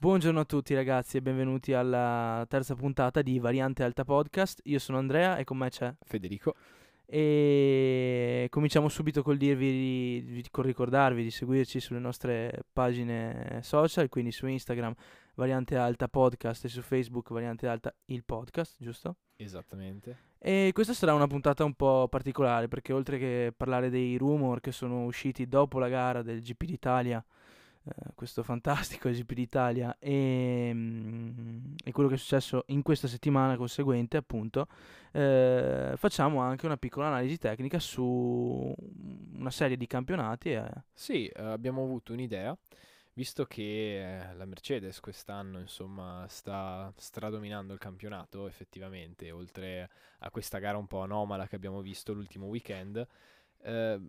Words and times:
Buongiorno 0.00 0.40
a 0.40 0.44
tutti 0.46 0.72
ragazzi 0.72 1.18
e 1.18 1.20
benvenuti 1.20 1.74
alla 1.74 2.46
terza 2.48 2.74
puntata 2.74 3.20
di 3.20 3.38
Variante 3.38 3.82
Alta 3.82 4.02
Podcast. 4.02 4.62
Io 4.64 4.78
sono 4.78 4.96
Andrea 4.96 5.36
e 5.36 5.44
con 5.44 5.58
me 5.58 5.68
c'è 5.68 5.94
Federico. 6.00 6.54
E 7.04 8.46
cominciamo 8.48 8.88
subito 8.88 9.22
col 9.22 9.36
dirvi, 9.36 10.24
di- 10.24 10.46
col 10.50 10.64
ricordarvi 10.64 11.22
di 11.22 11.30
seguirci 11.30 11.80
sulle 11.80 11.98
nostre 11.98 12.62
pagine 12.72 13.60
social, 13.62 14.08
quindi 14.08 14.32
su 14.32 14.46
Instagram 14.46 14.94
Variante 15.34 15.76
Alta 15.76 16.08
Podcast 16.08 16.64
e 16.64 16.68
su 16.68 16.80
Facebook 16.80 17.30
Variante 17.30 17.66
Alta 17.66 17.94
il 18.06 18.24
podcast, 18.24 18.76
giusto? 18.78 19.16
Esattamente. 19.36 20.16
E 20.38 20.70
questa 20.72 20.94
sarà 20.94 21.12
una 21.12 21.26
puntata 21.26 21.62
un 21.62 21.74
po' 21.74 22.08
particolare 22.08 22.68
perché 22.68 22.94
oltre 22.94 23.18
che 23.18 23.52
parlare 23.54 23.90
dei 23.90 24.16
rumor 24.16 24.60
che 24.60 24.72
sono 24.72 25.04
usciti 25.04 25.46
dopo 25.46 25.78
la 25.78 25.88
gara 25.88 26.22
del 26.22 26.40
GP 26.40 26.64
d'Italia, 26.64 27.22
eh, 27.84 28.12
questo 28.14 28.42
fantastico 28.42 29.08
GP 29.10 29.32
d'Italia, 29.32 29.96
e, 29.98 30.70
mm, 30.72 31.74
e 31.84 31.92
quello 31.92 32.08
che 32.08 32.16
è 32.16 32.18
successo 32.18 32.64
in 32.68 32.82
questa 32.82 33.08
settimana 33.08 33.56
conseguente, 33.56 34.16
appunto, 34.16 34.66
eh, 35.12 35.94
facciamo 35.96 36.40
anche 36.40 36.66
una 36.66 36.76
piccola 36.76 37.06
analisi 37.06 37.38
tecnica 37.38 37.78
su 37.78 38.74
una 39.34 39.50
serie 39.50 39.76
di 39.76 39.86
campionati. 39.86 40.52
E, 40.52 40.64
Sì, 40.92 41.26
eh, 41.26 41.42
abbiamo 41.42 41.82
avuto 41.82 42.12
un'idea, 42.12 42.56
visto 43.14 43.46
che 43.46 44.28
eh, 44.30 44.34
la 44.34 44.44
Mercedes 44.44 45.00
quest'anno, 45.00 45.58
insomma, 45.58 46.26
sta 46.28 46.92
stradominando 46.96 47.72
il 47.72 47.78
campionato, 47.78 48.46
effettivamente, 48.46 49.30
oltre 49.30 49.90
a 50.20 50.30
questa 50.30 50.58
gara 50.58 50.76
un 50.76 50.86
po' 50.86 51.00
anomala 51.00 51.46
che 51.46 51.56
abbiamo 51.56 51.80
visto 51.80 52.12
l'ultimo 52.12 52.46
weekend, 52.46 53.06
eh, 53.62 54.00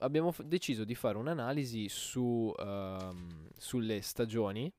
abbiamo 0.00 0.32
f- 0.32 0.42
deciso 0.42 0.84
di 0.84 0.94
fare 0.94 1.16
un'analisi 1.18 1.88
su, 1.88 2.52
ehm, 2.58 3.48
sulle 3.56 4.02
stagioni 4.02 4.72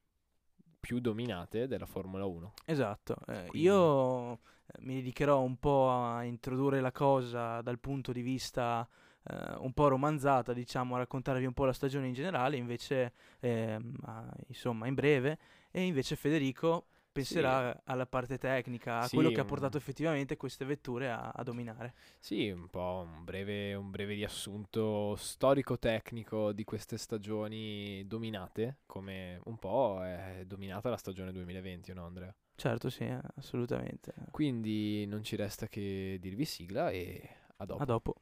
più 0.80 1.00
dominate 1.00 1.68
della 1.68 1.86
Formula 1.86 2.26
1. 2.26 2.54
Esatto, 2.66 3.16
eh, 3.28 3.48
io 3.54 4.34
eh, 4.34 4.38
mi 4.80 4.96
dedicherò 4.96 5.42
un 5.42 5.58
po' 5.58 5.90
a 5.92 6.24
introdurre 6.24 6.82
la 6.82 6.92
cosa 6.92 7.62
dal 7.62 7.80
punto 7.80 8.12
di 8.12 8.22
vista 8.22 8.88
eh, 9.30 9.56
un 9.58 9.74
po' 9.74 9.88
romanzata, 9.88 10.54
diciamo, 10.54 10.96
a 10.96 11.00
raccontarvi 11.00 11.46
un 11.46 11.54
po' 11.54 11.66
la 11.66 11.74
stagione 11.74 12.08
in 12.08 12.14
generale, 12.14 12.58
invece, 12.58 13.14
a- 13.42 14.34
insomma, 14.48 14.88
in 14.88 14.96
breve, 14.96 15.38
e 15.70 15.84
invece 15.84 16.16
Federico 16.16 16.88
penserà 17.12 17.82
alla 17.86 18.06
parte 18.06 18.38
tecnica, 18.38 19.02
a 19.02 19.08
Sì, 19.08 19.16
quello 19.16 19.32
che 19.32 19.42
ha 19.42 19.46
portato 19.46 19.78
effettivamente 19.78 20.38
queste 20.38 20.66
vetture 20.66 21.10
a, 21.12 21.32
a 21.32 21.44
dominare. 21.44 21.94
Sì, 22.20 22.50
un 22.50 22.70
po' 22.70 23.06
un 23.06 23.24
breve, 23.24 23.74
un 23.74 23.90
breve 23.92 24.14
riassunto 24.14 25.16
storico-tecnico 25.18 26.52
di 26.54 26.64
queste 26.64 26.98
stagioni 26.98 28.06
dominate, 28.08 28.78
come 28.86 29.40
un 29.46 29.58
po' 29.58 30.04
è 30.04 30.44
dominata 30.46 30.90
la 30.90 30.98
stagione 30.98 31.32
2020, 31.32 31.94
no 31.94 32.06
Andrea? 32.06 32.34
Certo, 32.56 32.90
sì, 32.90 33.06
assolutamente. 33.36 34.14
Quindi 34.32 35.06
non 35.06 35.24
ci 35.24 35.36
resta 35.36 35.68
che 35.68 36.18
dirvi 36.20 36.46
sigla 36.46 36.90
e 36.92 37.28
a 37.58 37.66
dopo. 37.66 37.82
A 37.82 37.86
dopo. 37.86 38.16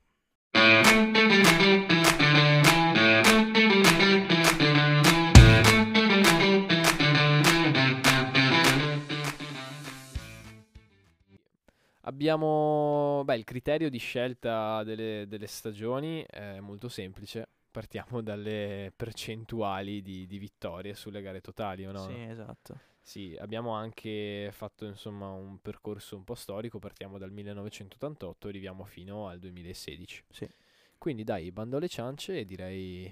Abbiamo, 12.20 13.22
beh, 13.24 13.38
il 13.38 13.46
criterio 13.46 13.90
di 13.90 13.98
scelta 13.98 14.84
delle, 14.84 15.24
delle 15.30 15.48
stagioni 15.48 16.22
è 16.30 16.60
molto 16.60 16.90
semplice. 16.90 17.48
Partiamo 17.72 18.20
dalle 18.22 18.92
percentuali 18.94 20.02
di, 20.02 20.28
di 20.28 20.38
vittorie 20.38 20.96
sulle 20.96 21.22
gare 21.22 21.40
totali, 21.40 21.88
o 21.88 21.94
no? 21.94 22.04
Sì, 22.10 22.22
esatto. 22.24 22.78
Sì, 23.00 23.38
abbiamo 23.40 23.72
anche 23.72 24.50
fatto 24.52 24.86
insomma 24.86 25.30
un 25.30 25.62
percorso 25.62 26.18
un 26.18 26.26
po' 26.26 26.36
storico, 26.36 26.78
partiamo 26.78 27.18
dal 27.18 27.32
1988 27.32 28.48
e 28.48 28.50
arriviamo 28.50 28.84
fino 28.84 29.30
al 29.30 29.40
2016. 29.40 30.26
Sì. 30.30 30.50
Quindi 30.98 31.24
dai, 31.24 31.54
bando 31.54 31.78
alle 31.78 31.88
ciance 31.88 32.40
e 32.40 32.44
direi 32.46 33.10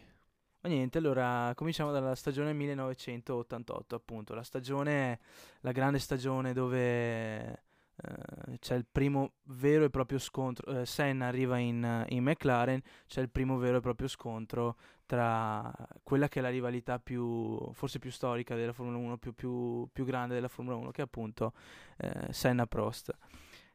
Ma 0.60 0.68
niente, 0.68 0.98
allora 0.98 1.54
cominciamo 1.56 1.94
dalla 1.94 2.14
stagione 2.14 2.52
1988, 2.52 3.96
appunto, 3.96 4.34
la 4.34 4.44
stagione, 4.44 5.22
la 5.62 5.72
grande 5.72 5.98
stagione 5.98 6.52
dove 6.52 7.67
eh, 8.00 8.60
c'è 8.60 8.76
il 8.76 8.86
primo 8.90 9.34
vero 9.46 9.86
e 9.86 9.90
proprio 9.90 10.20
scontro, 10.20 10.82
eh, 10.82 10.86
Senna 10.86 11.28
arriva 11.28 11.58
in, 11.58 12.06
in 12.10 12.24
McLaren, 12.24 12.80
c'è 13.08 13.22
il 13.22 13.30
primo 13.30 13.58
vero 13.58 13.78
e 13.78 13.82
proprio 13.82 14.08
scontro 14.08 14.78
tra 15.06 15.74
quella 16.04 16.28
che 16.28 16.40
è 16.40 16.42
la 16.42 16.50
rivalità 16.50 17.00
più, 17.00 17.58
forse 17.74 17.98
più 17.98 18.12
storica 18.12 18.56
della 18.56 18.74
Formula 18.74 18.98
1, 18.98 19.18
più, 19.18 19.34
più, 19.34 19.88
più 19.92 20.06
grande 20.06 20.36
della 20.36 20.48
Formula 20.48 20.76
1, 20.76 20.92
che 20.92 21.02
è 21.02 21.06
appunto 21.06 21.54
eh, 21.98 22.32
Senna-Prost. 22.32 23.16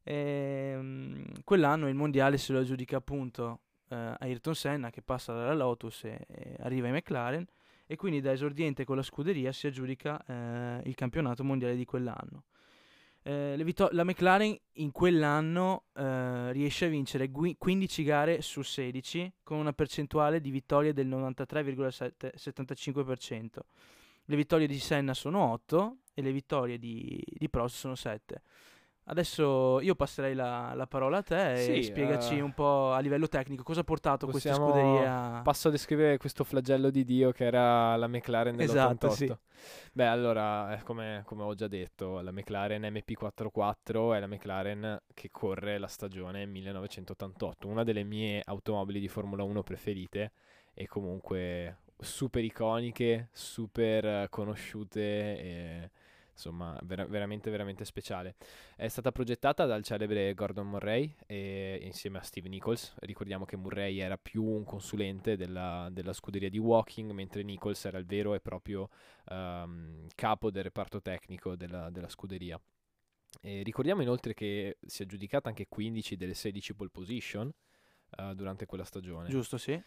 Ehm, 0.04 1.42
quell'anno 1.42 1.88
il 1.88 1.94
mondiale 1.94 2.36
se 2.36 2.52
lo 2.52 2.58
aggiudica 2.58 2.96
appunto 2.96 3.60
Ayrton 3.88 4.54
Senna 4.54 4.90
che 4.90 5.02
passa 5.02 5.34
dalla 5.34 5.54
Lotus 5.54 6.04
e, 6.04 6.24
e 6.26 6.56
arriva 6.60 6.88
in 6.88 6.94
McLaren 6.94 7.46
e 7.86 7.94
quindi 7.96 8.20
da 8.20 8.32
esordiente 8.32 8.84
con 8.84 8.96
la 8.96 9.02
scuderia 9.02 9.52
si 9.52 9.66
aggiudica 9.66 10.80
il 10.84 10.94
campionato 10.94 11.44
mondiale 11.44 11.76
di 11.76 11.84
quell'anno. 11.84 12.44
Eh, 13.24 13.54
le 13.56 13.64
vitto- 13.64 13.88
la 13.92 14.02
McLaren 14.02 14.56
in 14.74 14.90
quell'anno 14.90 15.84
eh, 15.94 16.50
riesce 16.52 16.86
a 16.86 16.88
vincere 16.88 17.28
gui- 17.28 17.56
15 17.56 18.02
gare 18.02 18.42
su 18.42 18.62
16 18.62 19.32
con 19.44 19.58
una 19.58 19.72
percentuale 19.72 20.40
di 20.40 20.50
vittorie 20.50 20.92
del 20.92 21.06
93,75%. 21.06 23.60
Le 24.24 24.36
vittorie 24.36 24.66
di 24.66 24.78
Senna 24.78 25.14
sono 25.14 25.52
8 25.52 25.98
e 26.14 26.22
le 26.22 26.32
vittorie 26.32 26.78
di, 26.78 27.22
di 27.26 27.48
Prost 27.48 27.76
sono 27.76 27.94
7. 27.94 28.42
Adesso 29.04 29.80
io 29.80 29.96
passerei 29.96 30.32
la, 30.34 30.74
la 30.74 30.86
parola 30.86 31.18
a 31.18 31.22
te 31.22 31.54
e 31.54 31.56
Sì, 31.56 31.82
spiegaci 31.82 32.38
eh, 32.38 32.40
un 32.40 32.52
po' 32.52 32.92
a 32.92 33.00
livello 33.00 33.26
tecnico 33.26 33.64
cosa 33.64 33.80
ha 33.80 33.84
portato 33.84 34.28
questa 34.28 34.54
scuderia. 34.54 35.40
passo 35.42 35.68
a 35.68 35.70
descrivere 35.72 36.18
questo 36.18 36.44
flagello 36.44 36.88
di 36.88 37.04
Dio 37.04 37.32
che 37.32 37.44
era 37.44 37.96
la 37.96 38.06
McLaren 38.06 38.54
dell'88. 38.54 38.70
Esatto, 38.70 39.10
sì. 39.10 39.36
Beh, 39.92 40.06
allora, 40.06 40.76
eh, 40.76 40.82
come, 40.82 41.22
come 41.24 41.42
ho 41.42 41.54
già 41.54 41.66
detto, 41.66 42.20
la 42.20 42.30
McLaren 42.30 42.82
MP44 42.82 44.14
è 44.14 44.20
la 44.20 44.26
McLaren 44.28 45.02
che 45.12 45.30
corre 45.30 45.78
la 45.78 45.88
stagione 45.88 46.46
1988, 46.46 47.66
una 47.66 47.82
delle 47.84 48.04
mie 48.04 48.40
automobili 48.44 49.00
di 49.00 49.08
Formula 49.08 49.42
1 49.42 49.62
preferite 49.62 50.32
e 50.74 50.86
comunque 50.86 51.78
super 51.98 52.42
iconiche, 52.44 53.28
super 53.32 54.28
conosciute 54.28 55.00
e 55.00 55.90
insomma 56.32 56.78
vera- 56.82 57.06
veramente 57.06 57.50
veramente 57.50 57.84
speciale. 57.84 58.34
È 58.76 58.88
stata 58.88 59.12
progettata 59.12 59.64
dal 59.66 59.82
celebre 59.82 60.34
Gordon 60.34 60.68
Murray 60.68 61.14
e, 61.26 61.80
insieme 61.82 62.18
a 62.18 62.22
Steve 62.22 62.48
Nichols. 62.48 62.94
Ricordiamo 63.00 63.44
che 63.44 63.56
Murray 63.56 63.98
era 63.98 64.16
più 64.16 64.44
un 64.44 64.64
consulente 64.64 65.36
della, 65.36 65.88
della 65.90 66.12
scuderia 66.12 66.50
di 66.50 66.58
Walking, 66.58 67.10
mentre 67.12 67.42
Nichols 67.42 67.84
era 67.84 67.98
il 67.98 68.06
vero 68.06 68.34
e 68.34 68.40
proprio 68.40 68.88
ehm, 69.28 70.08
capo 70.14 70.50
del 70.50 70.64
reparto 70.64 71.00
tecnico 71.00 71.56
della, 71.56 71.90
della 71.90 72.08
scuderia. 72.08 72.60
E 73.40 73.62
ricordiamo 73.62 74.02
inoltre 74.02 74.34
che 74.34 74.78
si 74.84 75.02
è 75.02 75.04
aggiudicata 75.04 75.48
anche 75.48 75.66
15 75.68 76.16
delle 76.16 76.34
16 76.34 76.74
pole 76.74 76.90
position 76.90 77.50
eh, 78.16 78.34
durante 78.34 78.66
quella 78.66 78.84
stagione. 78.84 79.28
Giusto, 79.28 79.56
sì. 79.56 79.80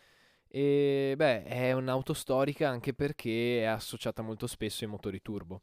E 0.48 1.14
beh, 1.18 1.44
è 1.44 1.74
un'auto 1.74 2.14
storica 2.14 2.70
anche 2.70 2.94
perché 2.94 3.62
è 3.62 3.66
associata 3.66 4.22
molto 4.22 4.48
spesso 4.48 4.84
ai 4.84 4.90
motori 4.90 5.22
turbo. 5.22 5.62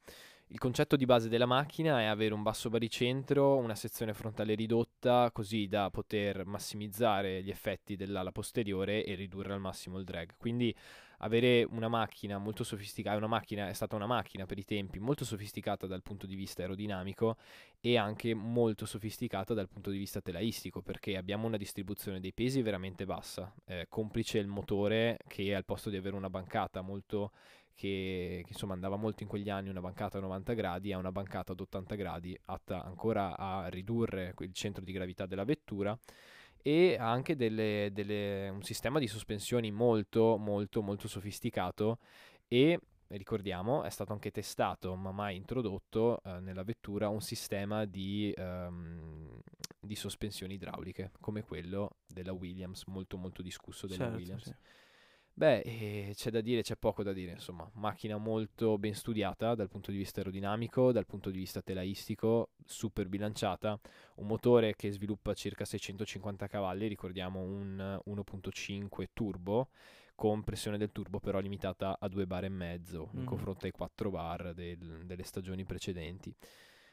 Il 0.52 0.58
concetto 0.58 0.96
di 0.96 1.06
base 1.06 1.30
della 1.30 1.46
macchina 1.46 2.02
è 2.02 2.04
avere 2.04 2.34
un 2.34 2.42
basso 2.42 2.68
baricentro, 2.68 3.56
una 3.56 3.74
sezione 3.74 4.12
frontale 4.12 4.54
ridotta, 4.54 5.30
così 5.32 5.66
da 5.66 5.88
poter 5.88 6.44
massimizzare 6.44 7.42
gli 7.42 7.48
effetti 7.48 7.96
dell'ala 7.96 8.32
posteriore 8.32 9.02
e 9.02 9.14
ridurre 9.14 9.54
al 9.54 9.60
massimo 9.60 9.96
il 9.96 10.04
drag. 10.04 10.34
Quindi 10.36 10.76
avere 11.20 11.66
una 11.70 11.88
macchina 11.88 12.36
molto 12.36 12.64
sofisticata, 12.64 13.16
una 13.16 13.28
macchina 13.28 13.68
è 13.68 13.72
stata 13.72 13.96
una 13.96 14.04
macchina 14.04 14.44
per 14.44 14.58
i 14.58 14.64
tempi 14.64 14.98
molto 14.98 15.24
sofisticata 15.24 15.86
dal 15.86 16.02
punto 16.02 16.26
di 16.26 16.34
vista 16.34 16.60
aerodinamico 16.60 17.38
e 17.80 17.96
anche 17.96 18.34
molto 18.34 18.84
sofisticata 18.84 19.54
dal 19.54 19.68
punto 19.68 19.88
di 19.88 19.96
vista 19.96 20.20
telaistico, 20.20 20.82
perché 20.82 21.16
abbiamo 21.16 21.46
una 21.46 21.56
distribuzione 21.56 22.20
dei 22.20 22.34
pesi 22.34 22.60
veramente 22.60 23.06
bassa, 23.06 23.54
eh, 23.64 23.86
complice 23.88 24.36
il 24.36 24.48
motore 24.48 25.16
che 25.28 25.54
al 25.54 25.64
posto 25.64 25.88
di 25.88 25.96
avere 25.96 26.14
una 26.14 26.28
bancata 26.28 26.82
molto 26.82 27.30
che, 27.74 28.42
che, 28.44 28.50
insomma 28.52 28.74
andava 28.74 28.96
molto 28.96 29.22
in 29.22 29.28
quegli 29.28 29.50
anni 29.50 29.68
una 29.68 29.80
bancata 29.80 30.18
a 30.18 30.20
90 30.20 30.52
gradi 30.54 30.92
a 30.92 30.98
una 30.98 31.12
bancata 31.12 31.52
ad 31.52 31.60
80 31.60 31.94
gradi 31.94 32.38
atta 32.46 32.84
ancora 32.84 33.36
a 33.36 33.68
ridurre 33.68 34.34
il 34.40 34.52
centro 34.52 34.84
di 34.84 34.92
gravità 34.92 35.26
della 35.26 35.44
vettura 35.44 35.98
e 36.62 36.96
ha 36.98 37.10
anche 37.10 37.34
delle, 37.34 37.90
delle, 37.92 38.48
un 38.48 38.62
sistema 38.62 38.98
di 38.98 39.08
sospensioni 39.08 39.70
molto 39.70 40.36
molto 40.36 40.80
molto 40.80 41.08
sofisticato 41.08 41.98
e 42.46 42.78
ricordiamo 43.08 43.82
è 43.82 43.90
stato 43.90 44.12
anche 44.12 44.30
testato 44.30 44.94
ma 44.94 45.10
mai 45.10 45.36
introdotto 45.36 46.20
eh, 46.24 46.40
nella 46.40 46.62
vettura 46.62 47.08
un 47.08 47.20
sistema 47.20 47.84
di, 47.84 48.32
um, 48.36 49.40
di, 49.80 49.96
sospensioni 49.96 50.54
idrauliche 50.54 51.10
come 51.20 51.42
quello 51.42 51.96
della 52.06 52.32
Williams 52.32 52.84
molto 52.86 53.16
molto 53.16 53.42
discusso 53.42 53.86
della 53.86 54.04
certo, 54.04 54.18
Williams 54.18 54.44
sì. 54.44 54.54
Beh, 55.34 55.60
eh, 55.60 56.12
c'è 56.14 56.30
da 56.30 56.42
dire, 56.42 56.60
c'è 56.62 56.76
poco 56.76 57.02
da 57.02 57.12
dire, 57.14 57.32
insomma, 57.32 57.68
macchina 57.74 58.18
molto 58.18 58.76
ben 58.76 58.94
studiata 58.94 59.54
dal 59.54 59.68
punto 59.70 59.90
di 59.90 59.96
vista 59.96 60.18
aerodinamico, 60.20 60.92
dal 60.92 61.06
punto 61.06 61.30
di 61.30 61.38
vista 61.38 61.62
telaistico, 61.62 62.50
super 62.66 63.08
bilanciata, 63.08 63.80
un 64.16 64.26
motore 64.26 64.74
che 64.76 64.90
sviluppa 64.92 65.32
circa 65.32 65.64
650 65.64 66.46
cavalli, 66.48 66.86
ricordiamo 66.86 67.40
un 67.40 67.98
1.5 68.04 69.08
turbo, 69.14 69.70
con 70.14 70.44
pressione 70.44 70.76
del 70.76 70.92
turbo 70.92 71.18
però 71.18 71.38
limitata 71.40 71.96
a 71.98 72.08
2 72.08 72.26
bar 72.26 72.44
e 72.44 72.48
mezzo 72.50 73.08
in 73.14 73.22
Mm. 73.22 73.24
confronto 73.24 73.64
ai 73.64 73.72
4 73.72 74.10
bar 74.10 74.52
del- 74.52 75.02
delle 75.06 75.22
stagioni 75.24 75.64
precedenti. 75.64 76.32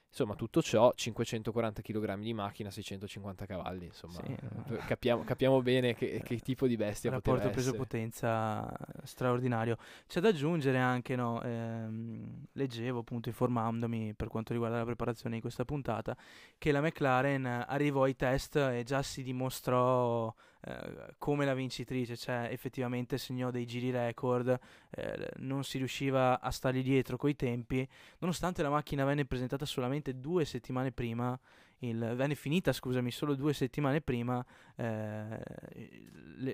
Insomma, 0.09 0.33
tutto 0.33 0.61
ciò, 0.63 0.91
540 0.93 1.81
kg 1.83 2.17
di 2.17 2.33
macchina, 2.33 2.71
650 2.71 3.45
cavalli, 3.45 3.85
insomma, 3.85 4.19
Sì, 4.25 4.35
eh, 4.73 4.77
capiamo, 4.87 5.23
capiamo 5.23 5.61
bene 5.61 5.93
che, 5.93 6.21
che 6.25 6.39
tipo 6.39 6.65
di 6.67 6.75
bestia 6.75 7.11
poteva 7.11 7.37
rapporto 7.37 7.59
essere. 7.59 7.71
peso-potenza 7.77 8.67
straordinario. 9.03 9.77
C'è 10.07 10.19
da 10.19 10.29
aggiungere 10.29 10.79
anche, 10.79 11.15
no, 11.15 11.41
ehm, 11.43 12.45
leggevo 12.53 12.99
appunto 12.99 13.29
informandomi 13.29 14.13
per 14.15 14.27
quanto 14.29 14.51
riguarda 14.51 14.77
la 14.77 14.85
preparazione 14.85 15.35
di 15.35 15.41
questa 15.41 15.63
puntata, 15.63 16.17
che 16.57 16.71
la 16.71 16.81
McLaren 16.81 17.45
arrivò 17.67 18.03
ai 18.03 18.15
test 18.15 18.55
e 18.55 18.83
già 18.83 19.03
si 19.03 19.21
dimostrò 19.21 20.33
eh, 20.61 21.13
come 21.17 21.45
la 21.45 21.53
vincitrice, 21.53 22.17
cioè 22.17 22.49
effettivamente 22.51 23.17
segnò 23.17 23.51
dei 23.51 23.65
giri 23.65 23.91
record, 23.91 24.57
eh, 24.91 25.29
non 25.37 25.63
si 25.63 25.77
riusciva 25.77 26.39
a 26.41 26.51
stargli 26.51 26.83
dietro 26.83 27.17
coi 27.17 27.35
tempi, 27.35 27.87
nonostante 28.19 28.61
la 28.61 28.69
macchina 28.69 29.05
venne 29.05 29.25
presentata 29.25 29.65
solamente 29.65 30.19
due 30.19 30.45
settimane 30.45 30.91
prima 30.91 31.39
il- 31.81 32.13
venne 32.15 32.35
finita, 32.35 32.73
scusami, 32.73 33.09
solo 33.09 33.35
due 33.35 33.53
settimane 33.53 34.01
prima 34.01 34.45
eh, 34.75 35.39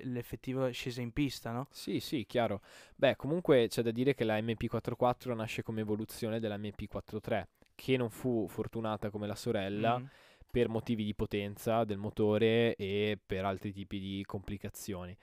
l'effettiva 0.04 0.70
scesa 0.70 1.00
in 1.00 1.12
pista, 1.12 1.50
no? 1.50 1.66
Sì, 1.70 2.00
sì, 2.00 2.24
chiaro. 2.26 2.60
Beh, 2.94 3.16
comunque 3.16 3.66
c'è 3.68 3.82
da 3.82 3.90
dire 3.90 4.14
che 4.14 4.24
la 4.24 4.38
MP44 4.40 5.34
nasce 5.34 5.62
come 5.62 5.80
evoluzione 5.80 6.38
della 6.40 6.56
MP43, 6.58 7.48
che 7.74 7.96
non 7.96 8.10
fu 8.10 8.46
fortunata 8.48 9.10
come 9.10 9.26
la 9.26 9.34
sorella 9.34 9.98
Mm. 9.98 10.04
Per 10.50 10.68
motivi 10.68 11.04
di 11.04 11.14
potenza 11.14 11.84
del 11.84 11.98
motore 11.98 12.74
e 12.76 13.18
per 13.24 13.44
altri 13.44 13.72
tipi 13.72 13.98
di 13.98 14.24
complicazioni. 14.26 15.16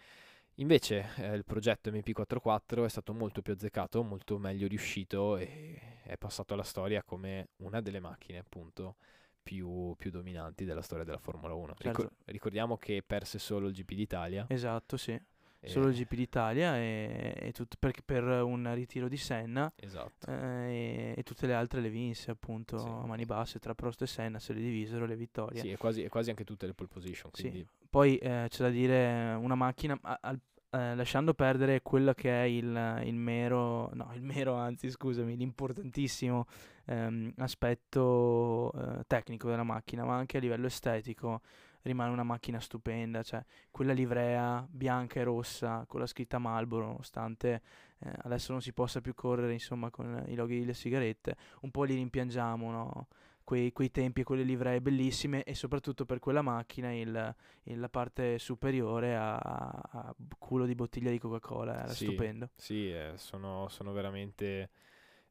Invece 0.57 1.09
eh, 1.17 1.33
il 1.33 1.45
progetto 1.45 1.89
MP44 1.89 2.85
è 2.85 2.89
stato 2.89 3.13
molto 3.13 3.41
più 3.41 3.53
azzeccato, 3.53 4.03
molto 4.03 4.37
meglio 4.37 4.67
riuscito 4.67 5.37
e 5.37 6.01
è 6.03 6.17
passato 6.17 6.53
alla 6.53 6.63
storia 6.63 7.01
come 7.03 7.49
una 7.57 7.81
delle 7.81 7.99
macchine 7.99 8.37
appunto 8.37 8.97
più, 9.41 9.95
più 9.97 10.11
dominanti 10.11 10.63
della 10.63 10.81
storia 10.81 11.03
della 11.03 11.17
Formula 11.17 11.53
1. 11.53 11.73
Ricor- 11.77 12.07
Certo. 12.07 12.31
ricordiamo 12.31 12.77
che 12.77 13.03
perse 13.05 13.39
solo 13.39 13.67
il 13.67 13.73
GP 13.73 13.93
d'Italia. 13.93 14.45
Esatto, 14.47 14.95
sì. 14.95 15.19
E- 15.65 15.69
Solo 15.69 15.87
il 15.87 15.95
GP 15.95 16.13
d'Italia 16.15 16.75
e, 16.77 17.33
e 17.37 17.51
tut- 17.53 17.77
perché 17.79 18.01
per 18.03 18.23
un 18.23 18.69
ritiro 18.73 19.07
di 19.07 19.15
Senna 19.17 19.71
Esatto. 19.77 20.29
eh, 20.29 20.33
e, 20.35 21.13
e 21.17 21.23
tutte 21.23 21.47
le 21.47 21.53
altre 21.53 21.79
le 21.79 21.89
vinse 21.89 22.31
appunto 22.31 22.77
Sì. 22.77 22.87
a 22.87 23.05
mani 23.05 23.23
basse 23.25 23.59
tra 23.59 23.73
Prost 23.73 24.01
e 24.01 24.07
Senna 24.07 24.39
se 24.39 24.51
le 24.53 24.59
divisero 24.59 25.05
le 25.05 25.15
vittorie. 25.15 25.61
Sì, 25.61 25.69
è 25.69 25.77
quasi, 25.77 26.05
quasi 26.09 26.29
anche 26.31 26.43
tutte 26.43 26.65
le 26.65 26.73
pole 26.73 26.89
position, 26.91 27.31
Sì. 27.33 27.65
Poi 27.89 28.17
eh, 28.17 28.47
c'è 28.49 28.63
da 28.63 28.69
dire 28.69 29.33
una 29.39 29.55
macchina, 29.55 29.97
a- 30.01 30.37
eh, 30.71 30.95
lasciando 30.95 31.33
perdere 31.35 31.81
quello 31.83 32.13
che 32.13 32.29
è 32.31 32.45
il, 32.45 33.01
il 33.05 33.13
mero, 33.15 33.91
no, 33.93 34.09
il 34.15 34.23
mero, 34.23 34.55
anzi, 34.55 34.89
scusami, 34.89 35.37
l'importantissimo 35.37 36.45
ehm, 36.85 37.33
aspetto 37.37 38.71
eh, 38.73 39.03
tecnico 39.07 39.49
della 39.49 39.63
macchina, 39.63 40.03
ma 40.03 40.15
anche 40.15 40.37
a 40.37 40.39
livello 40.39 40.65
estetico 40.67 41.41
rimane 41.83 42.11
una 42.11 42.23
macchina 42.23 42.59
stupenda, 42.59 43.23
cioè 43.23 43.43
quella 43.71 43.93
livrea 43.93 44.65
bianca 44.69 45.19
e 45.19 45.23
rossa 45.23 45.85
con 45.87 45.99
la 45.99 46.05
scritta 46.07 46.39
Marlboro, 46.39 46.87
nonostante 46.87 47.61
eh, 47.99 48.11
adesso 48.23 48.51
non 48.51 48.61
si 48.61 48.73
possa 48.73 49.01
più 49.01 49.13
correre, 49.13 49.53
insomma, 49.53 49.89
con 49.89 50.23
i 50.27 50.35
loghi 50.35 50.59
delle 50.59 50.73
sigarette, 50.73 51.35
un 51.61 51.71
po' 51.71 51.83
li 51.83 51.95
rimpiangiamo, 51.95 52.71
no? 52.71 53.07
Quei, 53.43 53.73
quei 53.73 53.91
tempi 53.91 54.21
e 54.21 54.23
quelle 54.23 54.43
livree 54.43 54.79
bellissime 54.81 55.43
e 55.43 55.53
soprattutto 55.53 56.05
per 56.05 56.19
quella 56.19 56.41
macchina 56.41 56.93
il, 56.93 57.35
il- 57.63 57.79
la 57.79 57.89
parte 57.89 58.39
superiore 58.39 59.15
a, 59.17 59.35
a 59.35 60.15
culo 60.37 60.65
di 60.65 60.75
bottiglia 60.75 61.11
di 61.11 61.19
Coca-Cola 61.19 61.83
era 61.83 61.93
Sì. 61.93 62.05
stupendo. 62.05 62.49
sì, 62.55 62.89
eh, 62.91 63.13
sono, 63.17 63.67
sono 63.69 63.91
veramente, 63.91 64.69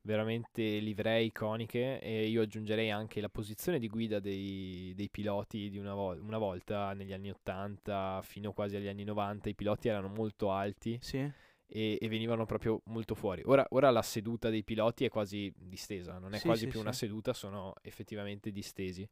veramente 0.03 0.79
livree 0.79 1.23
iconiche 1.25 2.01
e 2.01 2.27
io 2.29 2.43
aggiungerei 2.43 2.91
anche 2.91 3.21
la 3.21 3.29
posizione 3.29 3.79
di 3.79 3.89
guida 3.89 4.19
dei, 4.21 4.93
dei 4.97 5.09
piloti 5.11 5.71
di 5.71 5.79
una, 5.79 5.95
vol- 5.95 6.21
una 6.21 6.39
volta 6.39 6.93
negli 6.93 7.13
anni 7.13 7.31
80 7.31 8.21
fino 8.25 8.53
quasi 8.53 8.77
agli 8.77 8.89
anni 8.89 9.05
90 9.05 9.49
i 9.49 9.55
piloti 9.55 9.89
erano 9.89 10.09
molto 10.09 10.51
alti 10.53 11.01
Sì, 11.01 11.33
e, 11.67 11.99
e 12.01 12.09
venivano 12.09 12.45
proprio 12.47 12.81
molto 12.87 13.15
fuori. 13.15 13.43
Ora, 13.47 13.67
ora 13.71 13.91
la 13.91 14.03
seduta 14.03 14.51
dei 14.51 14.65
piloti 14.65 15.05
è 15.05 15.09
quasi 15.09 15.53
distesa, 15.57 16.19
non 16.19 16.35
è 16.35 16.41
Sì, 16.41 16.41
quasi 16.41 16.67
sì, 16.67 16.69
più 16.69 16.81
una 16.81 16.93
seduta, 16.93 17.33
sono 17.33 17.75
effettivamente 17.83 18.51
distesi. 18.53 19.09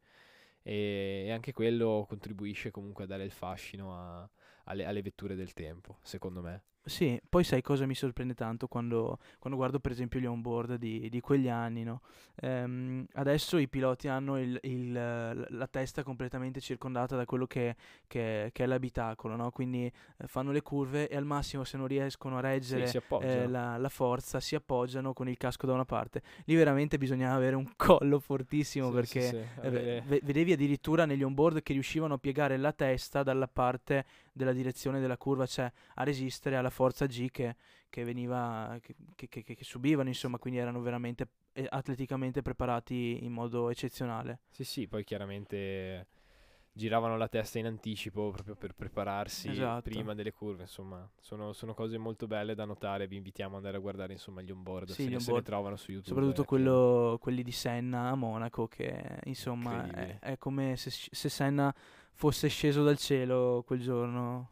E, 0.62 1.24
e 1.26 1.30
anche 1.30 1.52
quello 1.52 2.04
contribuisce 2.08 2.70
comunque 2.70 3.04
a 3.04 3.06
dare 3.06 3.24
il 3.24 3.30
fascino 3.32 3.94
a- 3.96 4.28
alle, 4.64 4.84
alle 4.84 5.02
vetture 5.02 5.34
del 5.34 5.52
tempo, 5.54 5.98
secondo 6.02 6.42
me. 6.42 6.62
Sì, 6.82 7.20
poi 7.28 7.44
sai 7.44 7.60
cosa 7.60 7.84
mi 7.86 7.94
sorprende 7.94 8.34
tanto 8.34 8.66
quando, 8.66 9.18
quando 9.38 9.56
guardo 9.58 9.78
per 9.80 9.92
esempio 9.92 10.18
gli 10.18 10.24
onboard 10.26 10.74
di, 10.76 11.08
di 11.10 11.20
quegli 11.20 11.48
anni, 11.48 11.84
no? 11.84 12.00
Ehm, 12.40 13.04
adesso 13.14 13.58
i 13.58 13.68
piloti 13.68 14.08
hanno 14.08 14.40
il- 14.40 14.58
il, 14.62 14.92
la 14.92 15.66
testa 15.68 16.02
completamente 16.02 16.58
circondata 16.60 17.16
da 17.16 17.26
quello 17.26 17.46
che, 17.46 17.76
che- 18.08 18.48
che 18.52 18.64
è 18.64 18.66
l'abitacolo, 18.66 19.36
no? 19.36 19.50
Quindi 19.50 19.84
eh, 19.86 20.26
fanno 20.26 20.50
le 20.52 20.62
curve 20.62 21.06
e 21.08 21.16
al 21.16 21.24
massimo 21.26 21.64
se 21.64 21.76
non 21.76 21.86
riescono 21.86 22.38
a 22.38 22.40
Sì, 22.62 22.80
reggere 22.80 22.86
si 22.86 22.98
eh, 23.18 23.46
la, 23.46 23.76
la 23.76 23.88
forza 23.90 24.40
si 24.40 24.54
appoggiano 24.54 25.12
con 25.12 25.28
il 25.28 25.36
casco 25.36 25.66
da 25.66 25.74
una 25.74 25.84
parte. 25.84 26.22
Lì 26.46 26.54
veramente 26.54 26.96
bisognava 26.98 27.34
avere 27.34 27.56
un 27.56 27.70
collo 27.76 28.18
fortissimo 28.18 28.90
Sì, 28.90 28.90
perché 28.90 29.36
sì, 29.46 29.46
sì, 29.54 29.60
eh, 29.60 30.02
vedevi 30.22 30.52
addirittura 30.52 31.04
negli 31.04 31.22
onboard 31.22 31.62
che 31.62 31.72
riuscivano 31.74 32.14
a 32.14 32.18
piegare 32.18 32.56
la 32.56 32.72
testa 32.72 33.22
dalla 33.22 33.48
parte 33.48 34.04
della 34.32 34.52
direzione 34.52 35.00
della 35.00 35.16
curva, 35.16 35.46
cioè 35.46 35.70
a 35.94 36.02
resistere 36.04 36.56
alla 36.56 36.69
forza 36.70 37.06
G 37.06 37.30
che, 37.30 37.56
che 37.88 38.04
veniva, 38.04 38.78
che, 38.80 39.28
che- 39.28 39.56
subivano, 39.60 40.08
insomma, 40.08 40.38
quindi 40.38 40.58
erano 40.60 40.80
veramente 40.80 41.28
eh, 41.52 41.66
atleticamente 41.68 42.42
preparati 42.42 43.18
in 43.22 43.32
modo 43.32 43.68
eccezionale. 43.70 44.40
Sì, 44.50 44.64
sì, 44.64 44.88
poi 44.88 45.04
chiaramente 45.04 46.06
giravano 46.72 47.16
la 47.16 47.28
testa 47.28 47.58
in 47.58 47.66
anticipo 47.66 48.30
proprio 48.30 48.54
per 48.54 48.74
prepararsi 48.74 49.48
Esatto. 49.50 49.88
prima 49.90 50.14
delle 50.14 50.32
curve, 50.32 50.62
insomma, 50.62 51.06
sono, 51.20 51.52
sono 51.52 51.74
cose 51.74 51.98
molto 51.98 52.26
belle 52.26 52.54
da 52.54 52.64
notare, 52.64 53.06
vi 53.08 53.16
invitiamo 53.16 53.50
ad 53.50 53.56
andare 53.56 53.76
a 53.76 53.80
guardare 53.80 54.12
insomma 54.12 54.40
gli 54.40 54.50
onboard, 54.50 54.90
Sì, 54.90 55.02
se, 55.02 55.10
gli 55.10 55.18
se 55.18 55.32
ne 55.32 55.42
trovano 55.42 55.76
su 55.76 55.90
YouTube. 55.90 56.08
Soprattutto 56.14 56.44
pieno. 56.44 56.70
quello- 56.70 57.18
quelli 57.18 57.42
di 57.42 57.52
Senna 57.52 58.08
a 58.10 58.14
Monaco, 58.14 58.68
che 58.68 59.18
insomma 59.24 59.84
è, 59.92 60.18
è 60.20 60.38
come 60.38 60.76
se, 60.76 60.90
se 60.90 61.28
Senna 61.28 61.74
fosse 62.12 62.48
sceso 62.48 62.84
dal 62.84 62.96
cielo 62.98 63.62
quel 63.66 63.80
giorno. 63.80 64.50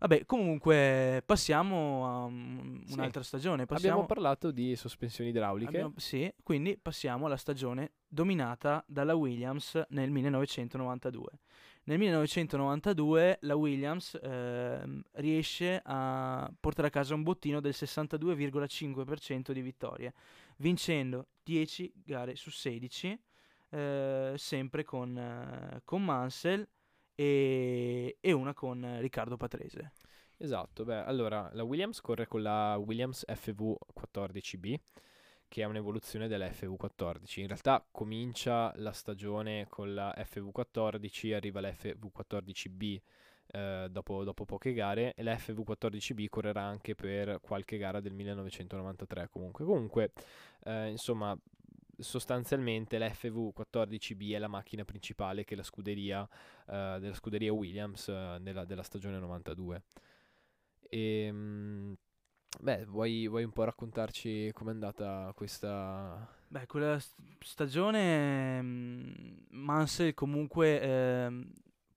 Vabbè, 0.00 0.24
comunque 0.24 1.22
passiamo 1.26 2.06
a 2.06 2.24
um, 2.24 2.82
Sì. 2.86 2.94
un'altra 2.94 3.22
stagione. 3.22 3.62
Abbiamo 3.64 3.74
Passiamo, 3.80 4.06
parlato 4.06 4.50
di 4.50 4.74
sospensioni 4.74 5.28
idrauliche. 5.28 5.68
abbiamo- 5.68 5.92
sì, 5.96 6.32
quindi 6.42 6.78
passiamo 6.80 7.26
alla 7.26 7.36
stagione 7.36 7.92
dominata 8.08 8.82
dalla 8.86 9.14
Williams 9.14 9.78
nel 9.90 10.10
1992. 10.10 11.28
Nel 11.84 11.98
1992 11.98 13.38
la 13.42 13.56
Williams 13.56 14.18
ehm, 14.22 15.02
riesce 15.12 15.80
a 15.84 16.50
portare 16.58 16.88
a 16.88 16.90
casa 16.90 17.14
un 17.14 17.22
bottino 17.22 17.60
del 17.60 17.74
62,5% 17.74 19.52
di 19.52 19.60
vittorie, 19.60 20.14
vincendo 20.56 21.26
10 21.42 21.92
gare 22.04 22.36
su 22.36 22.50
16, 22.50 23.18
eh, 23.70 24.32
sempre 24.36 24.82
con, 24.84 25.16
eh, 25.18 25.82
con 25.84 26.02
Mansell 26.04 26.66
e, 27.20 28.16
e 28.18 28.32
una 28.32 28.54
con 28.54 28.96
Riccardo 28.98 29.36
Patrese. 29.36 29.92
Esatto, 30.38 30.84
beh, 30.84 31.04
allora 31.04 31.50
la 31.52 31.64
Williams 31.64 32.00
corre 32.00 32.26
con 32.26 32.40
la 32.40 32.78
Williams 32.78 33.26
FV14B, 33.28 34.74
che 35.46 35.60
è 35.60 35.66
un'evoluzione 35.66 36.28
della 36.28 36.46
FV14. 36.46 37.40
In 37.40 37.48
realtà 37.48 37.84
comincia 37.90 38.72
la 38.76 38.92
stagione 38.92 39.66
con 39.68 39.92
la 39.92 40.14
FV14, 40.16 41.34
arriva 41.34 41.60
la 41.60 41.68
FV14B 41.68 43.00
eh, 43.48 43.88
dopo, 43.90 44.24
dopo 44.24 44.46
poche 44.46 44.72
gare 44.72 45.12
e 45.14 45.22
la 45.22 45.34
FV14B 45.34 46.26
correrà 46.30 46.62
anche 46.62 46.94
per 46.94 47.38
qualche 47.42 47.76
gara 47.76 48.00
del 48.00 48.14
1993 48.14 49.28
comunque. 49.28 49.66
Comunque, 49.66 50.12
eh, 50.64 50.88
insomma, 50.88 51.38
sostanzialmente 52.00 52.98
la 52.98 53.06
FV14B 53.06 54.34
è 54.34 54.38
la 54.38 54.48
macchina 54.48 54.84
principale 54.84 55.44
che 55.44 55.54
la 55.54 55.62
scuderia, 55.62 56.28
eh, 56.66 56.98
della 57.00 57.14
scuderia 57.14 57.52
Williams 57.52 58.08
eh, 58.08 58.38
nella, 58.40 58.64
della 58.64 58.82
stagione 58.82 59.18
92. 59.18 59.82
E, 60.88 61.32
beh, 62.60 62.84
vuoi, 62.86 63.28
vuoi 63.28 63.44
un 63.44 63.52
po' 63.52 63.64
raccontarci 63.64 64.50
com'è 64.52 64.70
andata 64.70 65.32
questa... 65.34 66.38
Beh, 66.48 66.66
quella 66.66 66.98
st- 66.98 67.14
stagione 67.38 68.60
mm, 68.60 69.12
Mansell 69.50 70.14
comunque 70.14 70.80
ehm, 70.80 71.52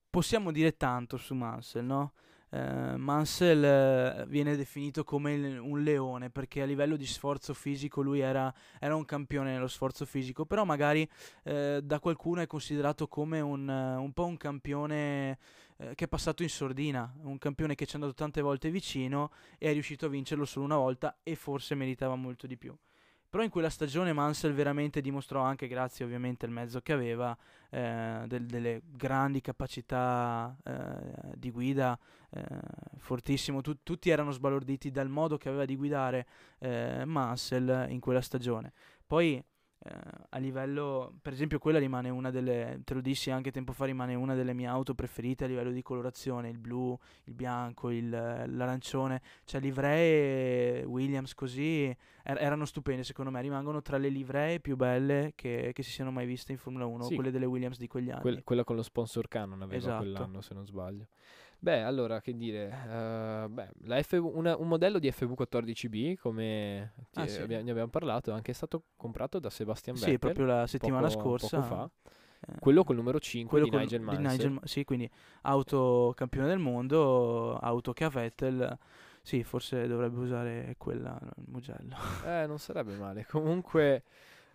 possiamo 0.10 0.52
dire 0.52 0.78
tanto 0.78 1.18
su 1.18 1.34
Mansell, 1.34 1.86
no? 1.86 2.14
Eh, 2.54 2.98
Mansell 2.98 3.64
eh, 3.64 4.26
viene 4.28 4.56
definito 4.56 5.04
come 5.04 5.34
il, 5.34 5.58
un 5.58 5.82
leone 5.82 6.30
perché 6.30 6.62
a 6.62 6.66
livello 6.66 6.96
di 6.96 7.08
sforzo 7.08 7.56
fisico 7.56 8.02
lui 8.02 8.20
era, 8.20 8.54
era 8.80 8.96
un 8.96 9.06
campione 9.06 9.54
nello 9.54 9.68
sforzo 9.68 10.06
fisico, 10.06 10.46
però 10.46 10.64
magari 10.64 11.10
eh, 11.44 11.80
da 11.84 12.00
qualcuno 12.00 12.42
è 12.42 12.48
considerato 12.48 13.08
come 13.08 13.40
un, 13.40 13.68
un 13.68 14.14
po' 14.14 14.26
un 14.26 14.38
campione 14.38 15.38
che 15.96 16.06
è 16.06 16.08
passato 16.08 16.44
in 16.44 16.50
sordina, 16.50 17.14
un 17.24 17.38
campione 17.38 17.76
che 17.76 17.86
ci 17.86 17.94
è 17.94 17.96
andato 17.96 18.14
tante 18.14 18.40
volte 18.42 18.70
vicino 18.70 19.32
e 19.58 19.70
è 19.70 19.74
riuscito 19.74 20.06
a 20.06 20.10
vincerlo 20.10 20.46
solo 20.46 20.64
una 20.64 20.78
volta 20.78 21.18
e 21.24 21.36
forse 21.36 21.76
meritava 21.76 22.16
molto 22.16 22.48
di 22.48 22.56
più. 22.56 22.74
Però 23.34 23.44
in 23.44 23.50
quella 23.50 23.72
stagione 23.72 24.14
Mansell 24.14 24.54
veramente 24.54 25.02
dimostrò 25.02 25.42
anche, 25.42 25.68
grazie 25.68 26.06
ovviamente 26.06 26.46
al 26.46 26.52
mezzo 26.52 26.82
che 26.82 26.94
aveva, 26.94 27.36
eh, 27.72 28.26
del, 28.28 28.46
delle 28.46 28.84
grandi 28.86 29.42
capacità 29.42 30.56
eh, 30.64 31.34
di 31.36 31.50
guida, 31.50 31.98
eh, 32.30 32.46
fortissimo. 33.00 33.62
Tu, 33.62 33.82
tutti 33.82 34.12
erano 34.12 34.30
sbalorditi 34.30 34.92
dal 34.92 35.10
modo 35.10 35.40
che 35.40 35.50
aveva 35.50 35.66
di 35.66 35.76
guidare 35.76 36.28
eh, 36.60 37.06
Mansell 37.06 37.88
in 37.90 38.00
quella 38.00 38.22
stagione. 38.22 38.72
Poi 39.08 39.44
eh, 39.86 39.92
a 40.30 40.38
livello, 40.38 41.14
per 41.22 41.34
esempio, 41.34 41.60
quella 41.60 41.78
rimane 41.78 42.10
una 42.10 42.32
delle, 42.32 42.82
te 42.86 42.94
lo 42.94 43.02
dissi 43.02 43.32
anche 43.32 43.52
tempo 43.52 43.74
fa, 43.74 43.84
rimane 43.84 44.16
una 44.16 44.34
delle 44.34 44.54
mie 44.54 44.68
auto 44.68 44.94
preferite 44.94 45.44
a 45.44 45.48
livello 45.48 45.72
di 45.72 45.82
colorazione, 45.82 46.50
il 46.50 46.58
blu, 46.58 46.98
il 47.26 47.34
bianco, 47.34 47.90
il, 47.90 48.10
l'arancione, 48.10 49.22
cioè 49.44 49.60
livree 49.60 50.84
Williams 50.86 51.34
così 51.34 51.86
er- 52.24 52.42
erano 52.42 52.64
stupende 52.64 53.04
secondo 53.04 53.30
me, 53.30 53.42
rimangono 53.42 53.82
tra 53.82 53.98
le 53.98 54.08
livree 54.08 54.62
più 54.62 54.78
belle 54.78 55.34
che, 55.36 55.72
che 55.74 55.84
si 55.84 55.92
siano 55.92 56.12
mai 56.12 56.26
viste 56.26 56.54
in 56.54 56.58
Formula 56.58 56.86
1, 56.86 57.04
sì. 57.04 57.16
quelle 57.16 57.32
delle 57.32 57.46
Williams 57.46 57.78
di 57.78 57.88
quegli 57.88 58.10
anni. 58.10 58.22
Que- 58.22 58.44
quella 58.44 58.64
con 58.64 58.78
lo 58.78 58.84
sponsor 58.84 59.28
Canon 59.28 59.62
aveva 59.62 59.78
esatto. 59.78 59.98
quell'anno 59.98 60.40
se 60.40 60.54
non 60.54 60.66
sbaglio. 60.66 61.08
Beh, 61.64 61.82
allora, 61.82 62.20
che 62.20 62.36
dire, 62.36 62.66
uh, 62.66 63.48
beh, 63.48 64.04
F- 64.04 64.20
una, 64.22 64.58
un 64.58 64.68
modello 64.68 65.00
di 65.00 65.10
FV14B, 65.10 66.18
come 66.18 66.92
ah, 67.14 67.26
sì. 67.26 67.40
abbiamo, 67.40 67.64
ne 67.64 67.72
abbiamo 67.72 67.90
parlato, 67.90 68.32
è 68.32 68.34
anche 68.34 68.52
stato 68.52 68.84
comprato 68.98 69.40
da 69.40 69.50
Sebastian 69.50 69.96
Vettel. 69.96 70.12
Sì, 70.12 70.20
proprio 70.20 70.46
la 70.46 70.68
settimana 70.68 71.08
poco, 71.08 71.22
scorsa. 71.22 71.62
Poco 71.62 71.74
fa. 71.74 71.90
Eh, 72.48 72.60
quello 72.60 72.84
col 72.84 72.98
numero 72.98 73.18
5 73.18 73.62
di 73.62 73.70
Nigel 73.70 74.02
Mansell. 74.02 74.24
Di 74.26 74.28
Nigel, 74.28 74.60
sì, 74.66 74.84
quindi 74.84 75.10
auto 75.44 76.12
campione 76.18 76.48
del 76.48 76.60
mondo, 76.60 77.58
auto 77.58 77.94
che 77.94 78.04
ha 78.04 78.10
Vettel. 78.10 78.78
Sì, 79.22 79.42
forse 79.46 79.88
dovrebbe 79.88 80.20
usare 80.20 80.76
quella, 80.78 81.18
il 81.38 81.46
Mugello. 81.48 81.96
Eh, 82.26 82.46
non 82.46 82.60
sarebbe 82.60 82.96
male. 82.96 83.26
Comunque... 83.26 84.04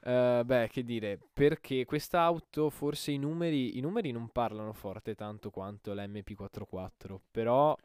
Uh, 0.00 0.45
beh, 0.45 0.69
che 0.71 0.85
dire, 0.85 1.19
perché 1.33 1.85
quest'auto 1.85 2.71
forse 2.71 3.11
i 3.11 3.19
numeri, 3.19 3.76
i 3.76 3.81
numeri 3.81 4.12
non 4.12 4.28
parlano 4.28 4.73
forte 4.73 5.14
tanto 5.14 5.50
quanto 5.50 5.93
l'MP44, 5.93 7.19
però 7.31 7.76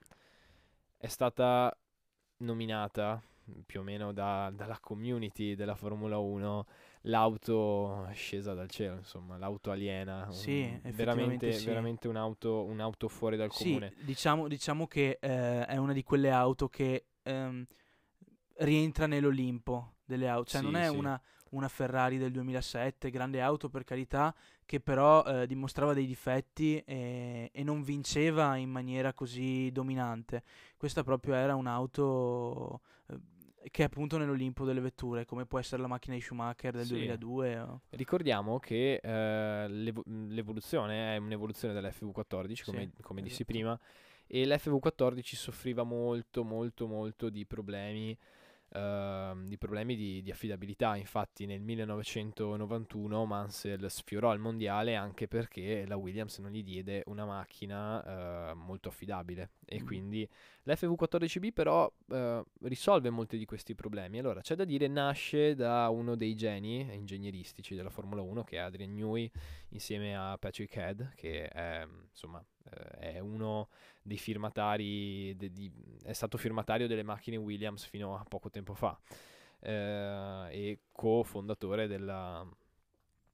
è 0.98 1.08
stata 1.08 1.76
nominata 2.38 3.22
più 3.66 3.82
o 3.82 3.84
meno 3.84 4.14
da, 4.14 4.52
dalla 4.54 4.78
community 4.80 5.56
della 5.56 5.76
Formula 5.76 6.18
1 6.18 6.66
l'auto 7.08 8.08
scesa 8.14 8.54
dal 8.54 8.70
cielo, 8.70 8.98
insomma, 8.98 9.38
l'auto 9.38 9.72
aliena. 9.72 10.30
Sì, 10.32 10.80
un, 10.82 10.92
veramente, 10.92 11.52
sì. 11.54 11.66
veramente 11.66 12.08
un'auto, 12.08 12.64
un'auto, 12.64 13.08
fuori 13.08 13.36
dal 13.36 13.52
sì, 13.52 13.64
comune. 13.64 13.94
Diciamo, 14.02 14.48
diciamo 14.48 14.88
che 14.88 15.18
eh, 15.20 15.66
è 15.66 15.78
una 15.78 15.94
di 15.94 16.04
quelle 16.04 16.32
auto 16.32 16.70
che 16.70 17.08
ehm, 17.24 17.66
rientra 18.58 19.08
nell'Olimpo 19.08 19.96
delle 20.06 20.28
auto, 20.30 20.52
cioè 20.52 20.62
sì, 20.62 20.66
non 20.66 20.76
è 20.76 20.88
una 20.88 21.22
una 21.54 21.68
Ferrari 21.68 22.18
del 22.18 22.32
2007, 22.32 23.10
grande 23.10 23.42
auto 23.42 23.70
per 23.70 23.84
carità, 23.84 24.34
che 24.66 24.80
però 24.80 25.24
eh, 25.24 25.48
dimostrava 25.48 25.94
dei 25.94 26.06
difetti 26.06 26.78
e, 26.86 27.50
e, 27.52 27.64
non 27.64 27.84
vinceva 27.84 28.56
in 28.56 28.70
maniera 28.70 29.14
così 29.14 29.72
dominante. 29.72 30.44
Questa 30.78 31.04
proprio 31.04 31.36
era 31.36 31.56
un'auto 31.56 32.82
eh, 33.08 33.20
che 33.72 33.84
è 33.84 33.86
appunto 33.86 34.18
nell'Olimpo 34.18 34.66
delle 34.66 34.82
vetture, 34.82 35.26
come 35.26 35.46
può 35.46 35.60
essere 35.60 35.82
la 35.82 35.88
macchina 35.88 36.16
di 36.16 36.22
Schumacher 36.22 36.74
del 36.74 36.86
sì. 36.86 36.94
2002. 36.94 37.60
O... 37.60 37.82
Ricordiamo 37.90 38.60
che 38.60 39.00
eh, 39.02 39.68
l'evo- 39.68 40.04
l'evoluzione 40.06 41.16
è 41.16 41.18
un'evoluzione 41.18 41.74
dell'FV14, 41.74 42.12
come, 42.32 42.54
sì, 42.56 42.66
come 42.66 42.86
esatto. 42.92 43.22
dissi 43.22 43.46
prima, 43.46 43.80
e 44.28 44.46
l'FV14 44.46 45.36
soffriva 45.36 45.84
molto, 45.84 46.44
molto, 46.44 46.88
molto 46.88 47.30
di 47.30 47.46
problemi 47.46 48.18
Ehm, 48.76 49.46
di 49.48 49.58
problemi 49.58 49.96
di, 49.96 50.24
di, 50.24 50.32
affidabilità. 50.32 50.96
Infatti 50.96 51.46
nel 51.46 51.62
1991 51.62 53.26
Mansell 53.26 53.86
sfiorò 53.86 54.34
il 54.34 54.40
mondiale 54.40 54.96
anche 54.96 55.28
perché 55.28 55.86
la 55.86 55.96
Williams 55.96 56.40
non 56.40 56.50
gli 56.50 56.64
diede 56.64 57.04
una 57.06 57.26
macchina 57.26 58.52
uh, 58.52 58.56
molto 58.56 58.90
affidabile 58.90 59.52
e 59.66 59.80
mm. 59.80 59.86
quindi 59.86 60.28
l'FV14B 60.66 61.52
però 61.54 61.92
uh, 62.08 62.44
risolve 62.64 63.12
molti 63.12 63.38
di 63.38 63.46
questi 63.46 63.76
problemi. 63.76 64.18
Allora 64.18 64.42
c'è 64.42 64.56
da 64.56 64.66
dire 64.66 64.88
nasce 64.88 65.54
da 65.54 65.88
uno 65.90 66.16
dei 66.16 66.34
geni 66.36 66.80
ingegneristici 66.96 67.76
della 67.76 67.92
Formula 67.92 68.24
1 68.24 68.44
che 68.44 68.56
è 68.56 68.60
Adrian 68.60 68.94
Newey 68.94 69.30
insieme 69.70 70.18
a 70.18 70.36
Patrick 70.40 70.76
Head 70.76 71.14
che 71.14 71.48
è 71.48 71.88
insomma 72.10 72.44
è 73.00 73.20
uno 73.20 73.70
dei 74.02 74.18
firmatari, 74.18 75.36
de, 75.36 75.52
di, 75.52 75.72
è 76.04 76.14
stato 76.14 76.38
firmatario 76.38 76.88
delle 76.88 77.04
macchine 77.04 77.38
Williams 77.38 77.86
fino 77.86 78.18
a 78.18 78.24
poco 78.24 78.50
tempo 78.50 78.74
fa 78.74 79.00
eh, 79.60 80.48
e 80.52 80.80
co-fondatore 80.92 81.88
della, 81.88 82.46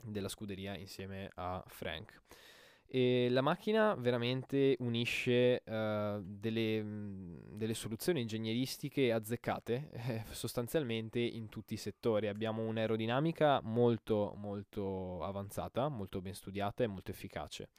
della 0.03 0.29
scuderia 0.29 0.77
insieme 0.77 1.31
a 1.35 1.63
Frank. 1.67 2.21
E 2.91 3.27
la 3.29 3.41
macchina 3.41 3.93
veramente 3.93 4.75
unisce 4.79 5.61
uh, 5.63 6.23
delle, 6.23 6.83
delle, 7.51 7.75
soluzioni 7.75 8.21
ingegneristiche 8.21 9.11
azzeccate 9.11 9.89
eh, 9.91 10.23
sostanzialmente 10.31 11.19
in 11.19 11.49
tutti 11.49 11.75
i 11.75 11.77
settori. 11.77 12.27
Abbiamo 12.27 12.63
un'aerodinamica 12.63 13.61
molto 13.61 14.33
molto 14.37 15.23
avanzata, 15.23 15.87
molto 15.87 16.19
ben 16.19 16.33
studiata 16.33 16.83
e 16.83 16.87
molto 16.87 17.11
efficace 17.11 17.69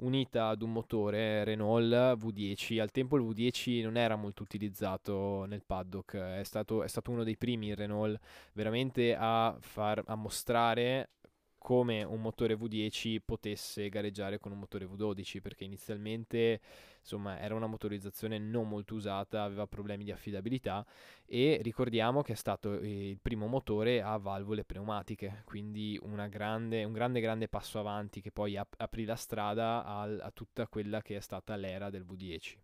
unita 0.00 0.48
ad 0.48 0.62
un 0.62 0.72
motore 0.72 1.44
Renault 1.44 2.18
V10. 2.18 2.80
Al 2.80 2.90
tempo 2.90 3.16
il 3.16 3.22
V10 3.22 3.82
non 3.82 3.96
era 3.96 4.16
molto 4.16 4.42
utilizzato 4.42 5.44
nel 5.46 5.62
paddock, 5.64 6.16
è 6.16 6.44
stato, 6.44 6.82
è 6.82 6.88
stato 6.88 7.10
uno 7.10 7.24
dei 7.24 7.36
primi 7.36 7.68
in 7.68 7.74
Renault 7.74 8.18
veramente 8.52 9.14
a, 9.18 9.56
far, 9.60 10.02
a 10.06 10.14
mostrare 10.14 11.10
come 11.58 12.02
un 12.02 12.20
motore 12.20 12.56
V10 12.56 13.18
potesse 13.24 13.88
gareggiare 13.90 14.38
con 14.38 14.52
un 14.52 14.58
motore 14.58 14.86
V12 14.86 15.40
perché 15.42 15.64
inizialmente 15.64 16.60
insomma 17.00 17.38
era 17.40 17.54
una 17.54 17.66
motorizzazione 17.66 18.38
non 18.38 18.68
molto 18.68 18.94
usata, 18.94 19.42
aveva 19.42 19.66
problemi 19.66 20.04
di 20.04 20.12
affidabilità 20.12 20.86
e 21.26 21.58
ricordiamo 21.62 22.22
che 22.22 22.32
è 22.32 22.36
stato 22.36 22.74
il 22.74 23.18
primo 23.20 23.46
motore 23.46 24.02
a 24.02 24.16
valvole 24.18 24.64
pneumatiche, 24.64 25.42
quindi 25.44 25.98
grande, 26.28 26.84
un 26.84 26.92
grande 26.92 27.20
grande 27.20 27.48
passo 27.48 27.78
avanti 27.78 28.20
che 28.20 28.30
poi 28.30 28.56
ap- 28.56 28.74
aprì 28.78 29.04
la 29.04 29.16
strada 29.16 29.84
al, 29.84 30.20
a 30.22 30.30
tutta 30.30 30.66
quella 30.68 31.02
che 31.02 31.16
è 31.16 31.20
stata 31.20 31.56
l'era 31.56 31.90
del 31.90 32.04
V10. 32.04 32.56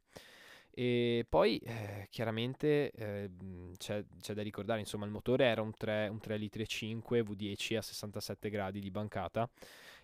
E 0.79 1.25
poi 1.27 1.57
eh, 1.59 2.07
chiaramente 2.11 2.91
eh, 2.91 3.31
c'è, 3.79 4.05
c'è, 4.21 4.35
da 4.35 4.43
ricordare, 4.43 4.81
insomma, 4.81 5.07
il 5.07 5.11
motore 5.11 5.47
era 5.47 5.63
un 5.63 5.73
3, 5.75 6.09
un 6.09 6.21
3 6.21 6.37
litri 6.37 6.65
e 6.65 6.67
5 6.67 7.23
V10 7.23 7.77
a 7.79 7.83
67 7.83 8.51
gradi 8.51 8.81
di 8.81 8.91
bancata 8.91 9.49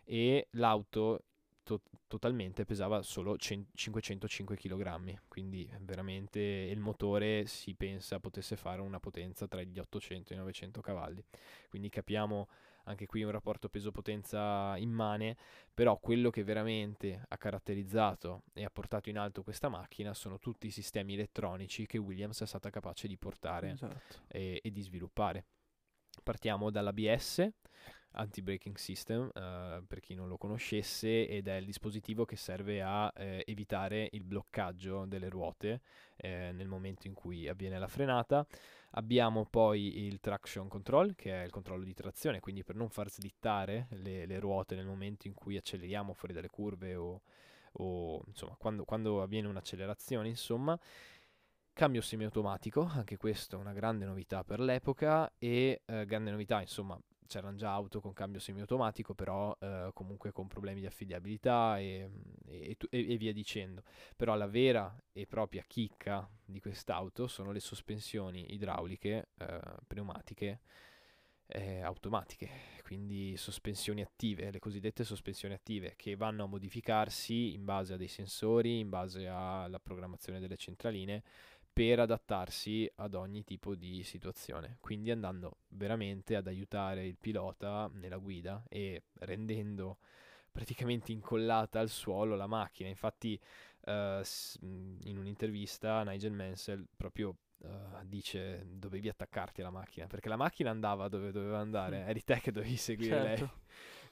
e 0.02 0.48
l'auto 0.52 1.24
to- 1.62 1.82
totalmente 2.06 2.64
pesava 2.64 3.02
solo 3.02 3.36
c- 3.36 3.66
505 3.74 4.56
kg, 4.56 5.22
quindi 5.28 5.68
veramente 5.80 6.40
il 6.40 6.78
motore 6.78 7.46
si 7.46 7.74
pensa 7.74 8.20
potesse 8.20 8.56
fare 8.56 8.80
una 8.80 9.00
potenza 9.00 9.46
tra 9.46 9.62
gli 9.62 9.78
800 9.78 10.32
e 10.32 10.36
i 10.36 10.38
900 10.38 10.80
cavalli. 10.80 11.24
Quindi 11.68 11.88
capiamo 11.88 12.48
anche 12.84 13.06
qui 13.06 13.22
un 13.22 13.30
rapporto 13.30 13.68
peso-potenza 13.68 14.76
immane, 14.76 15.36
però 15.72 15.98
quello 15.98 16.30
che 16.30 16.42
veramente 16.42 17.24
ha 17.28 17.36
caratterizzato 17.36 18.42
e 18.52 18.64
ha 18.64 18.70
portato 18.70 19.08
in 19.08 19.18
alto 19.18 19.42
questa 19.42 19.68
macchina 19.68 20.14
sono 20.14 20.38
tutti 20.38 20.66
i 20.66 20.70
sistemi 20.70 21.14
elettronici 21.14 21.86
che 21.86 21.98
Williams 21.98 22.42
è 22.42 22.46
stata 22.46 22.70
capace 22.70 23.06
di 23.06 23.16
portare 23.16 23.70
esatto. 23.70 24.22
e, 24.28 24.60
e, 24.62 24.70
di 24.70 24.80
sviluppare. 24.80 25.44
Partiamo 26.22 26.70
dall'ABS, 26.70 27.48
Anti-Braking 28.12 28.76
System, 28.76 29.30
uh, 29.34 29.84
per 29.86 30.00
chi 30.00 30.14
non 30.14 30.28
lo 30.28 30.36
conoscesse, 30.36 31.26
ed 31.26 31.48
è 31.48 31.56
il 31.56 31.64
dispositivo 31.64 32.24
che 32.24 32.36
serve 32.36 32.82
a 32.82 33.12
eh, 33.16 33.42
evitare 33.46 34.08
il 34.12 34.24
bloccaggio 34.24 35.04
delle 35.06 35.28
ruote 35.28 35.80
eh, 36.16 36.50
nel 36.52 36.68
momento 36.68 37.06
in 37.06 37.14
cui 37.14 37.48
avviene 37.48 37.78
la 37.78 37.88
frenata. 37.88 38.46
Abbiamo 38.92 39.46
poi 39.46 40.04
il 40.06 40.20
traction 40.20 40.68
control, 40.68 41.14
che 41.14 41.42
è 41.42 41.44
il 41.44 41.50
controllo 41.50 41.84
di 41.84 41.94
trazione, 41.94 42.40
quindi 42.40 42.62
per 42.62 42.76
non 42.76 42.90
far 42.90 43.10
slittare 43.10 43.86
le, 43.90 44.26
le 44.26 44.38
ruote 44.38 44.74
nel 44.74 44.86
momento 44.86 45.26
in 45.26 45.34
cui 45.34 45.56
acceleriamo 45.56 46.12
fuori 46.12 46.34
dalle 46.34 46.48
curve 46.48 46.94
o, 46.96 47.22
o 47.72 48.22
insomma 48.26 48.54
quando, 48.58 48.84
quando 48.84 49.22
avviene 49.22 49.48
un'accelerazione, 49.48 50.28
insomma. 50.28 50.78
Cambio 51.74 52.02
semiautomatico, 52.02 52.82
anche 52.82 53.16
questo 53.16 53.56
è 53.56 53.58
una 53.58 53.72
grande 53.72 54.04
novità 54.04 54.44
per 54.44 54.60
l'epoca 54.60 55.32
e 55.38 55.80
eh, 55.86 56.04
grande 56.04 56.30
novità, 56.30 56.60
insomma, 56.60 57.00
c'erano 57.32 57.56
già 57.56 57.72
auto 57.72 58.00
con 58.00 58.12
cambio 58.12 58.40
semiautomatico, 58.40 59.14
però 59.14 59.56
eh, 59.58 59.90
comunque 59.94 60.32
con 60.32 60.48
problemi 60.48 60.80
di 60.80 60.86
affidabilità 60.86 61.78
e, 61.78 62.10
e, 62.46 62.76
e, 62.90 63.16
via 63.16 63.32
dicendo. 63.32 63.84
Però 64.16 64.34
la 64.34 64.46
vera 64.46 64.94
e 65.12 65.26
propria 65.26 65.64
chicca 65.66 66.28
di 66.44 66.60
quest'auto 66.60 67.26
sono 67.26 67.50
le 67.50 67.60
sospensioni 67.60 68.52
idrauliche, 68.52 69.30
eh, 69.38 69.60
pneumatiche, 69.86 70.60
eh, 71.46 71.80
automatiche, 71.80 72.50
quindi 72.82 73.34
sospensioni 73.38 74.02
attive, 74.02 74.50
le 74.50 74.58
cosiddette 74.58 75.02
sospensioni 75.02 75.54
attive, 75.54 75.94
che 75.96 76.16
vanno 76.16 76.44
a 76.44 76.46
modificarsi 76.46 77.54
in 77.54 77.64
base 77.64 77.94
a 77.94 77.96
dei 77.96 78.08
sensori, 78.08 78.78
in 78.78 78.90
base 78.90 79.26
alla 79.26 79.80
programmazione 79.80 80.38
delle 80.38 80.56
centraline 80.56 81.22
per 81.72 82.00
adattarsi 82.00 82.90
ad 82.96 83.14
ogni 83.14 83.44
tipo 83.44 83.74
di 83.74 84.02
situazione, 84.02 84.76
quindi 84.80 85.10
andando 85.10 85.60
veramente 85.68 86.36
ad 86.36 86.46
aiutare 86.46 87.06
il 87.06 87.16
pilota 87.16 87.90
nella 87.94 88.18
guida 88.18 88.62
e 88.68 89.04
rendendo 89.20 89.98
praticamente 90.50 91.12
incollata 91.12 91.80
al 91.80 91.88
suolo 91.88 92.36
la 92.36 92.46
macchina. 92.46 92.90
Infatti 92.90 93.40
uh, 93.86 94.20
in 94.60 95.16
un'intervista 95.16 96.02
Nigel 96.04 96.32
Mansell 96.32 96.84
proprio 96.94 97.34
uh, 97.58 97.68
dice 98.04 98.66
dovevi 98.68 99.08
attaccarti 99.08 99.62
alla 99.62 99.70
macchina, 99.70 100.06
perché 100.06 100.28
la 100.28 100.36
macchina 100.36 100.68
andava 100.68 101.08
dove 101.08 101.32
doveva 101.32 101.58
andare, 101.58 102.04
eri 102.04 102.22
te 102.22 102.38
che 102.40 102.52
dovevi 102.52 102.76
seguire 102.76 103.16
certo. 103.16 103.44
lei. 103.44 103.50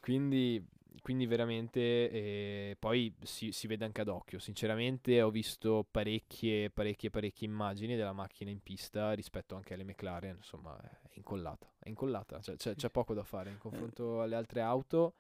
Quindi 0.01 0.67
quindi 1.03 1.27
veramente 1.27 1.81
eh, 2.11 2.77
poi 2.79 3.15
si, 3.23 3.53
si, 3.53 3.67
vede 3.67 3.85
anche 3.85 4.01
ad 4.01 4.09
occhio. 4.09 4.39
Sinceramente 4.39 5.23
ho 5.23 5.31
visto 5.31 5.87
parecchie, 5.91 6.71
parecchie, 6.71 7.11
parecchie 7.11 7.47
immagini 7.47 7.97
della 7.97 8.13
macchina 8.13 8.51
in 8.51 8.63
pista 8.63 9.13
rispetto 9.13 9.55
anche 9.55 9.75
alle 9.75 9.85
McLaren, 9.85 10.37
insomma 10.37 10.79
è 10.81 11.13
incollata, 11.15 11.67
è 11.79 11.89
incollata, 11.89 12.41
cioè, 12.41 12.57
c'è, 12.57 12.75
c'è 12.75 12.91
poco 12.91 13.15
da 13.15 13.25
fare. 13.25 13.51
In 13.51 13.59
confronto 13.59 14.23
alle 14.23 14.37
altre 14.37 14.61
auto, 14.61 15.15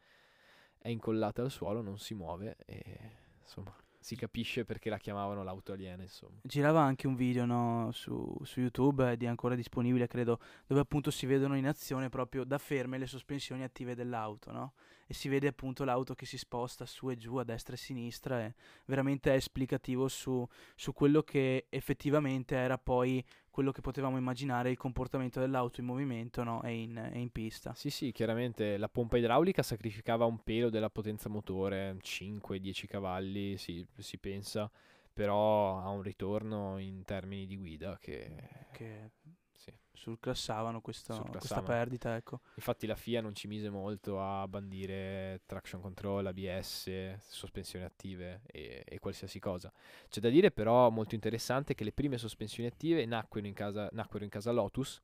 è 0.78 0.88
incollata 0.88 1.42
al 1.42 1.50
suolo, 1.50 1.82
non 1.82 1.98
si 1.98 2.14
muove 2.14 2.56
e 2.66 3.18
insomma 3.40 3.74
si 4.00 4.16
capisce 4.16 4.64
perché 4.64 4.88
la 4.88 4.97
chiamavano 4.97 5.45
l'auto 5.45 5.73
aliena, 5.73 6.02
insomma. 6.02 6.38
Girava 6.42 6.80
anche 6.80 7.07
un 7.07 7.14
video 7.14 7.45
no, 7.45 7.90
su, 7.92 8.35
su, 8.42 8.61
YouTube 8.61 9.12
ed 9.12 9.23
è 9.23 9.26
ancora 9.26 9.54
disponibile, 9.54 10.07
credo, 10.07 10.40
dove 10.66 10.80
appunto 10.80 11.11
si 11.11 11.26
vedono 11.26 11.54
in 11.54 11.66
azione 11.66 12.09
proprio 12.09 12.45
da 12.45 12.57
ferme 12.57 12.97
le 12.97 13.07
sospensioni 13.07 13.62
attive 13.62 13.95
dell'auto, 13.95 14.50
no? 14.52 14.73
E 15.07 15.12
si 15.12 15.28
vede 15.28 15.49
appunto 15.49 15.85
l'auto 15.85 16.14
che 16.14 16.25
si 16.25 16.38
sposta 16.38 16.87
su 16.87 17.11
e 17.11 17.16
giù, 17.16 17.37
a 17.37 17.45
destra 17.45 17.75
e 17.75 17.76
a 17.76 17.80
sinistra, 17.80 18.42
e 18.42 18.54
veramente 18.87 19.33
è 19.33 19.35
esplicativo 19.35 20.09
su, 20.09 20.47
su 20.75 20.92
quello 20.92 21.23
che 21.23 21.66
effettivamente 21.69 22.57
era 22.57 22.78
poi 22.78 23.23
quello 23.60 23.72
che 23.72 23.82
potevamo 23.82 24.16
immaginare 24.16 24.70
il 24.70 24.78
comportamento 24.78 25.38
dell'auto 25.38 25.80
in 25.80 25.86
movimento 25.86 26.42
no? 26.42 26.62
e, 26.62 26.80
in, 26.80 26.96
e, 26.96 27.18
in, 27.18 27.28
pista. 27.28 27.74
Sì, 27.74 27.90
sì, 27.90 28.10
chiaramente 28.10 28.78
la 28.78 28.88
pompa 28.88 29.18
idraulica 29.18 29.62
sacrificava 29.62 30.24
un 30.24 30.42
pelo 30.42 30.70
della 30.70 30.88
potenza 30.88 31.28
motore, 31.28 31.98
5-10 32.00 32.86
cavalli, 32.86 33.58
si, 33.58 33.86
si 33.98 34.16
pensa, 34.16 34.70
però 35.12 35.78
ha 35.78 35.90
un 35.90 36.00
ritorno 36.00 36.78
in 36.78 37.04
termini 37.04 37.44
di 37.44 37.58
guida 37.58 37.98
che... 38.00 38.34
che 38.72 39.10
surclassavano 40.00 40.80
questa, 40.80 41.19
questa 41.19 41.62
perdita. 41.62 42.16
Ecco. 42.16 42.40
Infatti 42.54 42.87
la 42.87 42.95
FIA 42.95 43.21
non 43.21 43.35
ci 43.35 43.47
mise 43.47 43.69
molto 43.69 44.21
a 44.23 44.49
bandire 44.49 45.42
traction 45.45 45.83
control, 45.83 46.26
ABS, 46.26 47.16
sospensioni 47.19 47.85
attive 47.85 48.40
e, 48.47 48.83
e, 48.87 48.99
qualsiasi 48.99 49.38
cosa. 49.38 49.71
C'è 50.09 50.21
da 50.21 50.30
dire 50.30 50.50
però 50.50 50.88
molto 50.88 51.14
interessante 51.14 51.75
che 51.75 51.85
le 51.85 51.92
prime 51.92 52.16
sospensioni 52.16 52.69
attive 52.69 53.04
nacquero 53.04 53.47
in 53.47 53.52
casa, 53.52 53.88
nacquero 53.92 54.25
in 54.25 54.30
casa 54.30 54.50
Lotus 54.52 55.02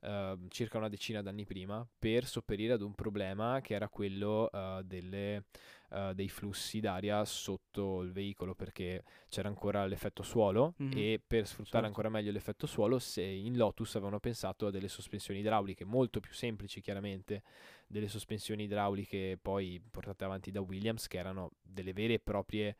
Uh, 0.00 0.46
circa 0.48 0.78
una 0.78 0.88
decina 0.88 1.22
d'anni 1.22 1.44
prima 1.44 1.84
per 1.98 2.24
sopperire 2.24 2.74
ad 2.74 2.82
un 2.82 2.94
problema 2.94 3.60
che 3.60 3.74
era 3.74 3.88
quello 3.88 4.48
uh, 4.52 4.80
delle, 4.84 5.46
uh, 5.90 6.12
dei 6.12 6.28
flussi 6.28 6.78
d'aria 6.78 7.24
sotto 7.24 8.02
il 8.02 8.12
veicolo 8.12 8.54
perché 8.54 9.02
c'era 9.28 9.48
ancora 9.48 9.84
l'effetto 9.86 10.22
suolo 10.22 10.74
mm-hmm. 10.80 10.92
e 10.94 11.20
per 11.26 11.48
sfruttare 11.48 11.82
certo. 11.82 11.86
ancora 11.86 12.10
meglio 12.10 12.30
l'effetto 12.30 12.68
suolo 12.68 13.00
se 13.00 13.22
in 13.22 13.56
Lotus 13.56 13.96
avevano 13.96 14.20
pensato 14.20 14.68
a 14.68 14.70
delle 14.70 14.86
sospensioni 14.86 15.40
idrauliche 15.40 15.84
molto 15.84 16.20
più 16.20 16.32
semplici 16.32 16.80
chiaramente 16.80 17.42
delle 17.88 18.06
sospensioni 18.06 18.64
idrauliche 18.64 19.36
poi 19.42 19.82
portate 19.90 20.22
avanti 20.22 20.52
da 20.52 20.60
Williams 20.60 21.08
che 21.08 21.18
erano 21.18 21.50
delle 21.60 21.92
vere 21.92 22.14
e 22.14 22.20
proprie 22.20 22.76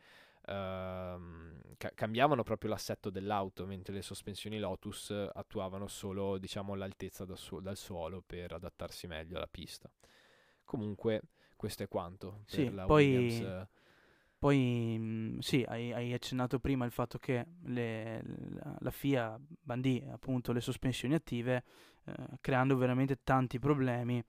ca- 0.48 1.92
cambiavano 1.94 2.42
proprio 2.42 2.70
l'assetto 2.70 3.10
dell'auto, 3.10 3.66
mentre 3.66 3.94
le 3.94 4.02
sospensioni 4.02 4.58
Lotus 4.58 5.10
attuavano 5.10 5.86
solo 5.86 6.38
diciamo, 6.38 6.74
l'altezza 6.74 7.24
da 7.24 7.36
su- 7.36 7.60
dal 7.60 7.76
suolo 7.76 8.22
per 8.24 8.52
adattarsi 8.52 9.06
meglio 9.06 9.36
alla 9.36 9.48
pista. 9.48 9.90
Comunque, 10.64 11.22
questo 11.56 11.82
è 11.82 11.88
quanto. 11.88 12.42
Sì, 12.46 12.70
poi, 12.86 13.46
poi 14.38 14.96
mh, 14.98 15.02
mm, 15.02 15.38
sì, 15.38 15.64
hai, 15.66 15.92
hai, 15.92 16.12
accennato 16.12 16.58
prima 16.58 16.84
il 16.84 16.92
fatto 16.92 17.18
che 17.18 17.44
le, 17.64 18.22
la, 18.22 18.76
la, 18.78 18.90
FIA 18.90 19.40
bandì 19.60 20.04
appunto 20.10 20.52
le 20.52 20.60
sospensioni 20.60 21.14
attive, 21.14 21.64
eh, 22.04 22.14
creando 22.40 22.76
veramente 22.76 23.20
tanti 23.22 23.58
problemi 23.58 24.22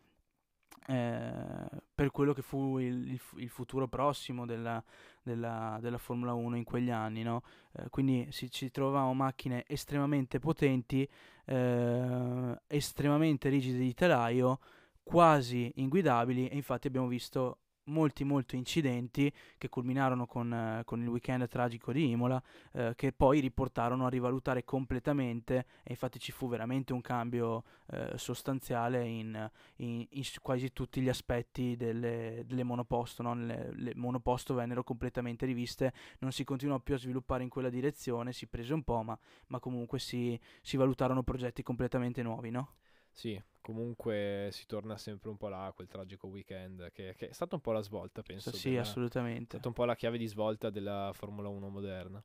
eh, 0.87 1.69
per 1.93 2.11
quello 2.11 2.33
che 2.33 2.41
fu 2.41 2.77
il, 2.79 3.11
il, 3.11 3.21
il 3.37 3.49
futuro 3.49 3.87
prossimo 3.87 4.45
della, 4.45 4.83
della, 5.21 5.77
della, 5.81 5.97
Formula 5.97 6.33
1 6.33 6.55
in 6.57 6.63
quegli 6.63 6.89
anni. 6.89 7.23
No? 7.23 7.43
Eh, 7.73 7.89
quindi 7.89 8.27
si, 8.31 8.49
ci 8.49 8.71
trovavamo 8.71 9.13
macchine 9.13 9.63
estremamente 9.67 10.39
potenti, 10.39 11.07
eh, 11.45 12.61
estremamente 12.67 13.49
rigide 13.49 13.77
di 13.79 13.93
telaio, 13.93 14.59
quasi 15.03 15.71
inguidabili 15.75 16.47
e 16.47 16.55
infatti 16.55 16.87
abbiamo 16.87 17.07
visto 17.07 17.57
molti 17.89 18.23
molti 18.23 18.55
incidenti 18.55 19.31
che 19.57 19.69
culminarono 19.69 20.25
con, 20.25 20.53
eh, 20.53 20.83
con 20.85 21.01
il 21.01 21.07
weekend 21.07 21.47
tragico 21.47 21.91
di 21.91 22.09
Imola 22.09 22.41
eh, 22.73 22.93
che 22.95 23.11
poi 23.11 23.39
riportarono 23.39 24.05
a 24.05 24.09
rivalutare 24.09 24.63
completamente 24.63 25.65
e 25.83 25.91
infatti 25.91 26.19
ci 26.19 26.31
fu 26.31 26.47
veramente 26.47 26.93
un 26.93 27.01
cambio 27.01 27.63
eh, 27.91 28.17
sostanziale 28.17 29.05
in, 29.05 29.49
in, 29.77 30.05
in, 30.09 30.23
quasi 30.41 30.71
tutti 30.71 31.01
gli 31.01 31.09
aspetti 31.09 31.75
delle, 31.75 32.43
delle 32.45 32.63
monoposto 32.63 33.23
no? 33.23 33.33
le, 33.35 33.71
le, 33.73 33.93
monoposto 33.95 34.53
vennero 34.53 34.83
completamente 34.83 35.45
riviste 35.45 35.93
non 36.19 36.31
si 36.31 36.43
continuò 36.43 36.79
più 36.79 36.95
a 36.95 36.97
sviluppare 36.97 37.43
in 37.43 37.49
quella 37.49 37.69
direzione 37.69 38.31
si 38.31 38.47
prese 38.47 38.73
un 38.73 38.83
po' 38.83 39.01
ma, 39.01 39.17
ma 39.47 39.59
comunque 39.59 39.99
si, 39.99 40.39
si 40.61 40.77
valutarono 40.77 41.23
progetti 41.23 41.63
completamente 41.63 42.21
nuovi 42.21 42.51
no? 42.51 42.73
Sì, 43.19 43.37
comunque 43.59 44.47
si 44.53 44.65
torna 44.65 44.95
sempre 44.95 45.29
un 45.29 45.35
po' 45.35 45.49
là, 45.49 45.73
quel 45.75 45.89
tragico 45.89 46.27
weekend, 46.27 46.89
che, 46.93 47.15
che 47.17 47.27
è 47.27 47.33
stata 47.33 47.55
un 47.55 47.59
po' 47.59 47.73
la 47.73 47.81
svolta, 47.81 48.21
penso. 48.21 48.49
Sì, 48.49 48.69
della, 48.69 48.79
assolutamente. 48.79 49.43
È 49.43 49.49
stata 49.49 49.67
un 49.67 49.73
po' 49.73 49.83
la 49.83 49.97
chiave 49.97 50.17
di 50.17 50.25
svolta 50.25 50.69
della 50.69 51.11
Formula 51.13 51.49
1 51.49 51.67
moderna. 51.67 52.23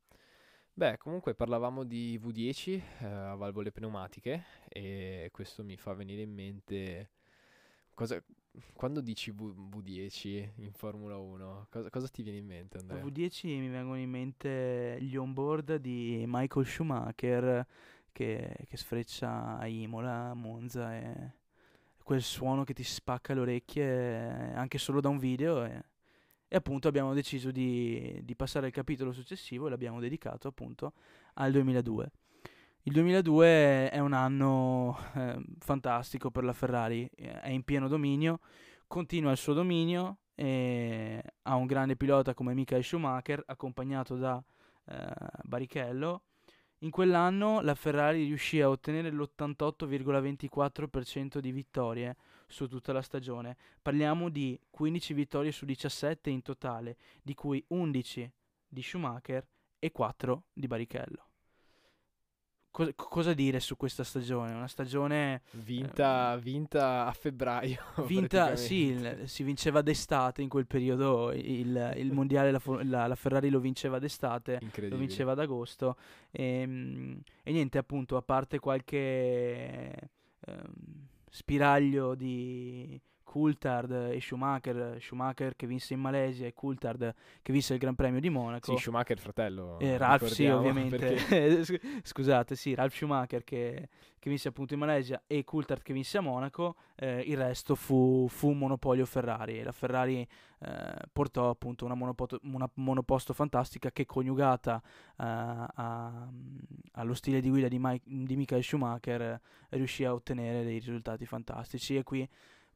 Beh, 0.73 0.97
comunque 0.99 1.35
parlavamo 1.35 1.83
di 1.83 2.17
V10 2.17 2.81
eh, 3.01 3.07
a 3.07 3.35
valvole 3.35 3.73
pneumatiche 3.73 4.45
e 4.69 5.31
questo 5.33 5.65
mi 5.65 5.77
fa 5.77 5.95
venire 5.95 6.23
in 6.23 6.33
mente 6.33 7.11
cosa, 7.93 8.23
quando 8.73 9.01
dici 9.01 9.33
v- 9.33 9.53
V10 9.53 10.53
in 10.59 10.73
Formula 10.75 11.17
1, 11.17 11.67
cosa, 11.71 11.91
cosa, 11.91 12.07
ti 12.07 12.23
viene 12.23 12.39
in 12.39 12.47
mente 12.47 12.79
Andrea? 12.79 13.03
V10 13.03 13.59
mi 13.59 13.69
vengono 13.69 13.99
in 13.99 14.11
mente 14.11 14.97
gli 15.01 15.17
onboard 15.17 15.75
di 15.77 16.23
Michael 16.29 16.67
Schumacher 16.67 17.67
che, 18.15 18.57
che 18.69 18.77
sfreccia 18.77 19.59
a 19.59 19.67
Imola, 19.67 20.31
a 20.31 20.35
Monza 20.35 20.95
e 20.95 21.33
quel 22.03 22.23
suono 22.23 22.63
che 22.63 22.73
ti 22.73 22.85
spacca 22.85 23.35
le 23.35 23.41
orecchie 23.41 24.55
anche 24.55 24.79
solo 24.79 25.01
da 25.01 25.09
un 25.09 25.19
video 25.19 25.65
e, 25.65 25.85
e 26.47 26.57
appunto 26.57 26.87
abbiamo 26.87 27.13
deciso 27.13 27.51
di, 27.51 28.21
di, 28.23 28.37
passare 28.37 28.67
al 28.67 28.73
capitolo 28.73 29.13
successivo 29.13 29.67
e 29.67 29.71
l'abbiamo 29.71 29.99
dedicato 30.01 30.47
appunto 30.47 30.93
al 31.35 31.51
2002. 31.51 32.11
Il 32.83 32.93
2002 32.93 33.91
è 33.91 33.99
un 33.99 34.13
anno 34.13 34.97
eh, 35.15 35.43
fantastico 35.59 36.31
per 36.31 36.45
la 36.45 36.53
Ferrari, 36.53 37.11
è 37.17 37.49
in 37.49 37.65
pieno 37.65 37.89
dominio, 37.89 38.41
continua 38.87 39.33
il 39.33 39.39
suo 39.39 39.55
dominio 39.55 40.19
e 40.35 41.21
ha 41.43 41.55
un 41.57 41.67
grande 41.67 41.97
pilota 41.97 42.35
come 42.35 42.55
Michael 42.55 42.85
Schumacher 42.85 43.43
accompagnato 43.47 44.17
da 44.17 44.43
eh, 44.87 45.07
Barrichello 45.43 46.23
in 46.85 46.91
quell'anno 46.91 47.63
la 47.63 47.75
Ferrari 47.75 48.25
riuscì 48.25 48.61
a 48.61 48.69
ottenere 48.69 49.11
l'88,24% 49.11 51.39
di 51.39 51.51
vittorie 51.51 52.17
su 52.47 52.69
tutta 52.69 52.93
la 52.93 53.01
stagione. 53.01 53.57
Parliamo 53.81 54.29
di 54.29 54.61
15 54.71 55.15
vittorie 55.15 55.51
su 55.51 55.65
17 55.65 56.29
in 56.29 56.43
totale, 56.43 56.99
di 57.23 57.33
cui 57.35 57.65
11 57.69 58.31
di 58.69 58.83
Schumacher 58.83 59.49
e 59.79 59.93
4 59.93 60.43
di 60.53 60.67
Barrichello 60.67 61.29
cosa, 62.75 62.93
cosa 62.97 63.35
dire 63.35 63.61
su 63.61 63.77
questa 63.77 64.03
stagione? 64.03 64.53
Una 64.53 64.67
stagione 64.67 65.43
vinta, 65.53 66.35
eh, 66.35 66.41
vinta 66.41 67.07
a 67.07 67.13
febbraio. 67.13 67.79
Vinta, 68.05 68.57
sì, 68.57 68.87
il, 68.87 69.23
si 69.27 69.45
vinceva 69.45 69.81
d'estate 69.81 70.43
in 70.43 70.49
quel 70.49 70.67
periodo. 70.67 71.31
Il, 71.31 71.95
il 71.97 72.11
mondiale, 72.13 72.51
la, 72.51 72.61
la, 72.83 73.07
la, 73.07 73.15
Ferrari 73.15 73.49
lo 73.49 73.61
vinceva 73.61 74.01
d'estate, 74.01 74.61
lo 74.89 74.97
vinceva 74.97 75.33
ad 75.33 75.39
agosto. 75.39 75.97
E, 76.33 76.43
ehm, 76.43 77.21
e, 77.45 77.53
niente, 77.53 77.79
appunto, 77.79 78.17
a 78.17 78.23
parte 78.23 78.59
qualche. 78.59 80.11
Ehm, 80.47 81.07
spiraglio 81.31 82.15
di 82.15 83.01
Coulthard 83.35 83.91
e 84.13 84.21
Schumacher, 84.21 84.99
Schumacher 85.01 85.57
che 85.57 85.67
vinse 85.67 85.95
in 85.95 85.99
Malesia 85.99 86.47
e 86.47 86.53
Coulthard 86.53 87.13
che 87.43 87.53
vinse 87.53 87.73
il 87.73 87.81
Gran 87.81 87.97
Premio 87.97 88.21
di 88.21 88.31
Monaco. 88.31 88.77
Sì, 88.77 88.81
Schumacher 88.81 89.19
fratello. 89.19 89.77
Eh, 89.81 89.97
Ralph 89.97 90.27
sì, 90.27 90.47
ovviamente. 90.47 91.19
Scusate, 92.05 92.55
sì, 92.55 92.77
Ralph 92.77 92.95
Schumacher 92.95 93.43
che, 93.43 93.89
che, 94.21 94.29
vinse 94.29 94.47
appunto 94.47 94.75
in 94.75 94.79
Malesia 94.79 95.21
e 95.27 95.43
Coulthard 95.43 95.83
che 95.83 95.93
vinse 95.93 96.19
a 96.19 96.21
Monaco, 96.21 96.77
eh, 96.95 97.23
il 97.27 97.37
resto 97.37 97.75
fu, 97.75 98.29
fu 98.29 98.51
un 98.51 98.59
monopolio 98.59 99.05
Ferrari 99.05 99.59
e 99.59 99.65
la 99.65 99.73
Ferrari 99.73 100.25
eh, 100.61 100.95
portò 101.11 101.51
appunto 101.51 101.85
una, 101.85 101.95
monopoto, 101.95 102.39
una, 102.45 102.71
monoposto 102.75 103.33
fantastica 103.33 103.91
che 103.91 104.07
coniugata 104.07 104.81
uh, 104.81 105.13
a, 105.17 106.29
allo 106.93 107.15
stile 107.15 107.41
di 107.41 107.51
guida 107.51 107.67
di, 107.67 107.79
Mike, 107.81 108.05
di 108.07 108.37
Michael 108.37 108.63
Schumacher 108.63 109.41
riuscì 109.71 110.05
a 110.05 110.15
ottenere 110.15 110.63
dei 110.63 110.79
risultati 110.79 111.27
fantastici 111.27 111.97
e 111.97 112.05
qui 112.05 112.29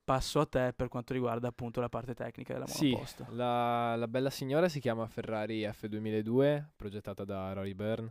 passo 0.09 0.41
a 0.41 0.47
te 0.47 0.73
per 0.75 0.89
quanto 0.89 1.13
riguarda 1.13 1.49
appunto 1.49 1.83
la 1.83 1.91
parte 1.91 2.15
tecnica 2.15 2.55
della 2.55 2.65
monoposto. 2.67 3.27
Sì, 3.29 3.37
la, 3.37 3.95
la 3.95 4.09
bella 4.09 4.31
signora 4.31 4.71
si 4.71 4.81
chiama 4.81 5.07
Ferrari 5.07 5.65
F2002, 5.65 6.65
progettata 6.77 7.25
da 7.25 7.53
Rory 7.53 7.75
Byrne 7.75 8.11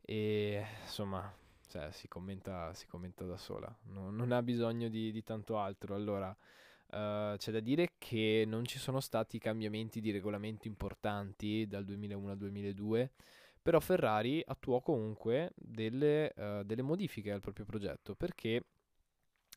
e 0.00 0.64
insomma 0.80 1.30
cioè, 1.68 1.90
si, 1.92 2.08
commenta, 2.08 2.72
si 2.72 2.86
commenta 2.86 3.26
da 3.26 3.36
sola, 3.36 3.70
no, 3.88 4.10
non 4.10 4.32
ha 4.32 4.42
bisogno 4.42 4.88
di, 4.88 5.12
di 5.12 5.22
tanto 5.22 5.58
altro. 5.58 5.94
Allora, 5.94 6.30
uh, 6.30 7.36
c'è 7.36 7.52
da 7.52 7.60
dire 7.60 7.92
che 7.98 8.44
non 8.46 8.64
ci 8.64 8.78
sono 8.78 9.00
stati 9.00 9.38
cambiamenti 9.38 10.00
di 10.00 10.10
regolamento 10.10 10.68
importanti 10.68 11.66
dal 11.66 11.84
2001 11.84 12.30
al 12.30 12.38
2002, 12.38 13.12
però 13.60 13.78
Ferrari 13.78 14.42
attuò 14.44 14.80
comunque 14.80 15.52
delle, 15.54 16.32
uh, 16.34 16.62
delle 16.64 16.82
modifiche 16.82 17.30
al 17.30 17.40
proprio 17.40 17.66
progetto 17.66 18.14
perché 18.14 18.64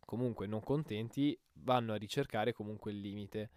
comunque 0.06 0.48
non 0.48 0.62
contenti 0.62 1.38
vanno 1.54 1.94
a 1.94 1.98
ricercare 1.98 2.54
comunque 2.54 2.92
il 2.92 3.00
limite. 3.00 3.50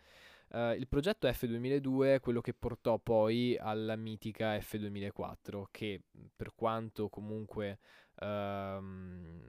Uh, 0.49 0.73
il 0.73 0.87
progetto 0.87 1.27
F2002 1.27 2.15
è 2.15 2.21
quello 2.21 2.41
che 2.41 2.55
portò 2.55 2.99
poi 2.99 3.57
alla 3.59 3.97
mitica 3.97 4.57
F2004 4.57 5.65
che 5.73 6.03
per 6.37 6.55
quanto 6.55 7.09
comunque 7.09 7.81
uh, 8.21 8.81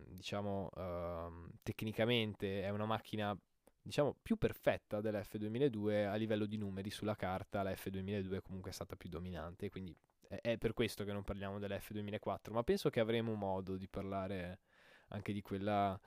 diciamo 0.08 0.70
uh, 0.74 1.50
tecnicamente 1.62 2.64
è 2.64 2.70
una 2.70 2.88
macchina 2.88 3.38
diciamo 3.80 4.18
più 4.24 4.38
perfetta 4.38 5.00
dell'F2002 5.00 6.08
a 6.08 6.16
livello 6.16 6.48
di 6.48 6.58
numeri 6.58 6.90
sulla 6.90 7.16
carta 7.16 7.62
la 7.62 7.72
F2002 7.72 8.42
comunque 8.42 8.72
è 8.72 8.74
stata 8.74 8.96
più 8.96 9.08
dominante 9.08 9.70
quindi 9.70 9.96
è, 10.28 10.40
è 10.42 10.58
per 10.58 10.74
questo 10.74 11.04
che 11.04 11.14
non 11.14 11.24
parliamo 11.24 11.60
dell'F2004 11.60 12.52
ma 12.52 12.64
penso 12.64 12.90
che 12.90 13.00
avremo 13.00 13.36
modo 13.36 13.78
di 13.78 13.88
parlare 13.88 14.62
anche 15.10 15.32
di 15.32 15.42
quella 15.42 15.98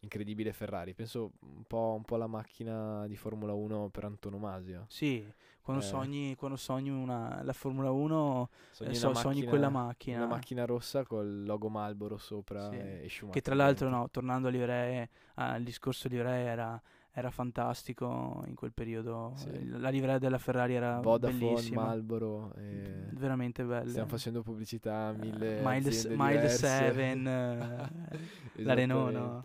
incredibile 0.00 0.52
Ferrari. 0.52 0.94
Penso 0.94 1.32
un 1.40 1.64
po', 1.66 1.94
un 1.96 2.04
po', 2.04 2.16
la 2.16 2.26
macchina 2.26 3.06
di 3.06 3.16
Formula 3.16 3.52
1 3.52 3.88
per 3.90 4.04
antonomasia. 4.04 4.84
Sì, 4.88 5.24
quando, 5.60 5.82
eh. 5.82 5.86
sogni, 5.86 6.34
quando 6.36 6.56
sogni 6.56 6.90
una, 6.90 7.40
la 7.42 7.52
Formula 7.52 7.90
1 7.90 8.48
sogni, 8.70 8.90
eh, 8.90 8.94
so, 8.94 9.08
macchina, 9.08 9.22
sogni, 9.22 9.44
quella 9.44 9.68
macchina. 9.68 10.16
Una 10.18 10.26
macchina 10.26 10.64
rossa 10.64 11.04
col 11.04 11.44
logo 11.44 11.68
Marlboro 11.68 12.16
sopra 12.18 12.68
sì. 12.70 12.76
e, 12.76 13.04
e 13.04 13.28
Che 13.30 13.40
tra 13.40 13.54
l'altro, 13.54 13.88
no, 13.88 14.08
tornando 14.10 14.48
a 14.48 14.50
livree, 14.50 15.08
al 15.34 15.62
discorso 15.62 16.08
livree 16.08 16.44
era 16.44 16.80
era 17.12 17.30
fantastico 17.30 18.44
in 18.46 18.54
quel 18.54 18.72
periodo. 18.72 19.32
Sì. 19.36 19.68
La 19.68 19.88
livrea 19.88 20.18
della 20.18 20.38
Ferrari 20.38 20.74
era 20.74 21.00
Vodafone, 21.00 21.38
bellissima. 21.38 21.84
Marlboro. 21.84 22.54
E... 22.54 23.08
Veramente 23.12 23.64
bella. 23.64 23.88
Stiamo 23.88 24.08
facendo 24.08 24.42
pubblicità 24.42 25.08
a 25.08 25.12
mille 25.12 25.60
uh, 25.60 26.14
Mild 26.16 26.46
7, 26.46 27.12
uh, 27.12 28.62
la 28.62 28.74
Renault, 28.74 29.12
no? 29.12 29.42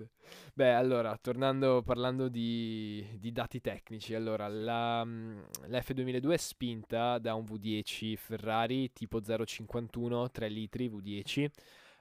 Beh, 0.53 0.73
allora, 0.73 1.17
tornando, 1.17 1.81
parlando 1.83 2.29
di, 2.29 3.05
di 3.19 3.31
dati 3.31 3.59
tecnici, 3.59 4.15
allora, 4.15 4.47
la, 4.47 5.03
la, 5.03 5.79
F2002 5.79 6.31
è 6.31 6.37
spinta 6.37 7.17
da 7.19 7.33
un 7.33 7.43
V10 7.43 8.15
Ferrari 8.15 8.91
tipo 8.93 9.21
051 9.21 10.31
3 10.31 10.49
litri 10.49 10.89
V10 10.89 11.49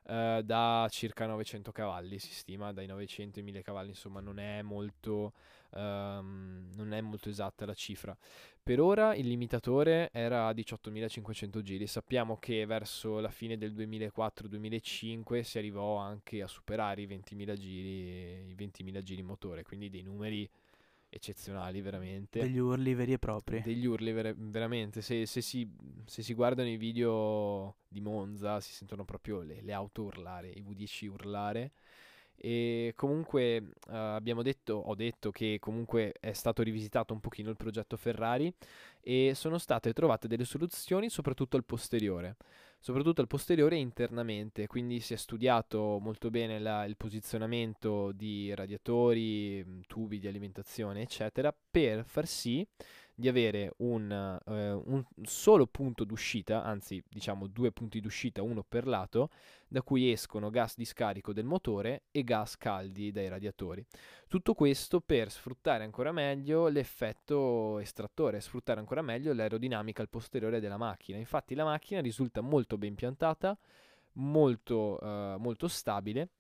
eh, 0.06 0.42
da 0.44 0.86
circa 0.90 1.26
900 1.26 1.72
cavalli, 1.72 2.18
si 2.18 2.32
stima, 2.32 2.72
dai 2.72 2.86
900 2.86 3.38
ai 3.38 3.44
1000 3.44 3.62
cavalli, 3.62 3.88
insomma 3.90 4.20
non 4.20 4.38
è 4.38 4.62
molto, 4.62 5.32
um, 5.70 6.68
non 6.74 6.92
è 6.92 7.00
molto 7.00 7.28
esatta 7.28 7.64
la 7.64 7.74
cifra. 7.74 8.16
Per 8.62 8.80
ora 8.80 9.14
il 9.14 9.26
limitatore 9.26 10.10
era 10.12 10.46
a 10.46 10.52
18.500 10.52 11.60
giri, 11.60 11.86
sappiamo 11.86 12.38
che 12.38 12.64
verso 12.66 13.20
la 13.20 13.30
fine 13.30 13.56
del 13.58 13.74
2004-2005 13.74 15.40
si 15.40 15.58
arrivò 15.58 15.96
anche 15.96 16.42
a 16.42 16.46
superare 16.46 17.02
i 17.02 17.06
20.000 17.06 17.54
giri, 17.56 18.50
i 18.50 18.54
20.000 18.56 19.02
giri 19.02 19.22
motore, 19.22 19.62
quindi 19.62 19.90
dei 19.90 20.02
numeri 20.02 20.48
eccezionali 21.14 21.80
veramente. 21.80 22.40
Degli 22.40 22.58
urli 22.58 22.94
veri 22.94 23.12
e 23.12 23.18
propri. 23.18 23.62
Degli 23.62 23.86
urli 23.86 24.12
ver- 24.12 24.36
veramente, 24.36 25.00
se, 25.00 25.26
se, 25.26 25.40
si, 25.40 25.68
se, 26.04 26.22
si, 26.22 26.34
guardano 26.34 26.68
i 26.68 26.76
video 26.76 27.76
di 27.88 28.00
Monza 28.00 28.60
si 28.60 28.72
sentono 28.72 29.04
proprio 29.04 29.42
le, 29.42 29.60
le 29.62 29.72
auto 29.72 30.02
urlare, 30.02 30.50
i 30.50 30.62
V10 30.62 31.06
urlare. 31.08 31.72
E 32.36 32.92
comunque 32.96 33.58
uh, 33.58 33.92
abbiamo 33.92 34.42
detto, 34.42 34.74
ho 34.74 34.94
detto 34.96 35.30
che 35.30 35.58
comunque 35.60 36.14
è 36.18 36.32
stato 36.32 36.62
rivisitato 36.62 37.14
un 37.14 37.20
pochino 37.20 37.48
il 37.48 37.56
progetto 37.56 37.96
Ferrari 37.96 38.52
e 39.00 39.32
sono 39.36 39.56
state 39.56 39.92
trovate 39.92 40.26
delle 40.26 40.44
soluzioni 40.44 41.08
soprattutto 41.08 41.56
al 41.56 41.64
posteriore 41.64 42.36
soprattutto 42.84 43.22
al 43.22 43.26
posteriore 43.28 43.76
internamente, 43.76 44.66
quindi 44.66 45.00
si 45.00 45.14
è 45.14 45.16
studiato 45.16 45.98
molto 46.02 46.28
bene 46.28 46.58
la, 46.58 46.84
il 46.84 46.98
posizionamento 46.98 48.12
di 48.12 48.54
radiatori, 48.54 49.64
mm, 49.64 49.80
tubi 49.86 50.18
di 50.18 50.26
alimentazione, 50.28 51.00
eccetera, 51.00 51.50
per 51.70 52.04
far 52.04 52.26
sì 52.26 52.62
di 53.14 53.28
avere 53.28 53.72
un, 53.78 54.10
eh, 54.10 54.72
un 54.72 55.04
solo 55.22 55.66
punto 55.66 56.04
d'uscita, 56.04 56.64
anzi 56.64 57.02
diciamo 57.08 57.46
due 57.46 57.70
punti 57.70 58.00
d'uscita, 58.00 58.42
uno 58.42 58.64
per 58.66 58.86
lato, 58.86 59.30
da 59.68 59.82
cui 59.82 60.10
escono 60.10 60.50
gas 60.50 60.76
di 60.76 60.84
scarico 60.84 61.32
del 61.32 61.44
motore 61.44 62.04
e 62.10 62.24
gas 62.24 62.56
caldi 62.56 63.12
dai 63.12 63.28
radiatori. 63.28 63.84
Tutto 64.26 64.54
questo 64.54 65.00
per 65.00 65.30
sfruttare 65.30 65.84
ancora 65.84 66.10
meglio 66.10 66.66
l'effetto 66.66 67.78
estrattore, 67.78 68.40
sfruttare 68.40 68.80
ancora 68.80 69.02
meglio 69.02 69.32
l'aerodinamica 69.32 70.02
al 70.02 70.08
posteriore 70.08 70.58
della 70.58 70.76
macchina. 70.76 71.16
Infatti 71.18 71.54
la 71.54 71.64
macchina 71.64 72.00
risulta 72.00 72.40
molto 72.40 72.76
ben 72.76 72.96
piantata, 72.96 73.56
molto, 74.14 75.00
eh, 75.00 75.36
molto 75.38 75.68
stabile 75.68 76.30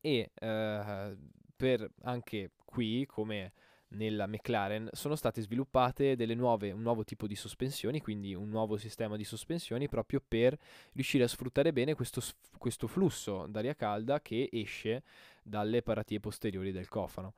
e 0.00 0.32
eh, 0.34 1.16
per 1.54 1.90
anche 2.02 2.50
qui 2.64 3.06
come 3.06 3.52
nella 3.94 4.26
McLaren 4.26 4.88
sono 4.92 5.16
state 5.16 5.40
sviluppate 5.40 6.16
nuove, 6.34 6.70
un 6.70 6.82
nuovo 6.82 7.04
tipo 7.04 7.26
di 7.26 7.34
sospensioni, 7.34 8.00
quindi 8.00 8.34
un 8.34 8.48
nuovo 8.48 8.76
sistema 8.76 9.16
di 9.16 9.24
sospensioni 9.24 9.88
proprio 9.88 10.22
per 10.26 10.58
riuscire 10.92 11.24
a 11.24 11.28
sfruttare 11.28 11.72
bene 11.72 11.94
questo, 11.94 12.22
questo 12.58 12.86
flusso 12.86 13.46
d'aria 13.46 13.74
calda 13.74 14.20
che 14.20 14.48
esce 14.52 15.02
dalle 15.42 15.82
paratie 15.82 16.20
posteriori 16.20 16.72
del 16.72 16.88
cofano. 16.88 17.34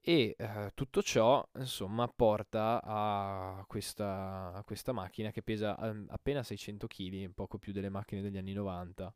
E 0.00 0.36
eh, 0.38 0.70
tutto 0.74 1.02
ciò, 1.02 1.46
insomma, 1.56 2.08
porta 2.08 2.80
a 2.82 3.64
questa, 3.66 4.52
a 4.54 4.62
questa 4.64 4.92
macchina 4.92 5.30
che 5.30 5.42
pesa 5.42 5.78
eh, 5.78 6.04
appena 6.08 6.42
600 6.42 6.86
kg, 6.86 7.30
poco 7.30 7.58
più 7.58 7.72
delle 7.72 7.90
macchine 7.90 8.22
degli 8.22 8.38
anni 8.38 8.52
90 8.52 9.12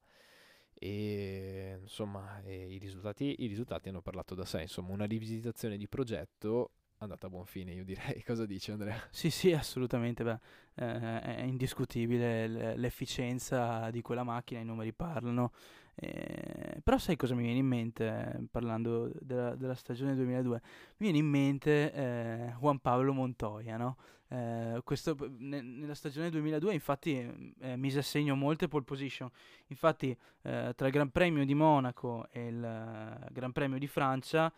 e 0.75 1.79
insomma 1.81 2.41
e 2.43 2.75
i, 2.75 2.79
risultati, 2.79 3.37
i 3.39 3.47
risultati 3.47 3.89
hanno 3.89 4.03
parlato 4.03 4.35
da 4.35 4.45
sé, 4.45 4.63
insomma 4.63 4.93
una 4.93 5.05
rivisitazione 5.05 5.77
di 5.77 5.89
progetto 5.89 6.71
andata 7.03 7.27
a 7.27 7.31
buon 7.31 7.47
fine, 7.47 7.73
io 7.73 7.85
direi. 7.85 8.23
Cosa 8.25 8.47
dici 8.47 8.71
Andrea? 8.71 9.01
Sì, 9.11 9.31
sì, 9.31 9.53
assolutamente. 9.53 10.25
Beh, 10.25 10.39
eh, 10.75 11.21
è 11.21 11.43
indiscutibile 11.43 12.77
l'efficienza 12.77 13.91
di 13.91 14.01
quella 14.03 14.23
macchina, 14.25 14.61
i 14.61 14.65
numeri 14.65 14.93
parlano. 14.93 15.53
Eh, 15.95 16.81
però 16.83 16.97
sai 16.97 17.17
cosa 17.17 17.35
mi 17.35 17.43
viene 17.43 17.59
in 17.59 17.67
mente 17.67 18.47
parlando 18.51 19.11
della, 19.21 19.55
della 19.55 19.75
stagione 19.75 20.15
2002? 20.15 20.61
Mi 20.97 21.11
viene 21.11 21.19
in 21.19 21.27
mente 21.27 21.93
eh, 21.93 22.55
Juan 22.59 22.79
Pablo 22.79 23.13
Montoya, 23.13 23.77
no? 23.77 23.97
Eh, 24.33 24.81
questo, 24.83 25.14
ne, 25.37 25.61
nella 25.61 25.95
stagione 25.95 26.31
2002 26.31 26.73
infatti 26.73 27.53
eh, 27.61 27.77
mise 27.77 27.99
a 27.99 28.03
segno 28.03 28.35
molte 28.35 28.66
pole 28.66 28.83
position. 28.83 29.29
Infatti 29.66 30.16
eh, 30.42 30.73
tra 30.75 30.87
il 30.87 30.92
Gran 30.92 31.11
Premio 31.11 31.45
di 31.45 31.55
Monaco 31.55 32.27
e 32.31 32.47
il 32.47 32.57
uh, 32.57 33.31
Gran 33.31 33.53
Premio 33.53 33.79
di 33.79 33.87
Francia 33.87 34.51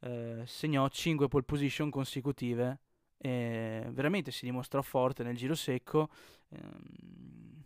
eh, 0.00 0.42
segnò 0.44 0.86
5 0.86 1.28
pole 1.28 1.44
position 1.44 1.88
consecutive. 1.88 2.78
Veramente 3.22 4.32
si 4.32 4.44
dimostrò 4.44 4.82
forte 4.82 5.22
nel 5.22 5.36
giro 5.36 5.54
secco. 5.54 6.10
Ehm, 6.48 7.62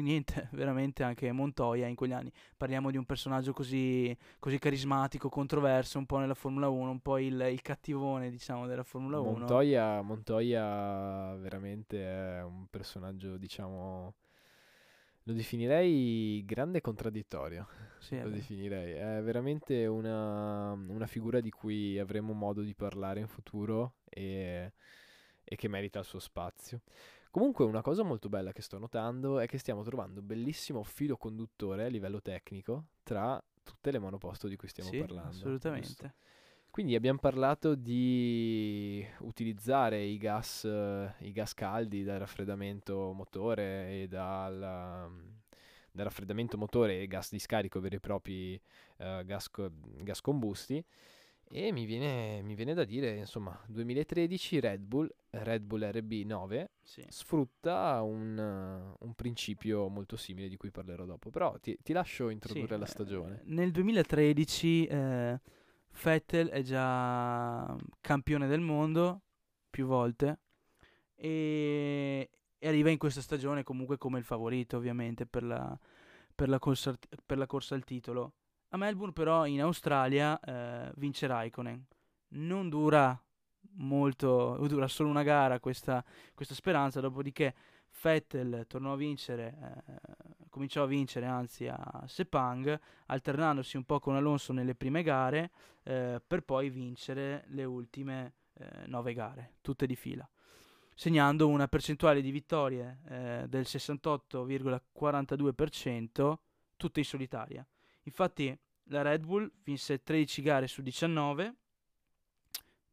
niente, 0.00 0.48
veramente 0.52 1.02
anche 1.02 1.30
Montoya 1.32 1.86
in 1.86 1.94
quegli 1.94 2.12
anni. 2.12 2.32
Parliamo 2.56 2.90
di 2.90 2.96
un 2.96 3.04
personaggio 3.04 3.52
così, 3.52 4.16
così 4.38 4.58
carismatico, 4.58 5.28
controverso, 5.28 5.98
un 5.98 6.06
po' 6.06 6.18
nella 6.18 6.34
Formula 6.34 6.68
1, 6.68 6.90
un 6.90 7.00
po' 7.00 7.18
il, 7.18 7.48
il 7.50 7.62
cattivone, 7.62 8.30
diciamo, 8.30 8.66
della 8.66 8.82
Formula 8.82 9.20
1. 9.20 9.38
Montoya, 9.38 10.02
Montoya 10.02 11.34
veramente 11.36 12.02
è 12.02 12.42
un 12.42 12.66
personaggio, 12.68 13.36
diciamo 13.36 14.14
Lo 15.24 15.32
definirei 15.32 16.42
grande 16.44 16.80
contraddittorio. 16.80 17.66
Sì, 17.98 18.18
Lo 18.22 18.30
definirei. 18.30 18.92
È 18.92 19.22
veramente 19.22 19.86
una, 19.86 20.72
una 20.72 21.06
figura 21.06 21.40
di 21.40 21.50
cui 21.50 21.98
avremo 21.98 22.32
modo 22.32 22.62
di 22.62 22.74
parlare 22.74 23.20
in 23.20 23.28
futuro 23.28 23.94
e, 24.08 24.72
e 25.44 25.56
che 25.56 25.68
merita 25.68 25.98
il 25.98 26.04
suo 26.04 26.18
spazio. 26.18 26.80
Comunque, 27.30 27.64
una 27.64 27.82
cosa 27.82 28.02
molto 28.02 28.28
bella 28.28 28.52
che 28.52 28.62
sto 28.62 28.78
notando 28.78 29.38
è 29.38 29.46
che 29.46 29.58
stiamo 29.58 29.82
trovando 29.82 30.20
un 30.20 30.26
bellissimo 30.26 30.82
filo 30.82 31.16
conduttore 31.16 31.84
a 31.84 31.88
livello 31.88 32.20
tecnico 32.22 32.86
tra 33.02 33.42
tutte 33.62 33.90
le 33.90 33.98
monoposto 33.98 34.48
di 34.48 34.56
cui 34.56 34.68
stiamo 34.68 34.90
Sì, 34.90 34.98
parlando. 34.98 35.28
giusto? 35.28 35.42
assolutamente. 35.46 36.14
Quindi 36.70 36.94
abbiamo 36.94 37.18
parlato 37.18 37.74
di 37.74 39.04
utilizzare 39.20 40.02
i 40.02 40.16
gas, 40.16 40.64
i 40.64 41.32
gas 41.32 41.52
caldi 41.54 42.02
dal 42.04 42.18
raffreddamento 42.20 43.12
motore 43.12 44.02
e 44.02 44.06
dal, 44.08 44.58
dal 44.58 46.04
raffreddamento 46.04 46.56
motore 46.56 47.00
e 47.00 47.06
gas 47.06 47.30
di 47.30 47.38
scarico 47.38 47.80
veri 47.80 47.96
e 47.96 48.00
propri 48.00 48.60
eh, 48.98 49.22
gas, 49.24 49.50
gas 50.02 50.20
combusti. 50.20 50.84
E 51.50 51.72
mi 51.72 51.86
viene, 51.86 52.42
mi 52.42 52.54
viene 52.54 52.74
da 52.74 52.84
dire, 52.84 53.16
insomma, 53.16 53.58
2013 53.68 54.60
Red 54.60 54.82
Bull, 54.82 55.10
Red 55.30 55.62
Bull 55.62 55.80
RB9 55.82 56.66
Sì. 56.82 57.04
sfrutta 57.08 58.02
un, 58.02 58.38
eh, 58.38 58.96
un 59.04 59.14
principio 59.14 59.88
molto 59.88 60.16
simile 60.16 60.48
di 60.48 60.56
cui 60.58 60.70
parlerò 60.70 61.06
dopo. 61.06 61.30
Però 61.30 61.58
ti, 61.58 61.78
ti 61.82 61.92
lascio 61.94 62.28
introdurre 62.28 62.74
Sì, 62.74 62.78
la 62.80 62.84
eh, 62.84 62.88
stagione. 62.88 63.40
Nel 63.46 63.70
2013 63.70 64.86
eh, 64.86 65.40
Vettel 66.02 66.48
è 66.48 66.60
già 66.62 67.74
campione 68.00 68.46
del 68.46 68.60
mondo 68.60 69.22
più 69.70 69.86
volte 69.86 70.40
e, 71.14 72.28
e 72.58 72.68
arriva 72.68 72.90
in 72.90 72.98
questa 72.98 73.20
stagione 73.22 73.62
comunque 73.62 73.96
come 73.98 74.18
il 74.18 74.24
favorito 74.24 74.76
ovviamente 74.76 75.26
per 75.26 75.42
la, 75.44 75.78
per 76.34 76.48
la 76.48 76.58
corsa, 76.58 76.96
per 77.24 77.38
la 77.38 77.46
corsa 77.46 77.74
al 77.74 77.84
titolo. 77.84 78.34
A 78.70 78.76
Melbourne 78.76 79.14
però 79.14 79.46
in 79.46 79.62
Australia 79.62 80.38
eh, 80.40 80.92
vince 80.96 81.26
Raikkonen. 81.26 81.86
Non 82.30 82.68
dura 82.68 83.18
molto, 83.76 84.58
dura 84.68 84.86
solo 84.88 85.08
una 85.08 85.22
gara 85.22 85.58
questa, 85.58 86.04
questa 86.34 86.52
speranza, 86.54 87.00
dopodiché 87.00 87.54
Vettel 88.02 88.66
tornò 88.68 88.92
a 88.92 88.96
vincere, 88.96 89.82
eh, 89.86 89.94
cominciò 90.50 90.82
a 90.82 90.86
vincere 90.86 91.24
anzi 91.24 91.66
a 91.66 92.04
Sepang, 92.06 92.78
alternandosi 93.06 93.78
un 93.78 93.84
po' 93.84 94.00
con 94.00 94.16
Alonso 94.16 94.52
nelle 94.52 94.74
prime 94.74 95.02
gare, 95.02 95.50
eh, 95.84 96.20
per 96.24 96.42
poi 96.42 96.68
vincere 96.68 97.44
le 97.48 97.64
ultime 97.64 98.34
eh, 98.52 98.86
nove 98.86 99.14
gare, 99.14 99.54
tutte 99.62 99.86
di 99.86 99.96
fila, 99.96 100.28
segnando 100.94 101.48
una 101.48 101.68
percentuale 101.68 102.20
di 102.20 102.30
vittorie 102.30 102.98
eh, 103.08 103.46
del 103.48 103.62
68,42%, 103.62 106.36
tutte 106.76 107.00
in 107.00 107.06
solitaria. 107.06 107.66
Infatti 108.08 108.58
la 108.84 109.02
Red 109.02 109.24
Bull 109.26 109.50
vinse 109.62 110.02
13 110.02 110.40
gare 110.40 110.66
su 110.66 110.80
19, 110.80 111.54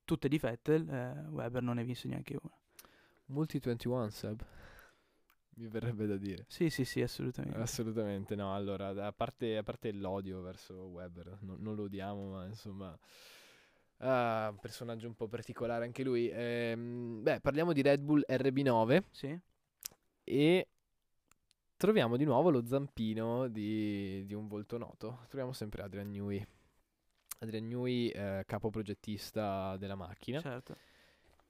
tutte 0.04 0.28
di 0.28 0.38
Vettel, 0.38 0.88
eh, 0.90 1.26
Weber 1.30 1.62
non 1.62 1.76
ne 1.76 1.86
vinse 1.86 2.10
neanche 2.10 2.38
una. 2.40 2.54
Multi 3.28 3.60
21 3.60 4.10
Seb. 4.10 4.46
Mi 5.58 5.68
verrebbe 5.68 6.06
da 6.06 6.18
dire. 6.18 6.44
Sì, 6.50 6.70
sì, 6.70 6.84
sì, 6.84 7.02
assolutamente. 7.02 7.58
Assolutamente 7.58 8.36
no. 8.36 8.54
Allora, 8.54 8.90
a 8.90 9.14
parte, 9.14 9.56
a 9.56 9.64
parte 9.64 9.94
l'odio 9.94 10.42
verso 10.42 10.74
Weber, 10.88 11.38
no- 11.42 11.56
non 11.58 11.76
lo 11.76 11.84
odiamo, 11.84 12.32
ma 12.32 12.46
insomma. 12.46 12.98
ah, 14.00 14.50
un 14.52 14.60
personaggio 14.60 15.08
un 15.08 15.16
po' 15.16 15.28
particolare 15.30 15.86
anche 15.86 16.04
lui. 16.04 16.30
Ehm, 16.30 17.24
beh, 17.24 17.40
parliamo 17.40 17.72
di 17.72 17.82
Red 17.82 18.02
Bull 18.02 18.22
RB9 18.28 19.04
Sì, 19.12 19.40
e 20.26 20.68
troviamo 21.78 22.18
di 22.18 22.24
nuovo 22.24 22.50
lo 22.50 22.66
zampino 22.66 23.48
di, 23.48 24.26
di 24.26 24.34
un 24.34 24.48
volto 24.48 24.78
noto. 24.78 25.20
Troviamo 25.28 25.54
sempre 25.54 25.84
Adrian 25.84 26.10
Newey. 26.10 26.46
Adrian 27.40 27.68
Newey, 27.68 28.08
eh, 28.10 28.44
capo 28.46 28.70
progettista 28.70 29.76
della 29.78 29.96
macchina. 29.96 30.40
certo. 30.40 30.76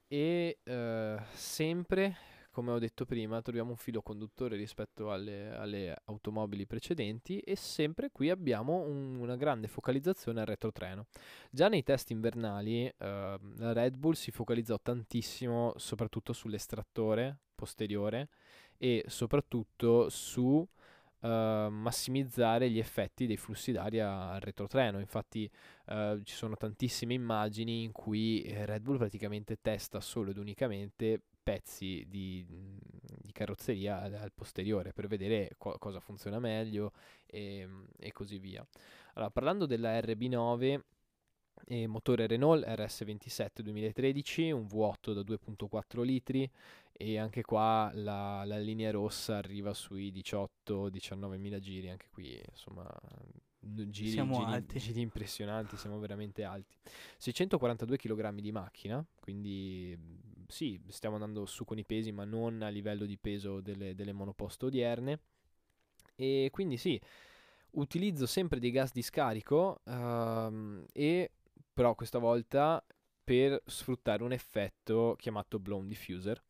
E 0.08 0.58
eh, 0.62 1.16
sempre, 1.32 2.16
come 2.50 2.70
ho 2.70 2.78
detto 2.78 3.04
prima, 3.04 3.42
troviamo 3.42 3.70
un 3.70 3.76
filo 3.76 4.02
conduttore 4.02 4.56
rispetto 4.56 5.10
alle, 5.10 5.50
alle 5.54 5.96
automobili 6.04 6.66
precedenti 6.66 7.40
e 7.40 7.56
sempre 7.56 8.10
qui 8.10 8.30
abbiamo 8.30 8.82
un- 8.82 9.16
una 9.18 9.36
grande 9.36 9.66
focalizzazione 9.68 10.40
al 10.40 10.46
retrotreno. 10.46 11.06
Già 11.50 11.68
nei 11.68 11.82
test 11.82 12.10
invernali 12.10 12.86
eh, 12.86 12.94
la 12.98 13.72
Red 13.72 13.96
Bull 13.96 14.12
si 14.12 14.30
focalizzò 14.30 14.78
tantissimo 14.80 15.72
soprattutto 15.76 16.32
sull'estrattore 16.32 17.38
posteriore 17.54 18.28
e 18.78 19.04
soprattutto 19.08 20.08
su 20.08 20.66
eh, 21.20 21.68
massimizzare 21.70 22.70
gli 22.70 22.78
effetti 22.78 23.26
dei 23.26 23.36
flussi 23.36 23.72
d'aria 23.72 24.30
al 24.30 24.40
retrotreno. 24.40 24.98
Infatti 24.98 25.50
eh, 25.86 26.20
ci 26.24 26.34
sono 26.34 26.56
tantissime 26.56 27.14
immagini 27.14 27.82
in 27.82 27.92
cui 27.92 28.42
eh, 28.42 28.66
Red 28.66 28.82
Bull 28.82 28.98
praticamente 28.98 29.58
testa 29.60 30.00
solo 30.00 30.30
ed 30.30 30.38
unicamente 30.38 31.20
pezzi 31.42 32.04
di, 32.08 32.44
di 32.46 33.32
carrozzeria 33.32 34.00
al, 34.02 34.32
posteriore 34.34 34.92
per 34.92 35.06
vedere 35.06 35.52
co- 35.56 35.78
cosa 35.78 36.00
funziona 36.00 36.38
meglio 36.38 36.92
e, 37.24 37.68
e 37.98 38.12
così 38.12 38.38
via. 38.38 38.66
Allora, 39.14 39.30
parlando 39.30 39.64
della 39.66 39.98
RB9 40.00 40.80
e 41.64 41.86
motore 41.86 42.26
Renault 42.26 42.64
RS27 42.66 43.60
2013, 43.62 44.50
un 44.50 44.66
V8 44.66 45.12
da 45.12 45.20
2.4 45.20 46.02
litri 46.02 46.50
e 46.98 47.18
anche 47.18 47.42
qua 47.42 47.90
la, 47.94 48.44
la 48.44 48.58
linea 48.58 48.90
rossa 48.90 49.36
arriva 49.36 49.74
sui 49.74 50.10
18-19 50.10 51.36
mila 51.36 51.58
giri, 51.58 51.90
anche 51.90 52.08
qui 52.10 52.40
insomma 52.50 52.88
giri, 53.58 54.10
Siamo 54.10 54.36
giri- 54.36 54.50
alti. 54.52 54.78
giri 54.78 55.00
impressionanti, 55.00 55.76
siamo 55.76 55.98
veramente 55.98 56.44
alti. 56.44 56.76
642 57.18 57.96
kg 57.96 58.40
di 58.40 58.52
macchina, 58.52 59.04
quindi 59.20 59.96
sì, 60.48 60.80
stiamo 60.88 61.16
andando 61.16 61.44
su 61.46 61.64
con 61.64 61.78
i 61.78 61.84
pesi, 61.84 62.12
ma 62.12 62.24
non 62.24 62.62
a 62.62 62.68
livello 62.68 63.04
di 63.04 63.18
peso 63.18 63.60
delle, 63.60 63.94
delle 63.94 64.12
monoposto 64.12 64.66
odierne. 64.66 65.20
E 66.14 66.48
quindi 66.50 66.76
sì, 66.78 66.98
utilizzo 67.72 68.26
sempre 68.26 68.58
dei 68.58 68.70
gas 68.70 68.92
di 68.92 69.02
scarico 69.02 69.80
ehm, 69.84 70.84
e 70.92 71.30
però 71.72 71.94
questa 71.94 72.18
volta 72.18 72.82
per 73.22 73.60
sfruttare 73.66 74.22
un 74.22 74.32
effetto 74.32 75.14
chiamato 75.18 75.58
blown 75.58 75.86
diffuser 75.86 76.42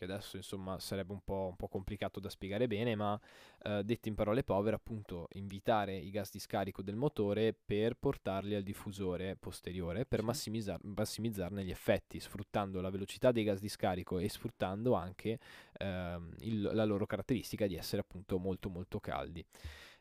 che 0.00 0.06
adesso 0.10 0.36
insomma 0.38 0.78
sarebbe 0.78 1.12
un 1.12 1.20
po', 1.22 1.48
un 1.50 1.56
po' 1.56 1.68
complicato 1.68 2.20
da 2.20 2.30
spiegare 2.30 2.66
bene, 2.66 2.94
ma 2.94 3.20
eh, 3.62 3.82
detto 3.84 4.08
in 4.08 4.14
parole 4.14 4.42
povere, 4.42 4.76
appunto 4.76 5.28
invitare 5.32 5.94
i 5.94 6.10
gas 6.10 6.30
di 6.30 6.38
scarico 6.38 6.80
del 6.80 6.96
motore 6.96 7.52
per 7.52 7.96
portarli 7.98 8.54
al 8.54 8.62
diffusore 8.62 9.36
posteriore 9.36 10.06
per 10.06 10.20
Sì. 10.20 10.24
massimizzar- 10.24 10.82
massimizzarne 10.82 11.62
gli 11.64 11.70
effetti, 11.70 12.18
sfruttando 12.18 12.80
la 12.80 12.88
velocità 12.88 13.30
dei 13.30 13.44
gas 13.44 13.60
di 13.60 13.68
scarico 13.68 14.18
e 14.18 14.28
sfruttando 14.30 14.94
anche 14.94 15.38
ehm, 15.78 16.34
il- 16.40 16.70
la 16.72 16.84
loro 16.84 17.04
caratteristica 17.06 17.66
di 17.66 17.74
essere 17.76 18.00
appunto 18.02 18.38
molto 18.38 18.68
molto 18.70 19.00
caldi. 19.00 19.44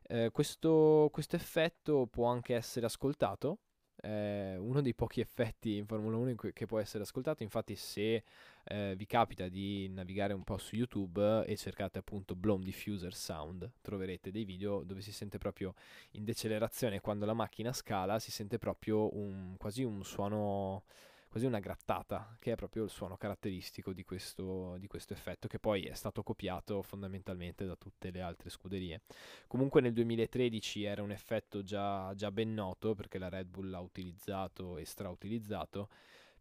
Eh, 0.08 0.30
questo, 0.32 1.10
questo 1.12 1.36
effetto 1.36 2.08
può 2.08 2.26
anche 2.28 2.56
essere 2.56 2.86
ascoltato. 2.86 3.60
È 4.02 4.56
uno 4.58 4.82
dei 4.82 4.94
pochi 4.94 5.20
effetti 5.20 5.76
in 5.76 5.86
Formula 5.86 6.16
1 6.18 6.30
in 6.30 6.38
cui- 6.38 6.54
che 6.54 6.66
può 6.66 6.80
essere 6.80 7.04
ascoltato. 7.04 7.44
Infatti, 7.44 7.76
se 7.76 8.24
eh, 8.64 8.94
vi 8.96 9.06
capita 9.06 9.48
di 9.50 9.90
navigare 9.90 10.34
un 10.34 10.44
po' 10.44 10.58
su 10.58 10.76
YouTube 10.76 11.44
e 11.46 11.56
cercate 11.58 11.98
appunto 12.00 12.36
Blown 12.36 12.62
Diffuser 12.62 13.14
Sound, 13.14 13.70
troverete 13.82 14.32
dei 14.32 14.46
video 14.46 14.84
dove 14.84 15.02
si 15.02 15.12
sente 15.12 15.38
proprio 15.38 15.74
in 16.12 16.24
decelerazione 16.24 17.02
quando 17.02 17.26
la 17.26 17.34
macchina 17.34 17.74
scala, 17.74 18.20
si 18.20 18.32
sente 18.32 18.58
proprio 18.58 19.16
un, 19.18 19.56
quasi 19.58 19.84
un 19.84 20.04
suono, 20.04 20.84
quasi 21.30 21.46
una 21.46 21.60
grattata, 21.60 22.36
che 22.40 22.54
è 22.54 22.56
proprio 22.56 22.84
il 22.84 22.90
suono 22.90 23.16
caratteristico 23.16 23.94
di 23.94 24.04
questo, 24.04 24.78
di 24.80 24.88
questo 24.88 25.14
effetto, 25.14 25.48
che 25.48 25.60
poi 25.60 25.84
è 25.84 25.94
stato 25.94 26.24
copiato 26.24 26.82
fondamentalmente 26.82 27.66
da 27.66 27.76
tutte 27.76 28.10
le 28.10 28.22
altre 28.22 28.50
scuderie. 28.50 29.02
Comunque 29.46 29.80
nel 29.80 29.94
2013 29.94 30.84
era 30.84 31.04
un 31.04 31.12
effetto 31.12 31.62
già, 31.62 32.14
già 32.16 32.32
ben 32.32 32.54
noto 32.54 32.96
perché 32.96 33.20
la 33.20 33.30
Red 33.30 33.48
Bull 33.48 33.70
l'ha 33.70 33.80
utilizzato 33.80 34.78
e 34.78 34.86
strautilizzato, 34.86 35.90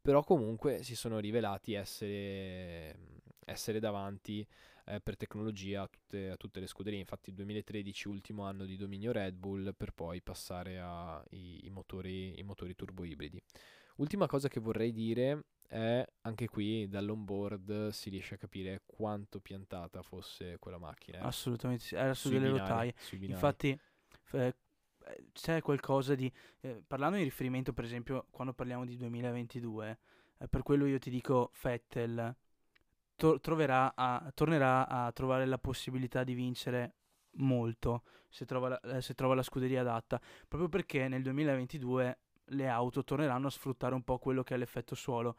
però 0.01 0.25
comunque 0.25 0.83
si 0.83 0.97
sono 0.97 1.19
rivelati 1.19 1.75
essere, 1.75 3.21
essere 3.45 3.81
davanti 3.81 4.47
eh, 4.87 5.01
per 5.01 5.19
tecnologia 5.19 5.83
a 5.83 5.89
tutte, 5.89 6.31
a 6.31 6.37
tutte 6.37 6.61
le 6.61 6.67
scuderie. 6.67 6.99
Infatti 6.99 7.29
il 7.29 7.37
2013 7.37 8.09
ultimo 8.09 8.45
anno 8.45 8.65
di 8.65 8.77
dominio 8.77 9.13
Red 9.13 9.35
Bull 9.35 9.75
per 9.77 9.93
poi 9.93 10.23
passare 10.23 10.81
ai 10.81 11.69
motori, 11.71 12.43
motori 12.43 12.75
turbo 12.75 13.05
ibridi. 13.05 13.43
Ultima 13.99 14.27
cosa 14.27 14.49
che 14.49 14.61
vorrei 14.61 14.93
dire 14.93 15.45
è 15.67 16.05
anche 16.23 16.49
qui 16.49 16.89
dall'onboard 16.89 17.89
si 17.91 18.11
riesce 18.11 18.35
a 18.35 18.39
capire 18.39 18.83
quanto 18.87 19.41
piantata 19.41 20.03
fosse 20.03 20.57
quella 20.59 20.79
macchina. 20.79 21.19
eh, 21.19 21.27
Assolutamente 21.27 21.85
sì, 21.85 21.95
era 21.95 22.15
su 22.15 22.31
delle 22.31 22.49
rotaie. 22.49 22.95
Infatti, 23.23 23.79
eh, 24.33 24.57
c'è 25.33 25.61
qualcosa 25.61 26.15
di... 26.15 26.31
eh, 26.61 26.83
parlando 26.87 27.17
di 27.17 27.23
riferimento, 27.25 27.73
per 27.73 27.85
esempio, 27.85 28.27
quando 28.31 28.53
parliamo 28.55 28.85
di 28.85 28.97
2022, 28.97 29.99
eh, 30.39 30.49
per 30.49 30.63
quello 30.63 30.87
io 30.87 30.99
ti 30.99 31.11
dico 31.11 31.51
Vettel 31.63 32.35
to- 33.17 33.41
troverà 33.41 33.93
a- 33.95 34.31
tornerà 34.35 34.87
a 34.89 35.11
trovare 35.13 35.45
la 35.47 35.59
possibilità 35.59 36.25
di 36.25 36.35
vincere 36.35 36.95
molto 37.39 38.03
se 38.29 38.45
trova, 38.45 38.69
la, 38.69 38.81
eh, 38.81 39.01
se 39.03 39.15
trova 39.15 39.35
la 39.35 39.43
scuderia 39.43 39.81
adatta, 39.81 40.21
proprio 40.47 40.69
perché 40.69 41.09
nel 41.09 41.23
2022 41.23 42.19
le 42.49 42.69
auto 42.69 43.05
torneranno 43.05 43.47
a 43.47 43.51
sfruttare 43.51 43.95
un 43.95 44.03
po' 44.03 44.19
quello 44.19 44.43
che 44.43 44.55
è 44.55 44.57
l'effetto 44.57 44.95
suolo, 44.95 45.37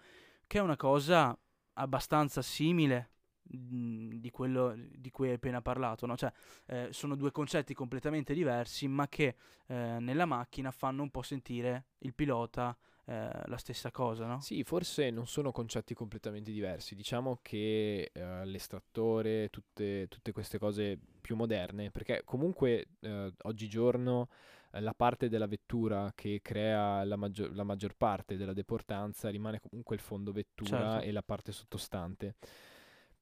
che 0.48 0.58
è 0.58 0.62
una 0.62 0.76
cosa 0.76 1.38
abbastanza 1.74 2.42
simile 2.42 3.12
mh, 3.44 4.18
di 4.18 4.30
quello 4.32 4.76
di 4.76 5.10
cui 5.12 5.30
hai 5.30 5.36
appena 5.36 5.62
parlato, 5.62 6.06
no? 6.06 6.16
cioè, 6.16 6.32
eh, 6.68 6.90
sono 6.92 7.16
due 7.16 7.32
concetti 7.32 7.74
completamente 7.74 8.34
diversi, 8.34 8.88
ma 8.88 9.08
che 9.08 9.36
eh, 9.68 9.98
nella 10.00 10.26
macchina 10.26 10.72
fanno 10.72 11.04
un 11.04 11.10
po' 11.10 11.22
sentire 11.22 11.86
il 12.00 12.14
pilota 12.14 12.78
eh, 13.10 13.30
la 13.46 13.58
stessa 13.58 13.90
cosa, 13.90 14.28
no? 14.28 14.40
Sì, 14.40 14.64
forse 14.64 15.10
non 15.10 15.26
sono 15.26 15.52
concetti 15.52 15.96
completamente 15.96 16.52
diversi. 16.52 16.94
Diciamo 16.94 17.40
che 17.42 18.12
eh, 18.14 18.46
l'estrattore, 18.46 19.50
tutte, 19.50 20.08
tutte, 20.08 20.32
queste 20.32 20.60
cose 20.60 21.00
più 21.20 21.36
moderne, 21.36 21.90
perché 21.90 22.22
comunque 22.24 22.90
eh, 23.00 23.34
oggigiorno 23.44 24.30
eh, 24.72 24.82
la 24.82 24.94
parte 24.94 25.30
della 25.30 25.48
vettura 25.48 26.12
che 26.16 26.40
crea 26.42 27.04
la, 27.04 27.16
maggior, 27.16 27.54
la, 27.54 27.64
maggior 27.64 27.96
parte 27.96 28.38
della 28.38 28.54
deportanza 28.54 29.30
rimane 29.30 29.60
comunque 29.60 29.96
il 29.96 30.02
fondo 30.02 30.32
vettura 30.32 30.92
certo. 30.94 31.06
e 31.06 31.12
la 31.12 31.24
parte 31.24 31.52
sottostante. 31.52 32.36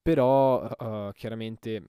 Però 0.00 0.66
uh, 0.66 1.12
chiaramente 1.12 1.84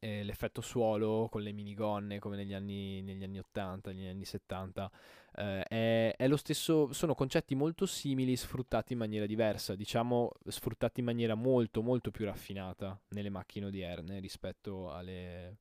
eh, 0.00 0.22
l'effetto 0.24 0.60
suolo 0.60 1.28
con 1.30 1.42
le 1.42 1.52
minigonne 1.52 2.18
come 2.18 2.36
negli 2.36 2.54
anni, 2.54 3.02
negli 3.02 3.22
anni 3.22 3.38
80, 3.38 3.92
negli 3.92 4.06
anni 4.06 4.24
70 4.24 4.90
eh, 5.36 5.62
è, 5.62 6.14
è, 6.16 6.28
lo 6.28 6.36
stesso, 6.36 6.92
sono 6.92 7.14
concetti 7.14 7.54
molto 7.54 7.86
simili 7.86 8.36
sfruttati 8.36 8.92
in 8.92 8.98
maniera 8.98 9.26
diversa, 9.26 9.74
diciamo 9.74 10.32
sfruttati 10.46 11.00
in 11.00 11.06
maniera 11.06 11.34
molto 11.34 11.82
molto 11.82 12.10
più 12.10 12.24
raffinata 12.24 12.98
nelle 13.08 13.30
macchine 13.30 13.66
odierne 13.66 14.18
rispetto 14.18 14.92
alle, 14.92 15.58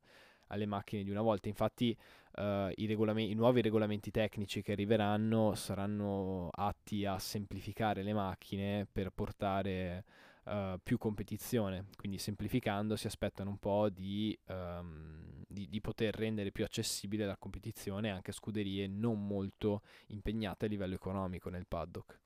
alle 0.48 0.66
macchine 0.66 1.04
di 1.04 1.10
una 1.10 1.22
volta. 1.22 1.48
Infatti 1.48 1.96
uh, 2.38 2.72
i, 2.76 2.86
regolam- 2.86 3.20
i, 3.20 3.34
nuovi 3.34 3.62
regolamenti 3.62 4.12
tecnici 4.12 4.62
che 4.62 4.74
arriveranno 4.74 5.56
saranno 5.56 6.50
atti 6.52 7.06
a 7.06 7.18
semplificare 7.20 8.04
le 8.04 8.14
macchine 8.14 8.88
per 8.92 9.12
portare 9.12 10.04
uh, 10.46 10.80
più 10.82 10.98
competizione, 10.98 11.86
quindi 11.96 12.18
semplificando 12.18 12.96
si 12.96 13.08
aspettano 13.08 13.50
un 13.50 13.58
po' 13.58 13.90
di, 13.90 14.38
um, 14.48 15.44
di, 15.48 15.68
di, 15.70 15.82
poter 15.82 16.16
rendere 16.16 16.52
più 16.52 16.64
accessibile 16.64 17.26
la 17.26 17.38
competizione 17.38 18.12
anche 18.12 18.32
a 18.32 18.34
scuderie 18.34 18.88
non 18.88 19.26
molto 19.26 19.82
impegnate 20.08 20.66
a 20.66 20.70
livello 20.70 20.96
economico 20.96 21.50
nel 21.50 21.66
paddock. 21.68 22.20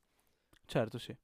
Certo, 0.65 0.97
sì. 0.97 1.15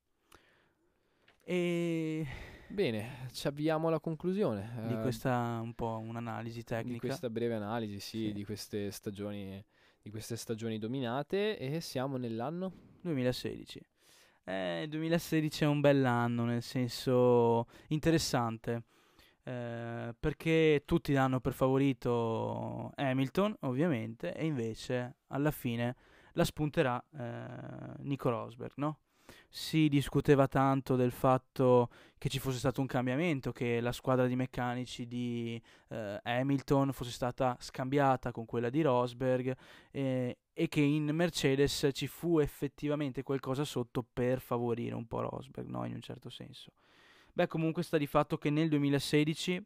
E... 1.44 2.28
Bene, 2.68 3.28
ci 3.32 3.48
avviamo 3.48 3.88
alla 3.88 4.00
conclusione. 4.00 4.86
Di 4.88 4.94
uh, 4.94 5.02
questa 5.02 5.60
un 5.62 5.74
po' 5.74 5.98
un'analisi 6.04 6.64
tecnica. 6.64 6.94
Di 6.94 7.00
questa 7.00 7.30
breve 7.30 7.56
analisi, 7.56 8.00
sì, 8.00 8.26
sì. 8.28 8.34
di 8.34 8.44
queste 8.44 8.92
stagioni 8.92 9.64
di 10.06 10.12
queste 10.12 10.36
stagioni 10.36 10.78
dominate 10.78 11.58
e 11.58 11.82
siamo 11.82 12.18
nell'anno 12.18 12.72
2016. 13.02 13.82
Eh, 14.44 14.86
2016 14.88 15.64
è 15.64 15.68
un 15.68 15.82
bell'anno, 15.82 16.46
nel 16.46 16.62
senso 16.62 17.66
interessante. 17.88 18.84
Eh, 19.42 20.14
perché 20.20 20.84
tutti 20.86 21.12
danno 21.12 21.40
per 21.40 21.54
favorito 21.54 22.92
Hamilton, 22.94 23.58
ovviamente, 23.62 24.36
e 24.36 24.46
invece 24.46 25.16
alla 25.30 25.50
fine 25.50 25.96
la 26.34 26.44
spunterà 26.44 27.04
eh, 27.18 28.04
Nico 28.04 28.30
Rosberg, 28.30 28.74
no? 28.76 29.00
Si 29.56 29.88
discuteva 29.88 30.50
tanto 30.50 30.98
del 30.98 31.14
fatto 31.14 31.90
che 32.18 32.28
ci 32.28 32.40
fosse 32.40 32.58
stato 32.58 32.82
un 32.82 32.88
cambiamento, 32.88 33.54
che 33.54 33.80
la 33.80 33.94
squadra 33.94 34.28
di 34.28 34.36
meccanici 34.36 35.08
di 35.08 35.60
eh, 35.88 36.20
Hamilton 36.22 36.92
fosse 36.92 37.12
stata 37.12 37.56
scambiata 37.62 38.34
con 38.34 38.44
quella 38.44 38.70
di 38.70 38.82
Rosberg 38.82 39.56
eh, 39.92 40.38
e 40.52 40.68
che 40.68 40.82
in 40.82 41.06
Mercedes 41.06 41.88
ci 41.94 42.06
fu 42.06 42.40
effettivamente 42.40 43.24
qualcosa 43.24 43.64
sotto 43.64 44.04
per 44.04 44.42
favorire 44.42 44.94
un 44.94 45.08
po' 45.08 45.22
Rosberg, 45.22 45.70
no? 45.70 45.86
in 45.86 45.94
un 45.94 46.02
certo 46.02 46.30
senso. 46.30 46.74
Beh, 47.32 47.48
comunque 47.48 47.82
sta 47.82 47.98
di 47.98 48.08
fatto 48.08 48.38
che 48.38 48.50
nel 48.50 48.68
2016 48.68 49.66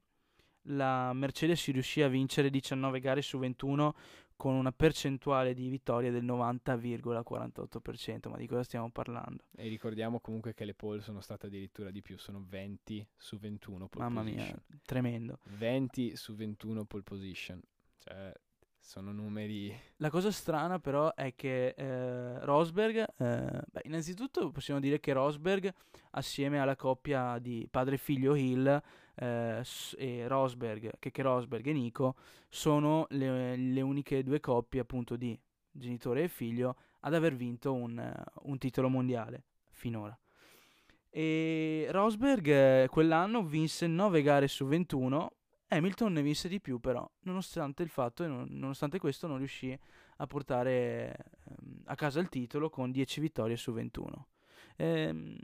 la 0.64 1.12
Mercedes 1.14 1.66
riuscì 1.72 2.04
a 2.04 2.08
vincere 2.08 2.52
19 2.52 3.00
gare 3.00 3.24
su 3.24 3.40
21 3.40 3.96
con 4.40 4.56
una 4.56 4.72
percentuale 4.72 5.54
di 5.54 5.68
vittorie 5.68 6.12
del 6.12 6.24
90,48%, 6.24 8.30
ma 8.30 8.38
di 8.38 8.48
cosa 8.48 8.64
stiamo 8.64 8.90
parlando? 8.90 9.44
E 9.58 9.68
ricordiamo 9.68 10.22
comunque 10.22 10.54
che 10.54 10.64
le 10.64 10.74
pole 10.74 11.02
sono 11.02 11.20
state 11.20 11.48
addirittura 11.48 11.92
di 11.92 12.02
più, 12.02 12.18
sono 12.18 12.42
20 12.48 13.06
su 13.18 13.38
21 13.38 13.90
pole 13.90 14.06
Mamma 14.06 14.22
position. 14.22 14.46
mia, 14.46 14.58
tremendo. 14.86 15.40
20 15.58 16.16
su 16.16 16.36
21 16.36 16.86
pole 16.86 17.04
position, 17.04 17.62
cioè 17.98 18.32
sono 18.78 19.12
numeri... 19.12 19.78
La 19.98 20.10
cosa 20.10 20.32
strana 20.32 20.80
però 20.80 21.14
è 21.16 21.36
che 21.36 21.74
eh, 21.76 22.40
Rosberg, 22.46 22.96
eh, 23.18 23.62
beh, 23.70 23.82
innanzitutto 23.84 24.52
possiamo 24.52 24.80
dire 24.80 25.02
che 25.02 25.12
Rosberg 25.12 25.70
assieme 26.12 26.62
alla 26.62 26.78
coppia 26.78 27.40
di 27.40 27.68
padre 27.70 27.96
e 27.96 27.98
figlio 27.98 28.36
Hill 28.36 28.82
eh, 29.20 29.62
e 29.98 30.28
Rosberg, 30.28 30.92
che 30.98 31.22
Rosberg 31.22 31.68
e 31.68 31.74
Nico 31.74 32.16
sono 32.48 33.06
le, 33.10 33.56
le, 33.58 33.82
uniche 33.82 34.24
due 34.24 34.40
coppie 34.40 34.80
appunto 34.80 35.18
di 35.18 35.38
genitore 35.72 36.24
e 36.24 36.28
figlio 36.30 36.76
ad 37.02 37.14
aver 37.14 37.36
vinto 37.36 37.74
un, 37.74 38.24
un 38.44 38.58
titolo 38.58 38.88
mondiale 38.88 39.44
finora. 39.72 40.18
E 41.10 41.88
Rosberg 41.90 42.48
eh, 42.48 42.88
quell'anno 42.90 43.44
vinse 43.44 43.88
9 43.88 44.22
gare 44.22 44.48
su 44.48 44.66
21, 44.66 45.34
Hamilton 45.68 46.14
ne 46.14 46.22
vinse 46.22 46.48
di 46.48 46.62
più 46.62 46.80
però, 46.80 47.10
nonostante 47.22 47.84
il 47.84 47.90
fatto, 47.90 48.26
non, 48.26 48.48
nonostante 48.50 49.00
questo 49.00 49.28
non 49.28 49.38
riuscì 49.38 49.78
a 50.18 50.28
portare 50.28 51.16
ehm, 51.46 51.82
a 51.86 51.96
casa 51.96 52.20
il 52.20 52.30
titolo 52.30 52.70
con 52.70 52.92
10 52.92 53.20
vittorie 53.20 53.58
su 53.58 53.72
21. 53.72 54.28
Ehm, 54.78 55.38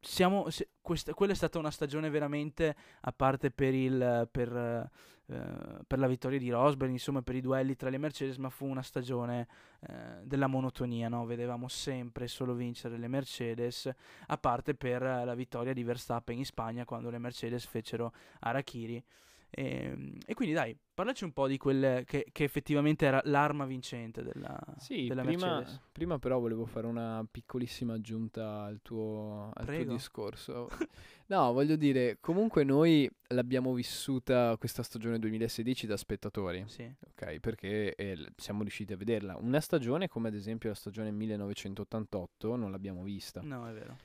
siamo, 0.00 0.48
se, 0.50 0.68
questa, 0.80 1.14
quella 1.14 1.32
è 1.32 1.36
stata 1.36 1.58
una 1.58 1.70
stagione 1.70 2.10
veramente, 2.10 2.74
a 3.00 3.12
parte 3.12 3.50
per, 3.50 3.74
il, 3.74 4.28
per, 4.30 4.90
eh, 5.26 5.80
per, 5.86 5.98
la 5.98 6.06
vittoria 6.06 6.38
di 6.38 6.50
Rosberg, 6.50 6.90
insomma 6.90 7.22
per 7.22 7.34
i 7.34 7.40
duelli 7.40 7.76
tra 7.76 7.90
le 7.90 7.98
Mercedes, 7.98 8.36
ma 8.36 8.48
fu 8.48 8.66
una 8.66 8.82
stagione 8.82 9.46
eh, 9.80 9.94
della 10.22 10.46
monotonia, 10.46 11.08
no? 11.08 11.26
vedevamo 11.26 11.68
sempre 11.68 12.28
solo 12.28 12.54
vincere 12.54 12.96
le 12.96 13.08
Mercedes, 13.08 13.90
a 14.26 14.38
parte 14.38 14.74
per 14.74 15.02
la 15.02 15.34
vittoria 15.34 15.72
di 15.72 15.82
Verstappen 15.82 16.36
in 16.36 16.44
Spagna 16.44 16.84
quando 16.84 17.10
le 17.10 17.18
Mercedes 17.18 17.66
fecero 17.66 18.12
Arachiri. 18.40 19.04
E, 19.50 19.84
ehm, 19.84 20.18
e, 20.26 20.34
quindi 20.34 20.54
dai, 20.54 20.76
parlaci 20.94 21.24
un 21.24 21.32
po' 21.32 21.46
di 21.46 21.56
quelle 21.56 22.04
che, 22.06 22.26
che 22.32 22.44
effettivamente 22.44 23.06
era 23.06 23.20
l'arma 23.24 23.64
vincente 23.64 24.22
della, 24.22 24.58
sì, 24.78 25.06
della 25.06 25.22
prima. 25.22 25.64
Prima 25.90 26.18
però 26.18 26.38
volevo 26.38 26.66
fare 26.66 26.86
una 26.86 27.26
piccolissima 27.30 27.94
aggiunta 27.94 28.62
al 28.62 28.80
tuo, 28.82 29.50
al 29.54 29.66
tuo 29.66 29.84
discorso. 29.84 30.68
no, 31.26 31.52
voglio 31.52 31.76
dire, 31.76 32.18
comunque 32.20 32.64
noi 32.64 33.10
l'abbiamo 33.28 33.72
vissuta 33.72 34.56
questa 34.58 34.82
stagione 34.82 35.18
2016 35.18 35.86
da 35.86 35.96
spettatori. 35.96 36.64
Sì. 36.66 36.90
Ok, 37.00 37.40
perché 37.40 37.94
eh, 37.94 38.32
siamo 38.36 38.62
riusciti 38.62 38.92
a 38.92 38.96
vederla. 38.96 39.36
Una 39.36 39.60
stagione 39.60 40.08
come 40.08 40.28
ad 40.28 40.34
esempio 40.34 40.68
la 40.68 40.74
stagione 40.74 41.10
1988 41.10 42.56
non 42.56 42.70
l'abbiamo 42.70 43.02
vista. 43.02 43.40
No, 43.42 43.66
è 43.68 43.72
vero. 43.72 43.96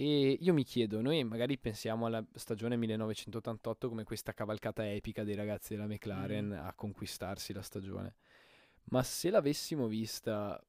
E 0.00 0.38
io 0.40 0.52
mi 0.52 0.62
chiedo, 0.62 1.00
noi 1.00 1.24
magari 1.24 1.58
pensiamo 1.58 2.06
alla 2.06 2.24
stagione 2.34 2.76
1988 2.76 3.88
come 3.88 4.04
questa 4.04 4.32
cavalcata 4.32 4.88
epica 4.88 5.24
dei 5.24 5.34
ragazzi 5.34 5.74
della 5.74 5.88
McLaren 5.88 6.46
mm. 6.46 6.66
a 6.66 6.72
conquistarsi 6.72 7.52
la 7.52 7.62
stagione. 7.62 8.14
Ma 8.90 9.02
se 9.02 9.28
l'avessimo 9.28 9.88
vista 9.88 10.64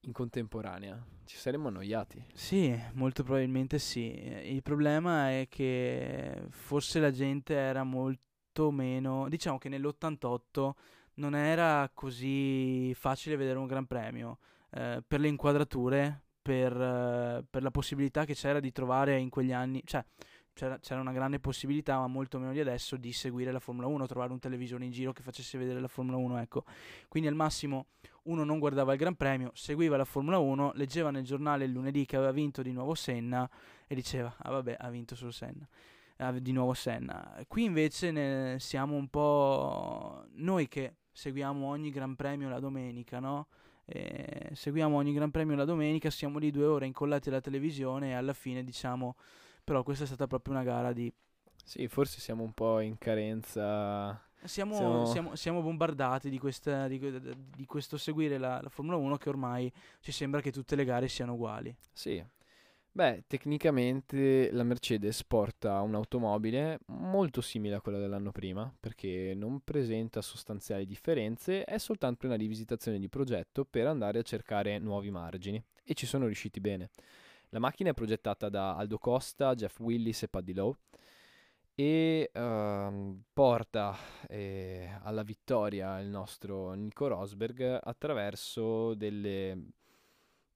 in 0.00 0.12
contemporanea, 0.12 1.04
ci 1.26 1.36
saremmo 1.36 1.68
annoiati. 1.68 2.24
Sì, 2.32 2.74
molto 2.94 3.24
probabilmente 3.24 3.78
sì. 3.78 4.10
Il 4.44 4.62
problema 4.62 5.30
è 5.32 5.46
che 5.50 6.46
forse 6.48 6.98
la 6.98 7.10
gente 7.10 7.52
era 7.54 7.84
molto 7.84 8.70
meno... 8.70 9.28
Diciamo 9.28 9.58
che 9.58 9.68
nell'88 9.68 10.70
non 11.16 11.34
era 11.34 11.90
così 11.92 12.94
facile 12.94 13.36
vedere 13.36 13.58
un 13.58 13.66
gran 13.66 13.84
premio. 13.84 14.38
Eh, 14.70 15.04
per 15.06 15.20
le 15.20 15.28
inquadrature, 15.28 16.22
per, 16.50 16.76
uh, 16.76 17.46
per, 17.48 17.62
la 17.62 17.70
possibilità 17.70 18.24
che 18.24 18.34
c'era 18.34 18.58
di 18.58 18.72
trovare 18.72 19.16
in 19.16 19.28
quegli 19.28 19.52
anni, 19.52 19.80
cioè 19.84 20.04
c'era, 20.52 20.80
c'era, 20.80 21.00
una 21.00 21.12
grande 21.12 21.38
possibilità, 21.38 21.96
ma 22.00 22.08
molto 22.08 22.40
meno 22.40 22.50
di 22.50 22.58
adesso, 22.58 22.96
di 22.96 23.12
seguire 23.12 23.52
la 23.52 23.60
Formula 23.60 23.86
1, 23.86 24.06
trovare 24.06 24.32
un 24.32 24.40
televisore 24.40 24.84
in 24.84 24.90
giro 24.90 25.12
che 25.12 25.22
facesse 25.22 25.56
vedere 25.58 25.78
la 25.78 25.86
Formula 25.86 26.16
1, 26.16 26.38
ecco. 26.38 26.64
Quindi 27.06 27.28
al 27.28 27.36
massimo 27.36 27.86
uno 28.24 28.42
non 28.42 28.58
guardava 28.58 28.92
il 28.94 28.98
Gran 28.98 29.14
Premio, 29.14 29.52
seguiva 29.54 29.96
la 29.96 30.04
Formula 30.04 30.38
1, 30.38 30.72
leggeva 30.74 31.12
nel 31.12 31.22
giornale 31.22 31.66
il 31.66 31.70
lunedì 31.70 32.04
che 32.04 32.16
aveva 32.16 32.32
vinto 32.32 32.62
di 32.62 32.72
nuovo 32.72 32.96
Senna 32.96 33.48
e 33.86 33.94
diceva, 33.94 34.34
ah 34.36 34.50
vabbè, 34.50 34.74
ha 34.76 34.90
vinto 34.90 35.14
solo 35.14 35.30
Senna. 35.30 35.68
Di 36.40 36.52
nuovo 36.52 36.74
Senna. 36.74 37.42
Qui 37.46 37.62
invece 37.62 38.10
ne 38.10 38.56
siamo 38.58 38.96
un 38.96 39.08
po' 39.08 40.24
noi 40.32 40.66
che 40.66 40.96
seguiamo 41.12 41.66
ogni 41.66 41.90
Gran 41.90 42.16
Premio 42.16 42.48
la 42.48 42.58
domenica, 42.58 43.20
no? 43.20 43.46
Eh, 43.92 44.50
seguiamo 44.54 44.96
ogni 44.96 45.12
Gran 45.12 45.32
Premio 45.32 45.56
la 45.56 45.64
domenica, 45.64 46.10
siamo 46.10 46.38
lì 46.38 46.52
due 46.52 46.64
ore 46.64 46.86
incollati 46.86 47.28
alla 47.28 47.40
televisione 47.40 48.10
e 48.10 48.12
alla 48.12 48.32
fine 48.32 48.62
diciamo, 48.62 49.16
però 49.64 49.82
questa 49.82 50.04
è 50.04 50.06
stata 50.06 50.28
proprio 50.28 50.54
una 50.54 50.62
gara 50.62 50.92
di 50.92 51.12
Sì, 51.64 51.88
forse 51.88 52.20
siamo 52.20 52.44
un 52.44 52.52
po' 52.52 52.78
in 52.80 52.96
carenza. 52.98 54.20
Siamo, 54.44 54.74
Siamo- 54.74 55.04
siamo- 55.06 55.34
siamo 55.34 55.60
bombardati 55.60 56.30
di, 56.30 56.38
questa- 56.38 56.86
di 56.88 56.98
di 56.98 57.66
questo 57.66 57.96
seguire 57.98 58.38
la, 58.38 58.60
la 58.62 58.68
Formula 58.68 58.96
1 58.96 59.16
che 59.18 59.28
ormai 59.28 59.70
ci 60.00 60.12
sembra 60.12 60.40
che 60.40 60.50
tutte 60.52 60.76
le 60.76 60.84
gare 60.84 61.08
siano 61.08 61.34
uguali. 61.34 61.74
Sì. 61.92 62.24
Beh, 63.00 63.24
tecnicamente 63.26 64.52
la 64.52 64.62
Mercedes 64.62 65.24
porta 65.24 65.80
un'automobile 65.80 66.80
molto 66.88 67.40
simile 67.40 67.76
a 67.76 67.80
quella 67.80 67.96
dell'anno 67.96 68.30
prima, 68.30 68.70
perché 68.78 69.32
non 69.34 69.60
presenta 69.60 70.20
sostanziali 70.20 70.84
differenze, 70.84 71.64
è 71.64 71.78
soltanto 71.78 72.26
una 72.26 72.34
rivisitazione 72.34 72.98
di 72.98 73.08
progetto 73.08 73.64
per 73.64 73.86
andare 73.86 74.18
a 74.18 74.22
cercare 74.22 74.78
nuovi 74.78 75.10
margini 75.10 75.64
e 75.82 75.94
ci 75.94 76.04
sono 76.04 76.26
riusciti 76.26 76.60
bene. 76.60 76.90
La 77.48 77.58
macchina 77.58 77.88
è 77.88 77.94
progettata 77.94 78.50
da 78.50 78.76
Aldo 78.76 78.98
Costa, 78.98 79.54
Jeff 79.54 79.78
Willis 79.78 80.24
e 80.24 80.28
Paddy 80.28 80.52
Lowe 80.52 80.76
e 81.74 82.30
ehm, 82.30 83.22
porta 83.32 83.96
eh, 84.28 84.90
alla 85.04 85.22
vittoria 85.22 85.98
il 86.00 86.08
nostro 86.08 86.74
Nico 86.74 87.06
Rosberg 87.06 87.78
attraverso 87.82 88.92
delle, 88.92 89.70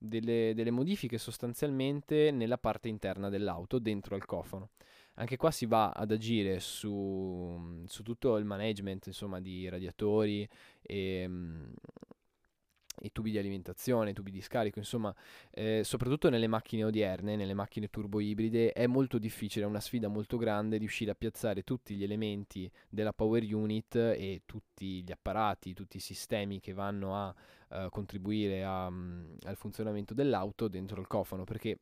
delle- 0.04 0.52
delle 0.54 0.70
modifiche 0.70 1.18
sostanzialmente 1.18 2.30
nella 2.30 2.58
parte 2.58 2.88
interna 2.88 3.28
dell'auto, 3.28 3.78
dentro 3.78 4.14
al 4.14 4.24
cofano. 4.24 4.70
Anche 5.14 5.36
qua 5.36 5.50
si 5.50 5.66
va 5.66 5.90
ad 5.90 6.10
agire 6.10 6.58
su, 6.58 7.82
su 7.86 8.02
tutto 8.02 8.36
il 8.36 8.44
management, 8.44 9.06
insomma, 9.06 9.40
di 9.40 9.68
radiatori 9.68 10.48
e, 10.82 11.30
e 13.00 13.10
tubi 13.12 13.30
di 13.30 13.38
alimentazione, 13.38 14.12
tubi 14.12 14.30
di 14.30 14.40
scarico, 14.40 14.78
insomma, 14.78 15.14
eh, 15.50 15.82
soprattutto 15.84 16.28
nelle 16.30 16.46
macchine 16.46 16.84
odierne, 16.84 17.36
nelle 17.36 17.54
macchine 17.54 17.88
turbo 17.88 18.20
ibride, 18.20 18.72
è 18.72 18.86
molto 18.86 19.18
difficile, 19.18 19.64
è 19.64 19.68
una 19.68 19.80
sfida 19.80 20.08
molto 20.08 20.36
grande 20.36 20.76
riuscire 20.76 21.10
a 21.10 21.14
piazzare 21.14 21.62
tutti 21.62 21.94
gli 21.94 22.02
elementi 22.02 22.70
della 22.88 23.12
power 23.12 23.42
unit 23.54 23.96
e 23.96 24.42
tutti 24.46 25.02
gli 25.02 25.10
apparati, 25.10 25.74
tutti 25.74 25.96
i 25.96 26.00
sistemi 26.00 26.60
che 26.60 26.72
vanno 26.72 27.16
a 27.16 27.34
eh, 27.70 27.88
contribuire 27.90 28.64
a, 28.64 28.90
mm, 28.90 29.36
al 29.42 29.56
funzionamento 29.56 30.14
dell'auto 30.14 30.68
dentro 30.68 31.00
il 31.00 31.06
cofano, 31.06 31.44
perché 31.44 31.78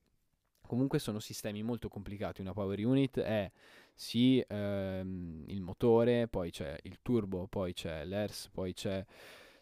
comunque 0.67 0.99
sono 0.99 1.19
sistemi 1.19 1.63
molto 1.63 1.89
complicati. 1.89 2.41
Una 2.41 2.55
power 2.55 2.79
unit 2.85 3.21
è 3.21 3.51
sì 3.93 4.43
ehm, 4.47 5.45
il 5.49 5.61
motore, 5.61 6.29
poi 6.29 6.51
c'è 6.51 6.77
il 6.85 6.99
turbo, 7.03 7.47
poi 7.47 7.75
c'è 7.75 8.05
l'ERS, 8.05 8.49
poi 8.51 8.73
c'è 8.73 9.05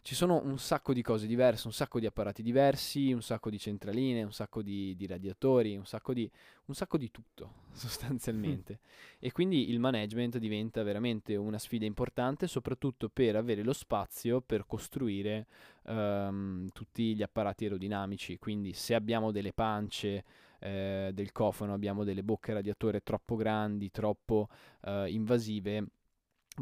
ci 0.03 0.15
sono 0.15 0.41
un 0.43 0.59
sacco 0.59 0.95
di 0.95 1.03
cose 1.03 1.27
diverse, 1.27 1.67
un 1.67 1.75
sacco 1.75 2.01
di 2.01 2.07
apparati 2.07 2.43
diversi, 2.43 3.13
un 3.13 3.21
sacco 3.21 3.51
di 3.51 3.59
centraline, 3.59 4.23
un 4.23 4.33
sacco 4.33 4.63
di, 4.63 4.97
di 4.97 5.07
radiatori, 5.07 5.77
un 5.77 5.85
sacco 5.85 6.15
di, 6.15 6.31
un 6.67 6.75
sacco 6.75 6.97
di 6.97 7.11
tutto 7.11 7.65
sostanzialmente. 7.73 8.81
E 9.19 9.31
quindi 9.31 9.71
il 9.71 9.79
management 9.79 10.39
diventa 10.39 10.83
veramente 10.83 11.37
una 11.37 11.59
sfida 11.59 11.85
importante, 11.85 12.47
soprattutto 12.47 13.11
per 13.11 13.37
avere 13.37 13.63
lo 13.63 13.75
spazio 13.75 14.41
per 14.41 14.67
costruire 14.67 15.47
ehm, 15.85 16.69
tutti 16.73 17.15
gli 17.15 17.23
apparati 17.23 17.65
aerodinamici. 17.65 18.39
Quindi 18.39 18.73
se 18.73 18.95
abbiamo 18.95 19.31
delle 19.31 19.53
pance 19.53 20.25
eh, 20.61 21.11
del 21.13 21.31
cofano, 21.33 21.75
abbiamo 21.75 22.05
delle 22.05 22.23
bocche 22.23 22.55
radiatore 22.55 23.03
troppo 23.03 23.37
grandi, 23.37 23.91
troppo 23.91 24.49
eh, 24.83 25.11
invasive, 25.11 25.85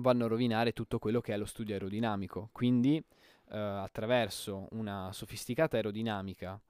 vanno 0.01 0.24
a 0.24 0.28
rovinare 0.28 0.72
tutto 0.72 0.99
quello 0.99 1.20
che 1.20 1.34
è 1.34 1.36
lo 1.36 1.47
studio 1.47 1.74
aerodinamico. 1.74 2.49
Quindi 2.51 3.03
eh, 3.51 3.59
attraverso 3.59 4.68
una 4.72 5.11
sofisticata 5.12 5.76
aerodinamica, 5.76 6.61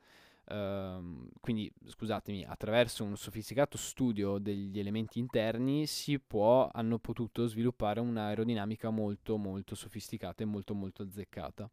ehm, 0.47 1.29
quindi 1.41 1.71
scusatemi, 1.87 2.45
attraverso 2.45 3.05
un 3.05 3.17
sofisticato 3.17 3.77
studio 3.77 4.39
degli 4.39 4.79
elementi 4.79 5.19
interni 5.19 5.87
si 5.87 6.19
può, 6.19 6.69
hanno 6.73 6.99
potuto 6.99 7.47
sviluppare 7.47 8.01
un'aerodinamica 8.01 8.91
molto 8.91 9.37
molto 9.37 9.75
sofisticata 9.75 10.43
e 10.43 10.47
molto 10.47 10.75
molto 10.75 11.03
azzeccata. 11.03 11.71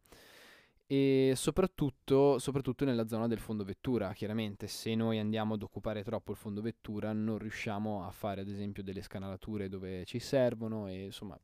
E 0.87 1.33
soprattutto, 1.35 2.37
soprattutto 2.37 2.85
nella 2.85 3.07
zona 3.07 3.27
del 3.27 3.39
fondo 3.39 3.63
vettura, 3.63 4.13
chiaramente 4.13 4.67
se 4.67 4.93
noi 4.93 5.17
andiamo 5.17 5.55
ad 5.55 5.63
occupare 5.63 6.03
troppo 6.03 6.31
il 6.31 6.37
fondo 6.37 6.61
vettura 6.61 7.11
non 7.11 7.39
riusciamo 7.39 8.05
a 8.05 8.11
fare 8.11 8.41
ad 8.41 8.47
esempio 8.47 8.83
delle 8.83 9.01
scanalature 9.01 9.67
dove 9.67 10.05
ci 10.05 10.19
servono 10.19 10.87
e 10.87 11.05
insomma 11.05 11.39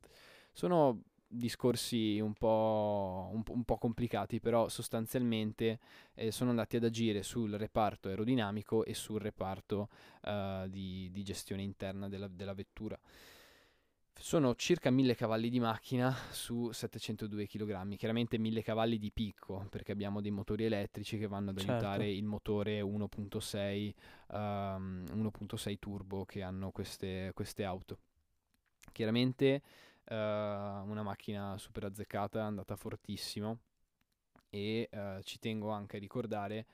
sono 0.52 1.06
discorsi 1.32 2.20
un 2.20 2.34
po', 2.34 3.30
un, 3.32 3.42
un 3.48 3.64
po' 3.64 3.78
complicati, 3.78 4.40
però 4.40 4.68
sostanzialmente 4.68 5.80
eh, 6.14 6.32
sono 6.32 6.50
andati 6.50 6.76
ad 6.76 6.84
agire 6.84 7.24
sul 7.24 7.54
reparto 7.54 8.10
aerodinamico 8.10 8.84
e 8.86 8.94
sul 8.94 9.20
reparto 9.20 9.90
eh, 10.24 10.66
di, 10.70 11.10
di 11.12 11.24
gestione 11.24 11.62
interna 11.62 12.10
della, 12.10 12.28
della 12.28 12.54
vettura. 12.54 13.00
Sono 14.14 14.54
circa 14.54 14.92
1000 14.92 15.16
cavalli 15.16 15.50
di 15.50 15.60
macchina 15.60 16.16
su 16.30 16.70
702 16.72 17.48
kg, 17.48 17.96
chiaramente 17.96 18.38
1000 18.38 18.62
cavalli 18.62 19.00
di 19.00 19.12
picco, 19.12 19.66
perché 19.72 19.92
abbiamo 19.94 20.22
dei 20.22 20.30
motori 20.30 20.66
elettrici 20.66 21.18
che 21.18 21.26
vanno 21.28 21.50
ad 21.50 21.58
Certo. 21.58 21.72
aiutare 21.72 22.12
il 22.12 22.24
motore 22.24 22.82
1.6, 22.82 23.96
ehm, 24.32 25.06
1.6 25.14 25.80
turbo 25.80 26.26
che 26.26 26.44
hanno 26.44 26.70
queste, 26.70 27.32
queste 27.34 27.64
auto. 27.64 27.98
Chiaramente 28.92 29.62
eh, 30.12 30.16
una 30.16 31.04
macchina 31.04 31.58
super 31.58 31.86
azzeccata, 31.86 32.40
è 32.40 32.44
andata 32.44 32.76
fortissimo 32.76 33.60
e 34.50 34.90
eh, 34.92 35.20
ci 35.24 35.40
tengo 35.40 35.70
anche 35.70 35.96
a 35.96 36.00
ricordare 36.00 36.66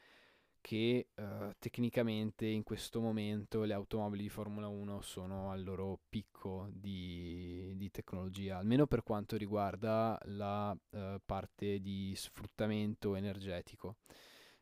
che 0.59 1.09
eh, 1.13 1.55
tecnicamente 1.59 2.45
in 2.47 2.63
questo 2.63 2.99
momento 2.99 3.63
le 3.63 3.73
automobili 3.73 4.23
di 4.23 4.29
Formula 4.29 4.67
1 4.67 5.01
sono 5.01 5.51
al 5.51 5.63
loro 5.63 5.99
picco 6.09 6.67
di, 6.73 7.73
di 7.75 7.91
tecnologia, 7.91 8.57
almeno 8.57 8.88
per 8.88 9.03
quanto 9.03 9.38
riguarda 9.38 10.19
la 10.25 10.75
eh, 10.89 11.21
parte 11.23 11.79
di 11.79 12.13
sfruttamento 12.15 13.15
energetico. 13.15 13.97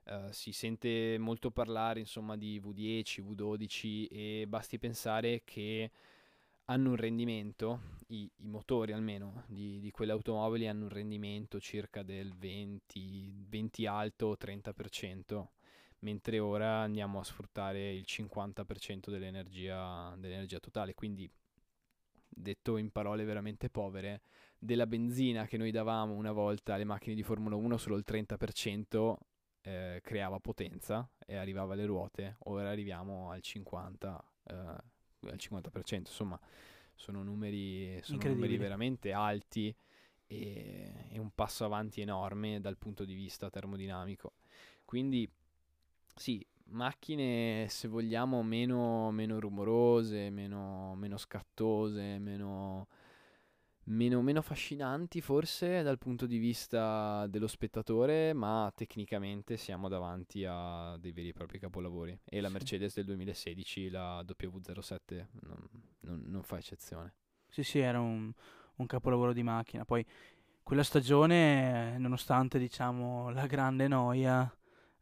Eh, 0.04 0.28
si 0.32 0.52
sente 0.52 1.18
molto 1.18 1.50
parlare 1.50 2.02
insomma 2.02 2.36
di 2.36 2.60
V10, 2.60 3.24
V12 3.24 4.08
e 4.12 4.46
basti 4.48 4.78
pensare 4.78 5.42
che 5.44 5.90
hanno 6.66 6.90
un 6.90 6.96
rendimento, 6.96 7.82
i, 8.08 8.30
i 8.38 8.48
motori 8.48 8.92
almeno 8.92 9.44
di, 9.48 9.80
di 9.80 9.92
quelle 9.92 10.12
automobili 10.12 10.68
hanno 10.68 10.84
un 10.86 10.90
rendimento 10.90 11.60
circa 11.60 12.04
del 12.04 12.34
20, 12.36 13.46
20 13.48 13.86
alto 13.86 14.36
30%, 14.40 15.46
mentre 16.00 16.40
ora 16.40 16.80
andiamo 16.80 17.20
a 17.20 17.24
sfruttare 17.24 17.94
il 17.94 18.06
50% 18.08 19.10
dell'energia, 19.10 20.16
dell'energia 20.18 20.60
totale. 20.60 20.94
Quindi, 20.94 21.30
detto 22.28 22.78
in 22.78 22.92
parole 22.92 23.24
veramente 23.24 23.70
povere, 23.70 24.22
della 24.58 24.88
benzina 24.88 25.46
che 25.46 25.58
noi 25.58 25.72
davamo 25.72 26.14
una 26.14 26.32
volta 26.32 26.74
alle 26.74 26.84
macchine 26.84 27.16
di 27.16 27.24
Formula 27.24 27.56
1, 27.56 27.78
solo 27.78 27.96
il 27.98 28.04
30% 28.08 29.16
eh, 29.62 30.00
creava 30.04 30.40
potenza 30.40 31.08
e 31.26 31.36
arrivava 31.36 31.74
alle 31.74 31.86
ruote, 31.86 32.38
ora 32.46 32.70
arriviamo 32.70 33.30
al 33.30 33.42
50%. 33.44 34.20
eh, 34.46 34.94
al 35.32 35.38
50%, 35.38 35.96
insomma, 35.98 36.40
sono 36.94 37.24
numeri, 37.24 38.00
sono 38.02 38.22
numeri 38.24 38.58
veramente 38.58 39.12
alti 39.12 39.76
e, 40.28 40.94
e 41.10 41.20
un 41.20 41.32
passo 41.34 41.66
avanti 41.66 42.02
enorme 42.02 42.60
dal 42.60 42.78
punto 42.78 43.06
di 43.06 43.14
vista 43.14 43.50
termodinamico. 43.50 44.34
Quindi, 44.86 45.30
sì, 46.16 46.46
macchine 46.68 47.68
se 47.70 47.88
vogliamo 47.88 48.42
meno, 48.44 49.12
meno 49.12 49.40
rumorose, 49.40 50.30
meno, 50.30 50.96
meno 50.96 51.18
scattose, 51.18 52.18
meno, 52.20 52.88
meno, 53.86 54.22
meno 54.22 54.40
affascinanti 54.40 55.22
forse 55.22 55.82
dal 55.84 55.98
punto 55.98 56.26
di 56.26 56.38
vista 56.38 57.26
dello 57.28 57.48
spettatore, 57.48 58.34
ma 58.34 58.72
tecnicamente 58.76 59.58
siamo 59.58 59.88
davanti 59.90 60.46
a 60.48 60.96
dei 60.98 61.12
veri 61.12 61.30
e 61.30 61.34
propri 61.34 61.60
capolavori. 61.60 62.18
E 62.26 62.42
la 62.42 62.48
Sì. 62.48 62.54
Mercedes 62.54 62.96
del 62.96 63.06
2016, 63.06 63.90
la 63.90 64.24
W07, 64.24 65.28
non, 65.42 65.68
non- 66.02 66.24
non 66.28 66.44
fa 66.44 66.58
eccezione. 66.58 67.14
Sì, 67.48 67.64
sì, 67.64 67.80
era 67.80 68.00
un, 68.00 68.32
un 68.76 68.86
capolavoro 68.86 69.34
di 69.34 69.44
macchina. 69.44 69.86
Poi 69.86 70.06
quella 70.64 70.84
stagione, 70.84 71.98
nonostante 71.98 72.60
diciamo 72.60 73.30
la 73.30 73.46
grande 73.48 73.88
noia, 73.88 74.52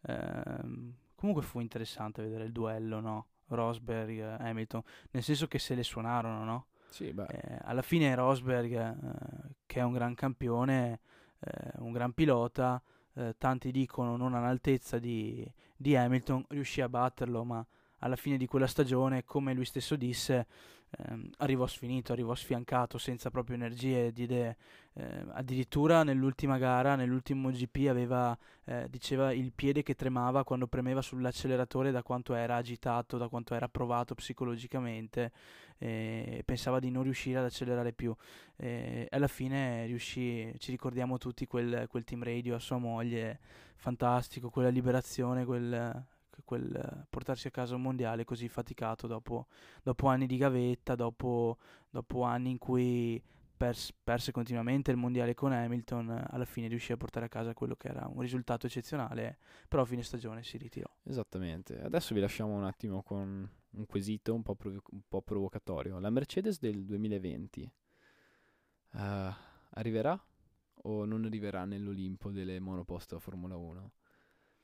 ehm, 0.08 0.94
comunque 1.16 1.44
fu 1.44 1.60
interessante 1.60 2.22
vedere 2.22 2.46
il 2.46 2.52
duello, 2.52 3.00
no? 3.00 3.28
Rosberg, 3.48 4.20
Hamilton, 4.42 4.82
nel 5.12 5.24
senso 5.24 5.48
che 5.48 5.60
se 5.60 5.76
le 5.76 5.84
suonarono, 5.84 6.44
no? 6.44 6.68
Sì, 6.94 7.10
Eh, 7.10 7.58
alla 7.64 7.82
fine 7.82 8.14
Rosberg, 8.14 8.72
eh, 8.72 9.56
che 9.66 9.80
è 9.80 9.84
un 9.84 9.94
gran 9.94 10.14
campione, 10.14 11.00
eh, 11.40 11.72
un 11.80 11.92
gran 11.92 12.12
pilota, 12.14 12.80
eh, 13.16 13.34
tanti 13.40 13.72
dicono 13.72 14.16
non 14.16 14.36
all'altezza 14.36 15.00
di, 15.00 15.44
di 15.76 15.96
Hamilton, 15.96 16.46
riuscì 16.50 16.82
a 16.82 16.90
batterlo, 16.90 17.44
ma 17.44 17.66
alla 17.98 18.16
fine 18.16 18.38
di 18.38 18.46
quella 18.46 18.68
stagione, 18.68 19.24
come 19.24 19.56
lui 19.56 19.66
stesso 19.66 19.96
disse, 19.96 20.46
ehm, 20.92 21.32
arrivò 21.38 21.66
sfinito, 21.66 22.12
arrivò 22.12 22.36
sfiancato, 22.36 23.00
senza 23.00 23.32
proprio 23.32 23.56
energie 23.56 24.12
di 24.12 24.24
idee. 24.24 24.58
Eh, 24.94 25.26
addirittura 25.32 26.04
nell'ultima 26.04 26.60
gara, 26.60 26.96
nell'ultimo 26.96 27.50
GP, 27.50 27.88
aveva, 27.90 28.38
eh, 28.66 28.88
diceva 28.88 29.34
il 29.34 29.52
piede 29.52 29.82
che 29.82 29.96
tremava 29.96 30.44
quando 30.44 30.68
premeva 30.68 31.02
sull'acceleratore 31.02 31.90
da 31.90 32.04
quanto 32.04 32.36
era 32.36 32.56
agitato, 32.58 33.18
da 33.18 33.30
quanto 33.30 33.56
era 33.56 33.68
provato 33.68 34.14
psicologicamente 34.14 35.32
e 35.84 36.44
pensava 36.46 36.80
di 36.80 36.90
non 36.90 37.04
riuscire 37.04 37.40
ad 37.40 37.44
accelerare 37.44 37.92
più. 37.92 38.16
E 38.56 39.06
alla 39.12 39.28
fine 39.28 39.86
riuscì, 39.86 40.54
ci 40.58 40.72
ricordiamo 40.72 41.18
tutti 41.18 41.46
quel, 41.46 41.88
quel 41.90 42.06
team 42.06 42.24
radio 42.24 42.56
a 42.56 42.60
sua 42.60 42.78
moglie, 42.78 43.40
fantastico, 43.76 44.50
quella 44.50 44.70
liberazione, 44.70 45.44
quel, 45.44 46.06
quel 46.46 47.06
portarsi 47.10 47.48
a 47.48 47.52
casa 47.52 47.76
un 47.76 47.82
mondiale 47.82 48.24
così 48.24 48.48
faticato 48.48 49.08
dopo, 49.08 49.48
dopo 49.84 50.08
anni 50.08 50.26
di 50.26 50.38
gavetta, 50.38 50.96
dopo, 50.96 51.58
dopo 51.90 52.24
anni 52.24 52.52
in 52.52 52.58
cui 52.60 53.22
pers- 53.58 53.92
perse 53.92 54.32
continuamente 54.32 54.90
il 54.90 54.96
mondiale 54.96 55.34
con 55.34 55.52
Hamilton, 55.52 56.28
alla 56.30 56.46
fine 56.46 56.70
riuscì 56.70 56.94
a 56.94 56.98
portare 56.98 57.26
a 57.26 57.30
casa 57.30 57.54
quello 57.54 57.76
che 57.76 57.90
era 57.90 58.10
un 58.10 58.22
risultato 58.22 58.68
eccezionale, 58.68 59.38
però 59.68 59.82
a 59.82 59.86
fine 59.86 60.02
stagione 60.02 60.44
si 60.44 60.58
ritirò. 60.58 60.90
Esattamente. 61.04 61.78
Adesso 61.82 62.14
vi 62.14 62.22
lasciamo 62.22 62.54
un 62.56 62.64
attimo 62.64 63.04
con 63.04 63.50
un 63.74 63.86
quesito 63.86 64.34
un 64.34 64.44
po', 64.44 64.56
prov- 64.56 64.82
un 64.92 65.02
po 65.08 65.22
provocatorio. 65.22 66.00
La 66.00 66.10
Mercedes 66.10 66.60
del 66.60 66.86
2020 66.86 67.72
uh, 68.92 68.98
eh, 68.98 69.34
arriverà 69.72 70.22
o 70.86 71.06
non 71.06 71.26
arriverà 71.26 71.66
nell'Olimpo 71.66 72.32
delle 72.32 72.60
monoposto 72.60 73.16
a 73.16 73.20
Formula 73.20 73.56
1? 73.56 73.92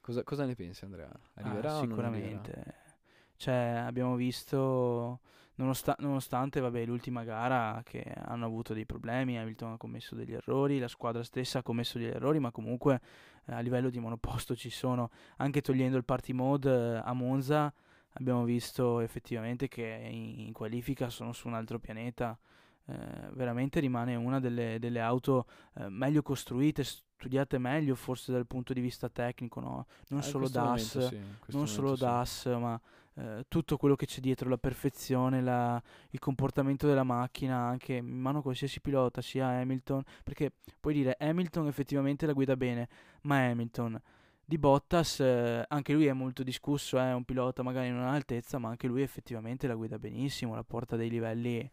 Cosa, 0.01 0.23
cosa 0.23 0.45
ne 0.45 0.55
pensi 0.55 0.85
Andrea? 0.85 1.11
Arriverà 1.35 1.77
ah, 1.77 1.79
sicuramente. 1.81 2.87
Cioè, 3.35 3.83
abbiamo 3.85 4.15
visto, 4.15 5.21
nonost- 5.55 5.99
nonostante 5.99 6.59
vabbè, 6.59 6.85
l'ultima 6.85 7.23
gara 7.23 7.81
che 7.85 8.03
hanno 8.03 8.45
avuto 8.45 8.73
dei 8.73 8.85
problemi, 8.85 9.37
Hamilton 9.37 9.73
ha 9.73 9.77
commesso 9.77 10.15
degli 10.15 10.33
errori, 10.33 10.79
la 10.79 10.89
squadra 10.89 11.23
stessa 11.23 11.59
ha 11.59 11.63
commesso 11.63 11.97
degli 11.97 12.07
errori, 12.07 12.39
ma 12.39 12.51
comunque 12.51 12.99
eh, 13.45 13.53
a 13.53 13.59
livello 13.59 13.89
di 13.89 13.99
monoposto 13.99 14.55
ci 14.55 14.69
sono, 14.69 15.09
anche 15.37 15.61
togliendo 15.61 15.95
il 15.95 16.03
party 16.03 16.33
mode 16.33 16.69
eh, 16.69 17.01
a 17.03 17.13
Monza, 17.13 17.73
abbiamo 18.19 18.43
visto 18.43 18.99
effettivamente 18.99 19.67
che 19.67 20.07
in, 20.09 20.39
in 20.39 20.53
qualifica 20.53 21.09
sono 21.09 21.33
su 21.33 21.47
un 21.47 21.53
altro 21.53 21.79
pianeta. 21.79 22.37
Eh, 22.85 23.29
veramente 23.33 23.79
rimane 23.79 24.15
una 24.15 24.39
delle, 24.39 24.79
delle 24.79 24.99
auto 24.99 25.45
eh, 25.75 25.89
meglio 25.89 26.23
costruite, 26.23 26.83
studiate 26.83 27.59
meglio 27.59 27.93
forse 27.93 28.31
dal 28.31 28.47
punto 28.47 28.73
di 28.73 28.81
vista 28.81 29.09
tecnico, 29.09 29.59
no? 29.59 29.85
non, 30.07 30.19
ah, 30.19 30.23
solo 30.23 30.49
DAS, 30.49 31.07
sì, 31.07 31.19
non 31.47 31.67
solo 31.67 31.95
DAS, 31.95 32.49
sì. 32.49 32.49
ma 32.49 32.81
eh, 33.19 33.45
tutto 33.47 33.77
quello 33.77 33.95
che 33.95 34.05
c'è 34.05 34.21
dietro, 34.21 34.49
la 34.49 34.57
perfezione, 34.57 35.41
la, 35.41 35.81
il 36.09 36.19
comportamento 36.19 36.87
della 36.87 37.03
macchina, 37.03 37.57
anche 37.57 37.95
in 37.95 38.07
mano 38.07 38.39
a 38.39 38.41
qualsiasi 38.41 38.79
pilota, 38.81 39.21
sia 39.21 39.47
Hamilton, 39.47 40.01
perché 40.23 40.53
puoi 40.79 40.93
dire 40.93 41.15
Hamilton 41.19 41.67
effettivamente 41.67 42.25
la 42.25 42.33
guida 42.33 42.55
bene, 42.55 42.87
ma 43.21 43.45
Hamilton 43.49 44.01
di 44.49 44.57
Bottas, 44.57 45.19
eh, 45.19 45.63
anche 45.67 45.93
lui 45.93 46.07
è 46.07 46.13
molto 46.13 46.41
discusso, 46.41 46.97
è 46.97 47.13
un 47.13 47.23
pilota 47.23 47.61
magari 47.61 47.91
non 47.91 48.01
all'altezza, 48.01 48.57
ma 48.57 48.69
anche 48.69 48.87
lui 48.87 49.03
effettivamente 49.03 49.67
la 49.67 49.75
guida 49.75 49.99
benissimo, 49.99 50.55
la 50.55 50.63
porta 50.63 50.95
a 50.95 50.97
dei 50.97 51.07
livelli 51.07 51.69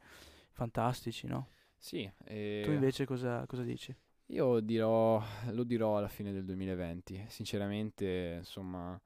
fantastici, 0.52 1.26
no? 1.26 1.48
Sì. 1.78 2.08
E... 2.26 2.60
Tu 2.66 2.72
invece 2.72 3.06
cosa, 3.06 3.46
cosa 3.46 3.62
dici? 3.62 3.96
Io 4.26 4.60
dirò, 4.60 5.22
lo 5.52 5.64
dirò 5.64 5.96
alla 5.96 6.08
fine 6.08 6.32
del 6.32 6.44
2020. 6.44 7.24
Sinceramente, 7.28 8.34
insomma, 8.40 9.00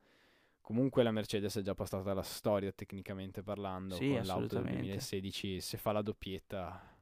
comunque 0.61 1.05
la 1.05 1.13
Mercedes 1.13 1.57
è 1.57 1.63
già 1.63 1.77
passata 1.77 2.11
alla 2.11 2.23
storia 2.23 2.73
tecnicamente 2.73 3.41
parlando. 3.45 3.95
Sì, 3.95 4.11
con 4.11 4.27
l'auto 4.27 4.61
del 4.61 4.65
2016, 4.65 5.61
se 5.61 5.79
fa 5.79 5.93
la 5.93 6.03
doppietta, 6.03 6.99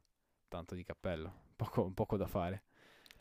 tanto 0.48 0.74
di 0.74 0.84
cappello, 0.84 1.32
poco, 1.56 1.90
poco 1.92 2.18
da 2.18 2.26
fare. 2.26 2.64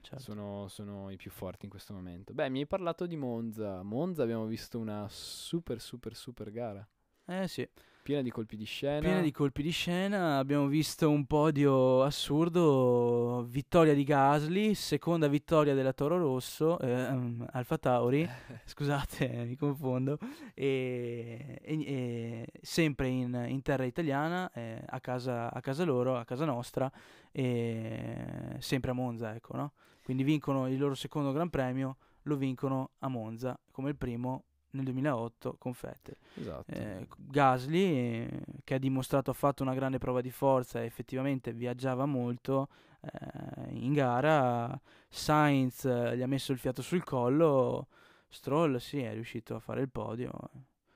Certo. 0.07 0.23
Sono, 0.23 0.69
sono, 0.69 1.09
i 1.09 1.17
più 1.17 1.29
forti 1.29 1.65
in 1.65 1.69
questo 1.69 1.93
momento. 1.93 2.33
Beh, 2.33 2.47
mi 2.47 2.59
hai 2.59 2.65
parlato 2.65 3.05
di 3.05 3.17
Monza. 3.17 3.83
Monza 3.83 4.23
abbiamo 4.23 4.45
visto 4.45 4.79
una 4.79 5.05
super, 5.09 5.81
super, 5.81 6.15
super 6.15 6.49
gara. 6.49 6.87
Eh 7.25 7.45
sì. 7.49 7.67
Piena 8.03 8.21
di 8.21 8.31
colpi 8.31 8.55
di 8.55 8.63
scena. 8.63 9.01
Piena 9.01 9.19
di 9.19 9.31
colpi 9.33 9.61
di 9.61 9.69
scena. 9.69 10.37
Abbiamo 10.37 10.67
visto 10.67 11.09
un 11.09 11.25
podio 11.25 12.03
assurdo. 12.03 13.45
Vittoria 13.49 13.93
di 13.93 14.05
Gasly, 14.05 14.75
seconda 14.75 15.27
vittoria 15.27 15.73
della 15.73 15.91
Toro 15.91 16.17
Rosso, 16.17 16.79
eh, 16.79 17.07
um, 17.09 17.45
Alfa 17.51 17.77
Tauri. 17.77 18.25
Scusate, 18.63 19.27
mi 19.43 19.57
confondo. 19.57 20.19
E, 20.53 21.59
e, 21.61 21.81
e 21.81 22.47
sempre 22.61 23.09
in, 23.09 23.45
in, 23.49 23.61
terra 23.61 23.83
italiana, 23.83 24.49
eh, 24.53 24.81
a, 24.85 25.01
casa, 25.01 25.51
a, 25.51 25.59
casa, 25.59 25.83
loro, 25.83 26.15
a 26.17 26.23
casa 26.23 26.45
nostra, 26.45 26.89
e 27.29 28.55
sempre 28.59 28.91
a 28.91 28.93
Monza, 28.93 29.35
ecco, 29.35 29.57
no? 29.57 29.73
Quindi 30.07 30.23
vincono 30.23 30.69
il 30.69 30.79
loro 30.79 30.95
secondo 30.95 31.33
Gran 31.33 31.49
Premio, 31.49 31.97
lo 32.21 32.37
vincono 32.37 32.91
a 32.99 33.09
Monza 33.09 33.59
come 33.71 33.89
il 33.89 33.97
primo 33.97 34.45
nel 34.69 34.85
2008 34.85 35.57
con 35.59 35.73
Vettel. 35.77 36.15
Esatto. 36.35 36.71
Eh, 36.71 37.05
Gasly, 37.17 37.93
eh, 37.93 38.41
che 38.63 38.75
ha 38.75 38.77
dimostrato, 38.77 39.31
ha 39.31 39.33
fatto 39.33 39.63
una 39.63 39.73
grande 39.73 39.97
prova 39.97 40.21
di 40.21 40.31
forza 40.31 40.81
e 40.81 40.85
effettivamente 40.85 41.51
viaggiava 41.51 42.05
molto 42.05 42.69
eh, 43.01 43.73
in 43.73 43.91
gara. 43.91 44.79
Sainz 45.09 45.83
eh, 45.83 46.15
gli 46.15 46.21
ha 46.21 46.27
messo 46.27 46.53
il 46.53 46.57
fiato 46.57 46.81
sul 46.81 47.03
collo. 47.03 47.87
Stroll, 48.29 48.77
sì, 48.77 49.01
è 49.01 49.11
riuscito 49.11 49.55
a 49.55 49.59
fare 49.59 49.81
il 49.81 49.89
podio. 49.89 50.31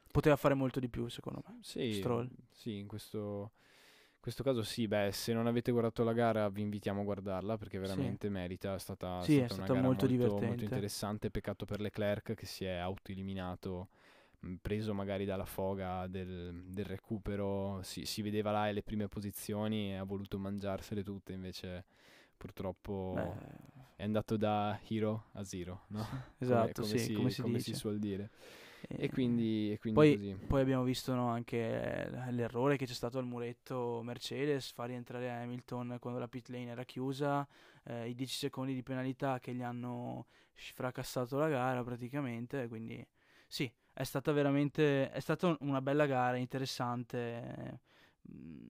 Poteva 0.09 0.37
fare 0.37 0.53
molto 0.53 0.79
di 0.79 0.87
più, 0.87 1.09
secondo 1.09 1.43
me. 1.45 1.57
Sì, 1.59 1.95
Stroll. 1.95 2.29
sì 2.49 2.77
in 2.77 2.87
questo 2.87 3.51
questo 4.21 4.43
caso 4.43 4.61
sì, 4.61 4.87
beh, 4.87 5.11
se 5.11 5.33
non 5.33 5.47
avete 5.47 5.71
guardato 5.71 6.03
la 6.03 6.13
gara 6.13 6.47
vi 6.47 6.61
invitiamo 6.61 7.01
a 7.01 7.03
guardarla 7.03 7.57
perché 7.57 7.79
veramente 7.79 8.27
sì. 8.27 8.33
merita, 8.33 8.75
è 8.75 8.79
stata, 8.79 9.19
sì, 9.21 9.33
stata 9.33 9.45
è 9.45 9.47
stata 9.47 9.63
una 9.63 9.81
gara 9.81 9.87
molto, 9.87 10.07
molto, 10.07 10.45
molto, 10.45 10.63
interessante, 10.63 11.31
peccato 11.31 11.65
per 11.65 11.81
Leclerc 11.81 12.35
che 12.35 12.45
si 12.45 12.63
è 12.63 12.75
autoeliminato, 12.75 13.89
preso 14.61 14.93
magari 14.93 15.25
dalla 15.25 15.45
foga 15.45 16.05
del, 16.05 16.65
del 16.67 16.85
recupero, 16.85 17.79
si, 17.81 18.05
si, 18.05 18.21
vedeva 18.21 18.51
là 18.51 18.71
le 18.71 18.83
prime 18.83 19.07
posizioni 19.07 19.91
e 19.91 19.95
ha 19.95 20.03
voluto 20.03 20.37
mangiarsele 20.37 21.03
tutte, 21.03 21.33
invece 21.33 21.85
purtroppo 22.37 23.13
beh. 23.15 23.95
è 23.95 24.03
andato 24.03 24.37
da 24.37 24.79
hero 24.87 25.29
a 25.33 25.43
zero, 25.43 25.85
no? 25.87 26.05
Esatto, 26.37 26.83
come, 26.83 26.93
come 26.93 26.99
sì, 26.99 26.99
si, 26.99 27.13
come, 27.13 27.29
si, 27.31 27.41
come 27.41 27.59
si 27.59 27.73
suol 27.73 27.97
dire. 27.97 28.29
E 28.87 29.09
quindi, 29.09 29.71
e 29.71 29.79
quindi 29.79 29.99
poi, 29.99 30.15
così. 30.15 30.45
poi 30.47 30.61
abbiamo 30.61 30.83
visto 30.83 31.13
no, 31.13 31.27
anche 31.27 32.09
l'errore 32.29 32.77
che 32.77 32.85
c'è 32.85 32.93
stato 32.93 33.17
al 33.17 33.25
muretto 33.25 34.01
Mercedes, 34.03 34.71
far 34.71 34.87
rientrare 34.87 35.29
Hamilton 35.29 35.97
quando 35.99 36.19
la 36.19 36.27
pit 36.27 36.49
lane 36.49 36.71
era 36.71 36.83
chiusa, 36.83 37.47
eh, 37.83 38.09
i 38.09 38.15
10 38.15 38.35
secondi 38.35 38.73
di 38.73 38.83
penalità 38.83 39.39
che 39.39 39.53
gli 39.53 39.61
hanno 39.61 40.27
fracassato 40.53 41.37
la 41.37 41.49
gara 41.49 41.83
praticamente, 41.83 42.67
quindi 42.67 43.05
sì, 43.47 43.71
è 43.93 44.03
stata 44.03 44.31
veramente 44.31 45.11
è 45.11 45.19
stata 45.19 45.55
una 45.61 45.81
bella 45.81 46.05
gara, 46.05 46.37
interessante, 46.37 47.79
mm, 48.31 48.67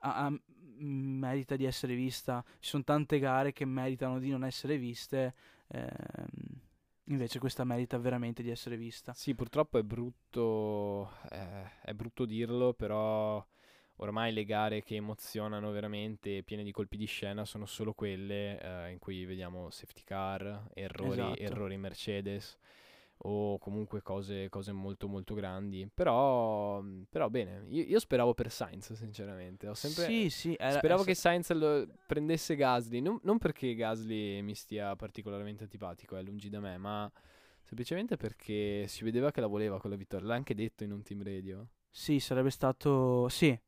a, 0.00 0.26
a, 0.26 0.40
merita 0.78 1.56
di 1.56 1.64
essere 1.64 1.94
vista, 1.94 2.44
ci 2.58 2.68
sono 2.68 2.84
tante 2.84 3.18
gare 3.18 3.52
che 3.52 3.64
meritano 3.64 4.18
di 4.18 4.30
non 4.30 4.44
essere 4.44 4.76
viste. 4.76 5.34
Ehm, 5.68 6.64
Invece 7.08 7.38
questa 7.38 7.64
merita 7.64 7.98
veramente 7.98 8.42
di 8.42 8.50
essere 8.50 8.76
vista. 8.76 9.12
Sì, 9.14 9.34
purtroppo 9.34 9.78
è 9.78 9.82
brutto, 9.82 11.12
eh, 11.30 11.80
è 11.82 11.92
brutto 11.92 12.24
dirlo, 12.24 12.74
però 12.74 13.44
ormai 13.96 14.32
le 14.32 14.44
gare 14.44 14.82
che 14.82 14.96
emozionano 14.96 15.70
veramente, 15.70 16.42
piene 16.42 16.64
di 16.64 16.72
colpi 16.72 16.96
di 16.96 17.06
scena, 17.06 17.44
sono 17.44 17.64
solo 17.64 17.92
quelle 17.94 18.60
eh, 18.60 18.90
in 18.90 18.98
cui 18.98 19.24
vediamo 19.24 19.70
safety 19.70 20.02
car, 20.04 20.68
errori, 20.74 21.20
esatto. 21.20 21.40
errori 21.40 21.76
Mercedes 21.76 22.58
o 23.18 23.58
comunque 23.58 24.02
cose, 24.02 24.48
cose 24.48 24.72
molto 24.72 25.08
molto 25.08 25.34
grandi. 25.34 25.88
Però, 25.92 26.82
però 27.08 27.28
bene, 27.28 27.64
io, 27.68 27.84
io, 27.84 27.98
speravo 27.98 28.34
per 28.34 28.50
Sainz 28.50 28.92
sinceramente. 28.92 29.68
Ho 29.68 29.74
sempre, 29.74 30.04
sì, 30.04 30.30
sì, 30.30 30.54
era, 30.58 30.78
speravo 30.78 31.02
che 31.02 31.14
Sainz 31.14 31.54
prendesse 32.06 32.56
Gasly, 32.56 33.00
non, 33.00 33.18
non, 33.22 33.38
perché 33.38 33.74
Gasly 33.74 34.42
mi 34.42 34.54
stia 34.54 34.94
particolarmente 34.96 35.64
antipatico, 35.64 36.16
è 36.16 36.22
lungi 36.22 36.48
da 36.48 36.60
me, 36.60 36.76
ma 36.76 37.10
semplicemente 37.62 38.16
perché 38.16 38.86
si 38.86 39.04
vedeva 39.04 39.30
che 39.30 39.40
la 39.40 39.46
voleva 39.46 39.80
con 39.80 39.90
la 39.90 39.96
vittoria. 39.96 40.26
L'ha 40.26 40.34
anche 40.34 40.54
detto 40.54 40.84
in 40.84 40.92
un 40.92 41.02
team 41.02 41.22
radio. 41.22 41.66
Sì, 41.90 42.20
sarebbe 42.20 42.50
stato... 42.50 43.26
Sì, 43.30 43.58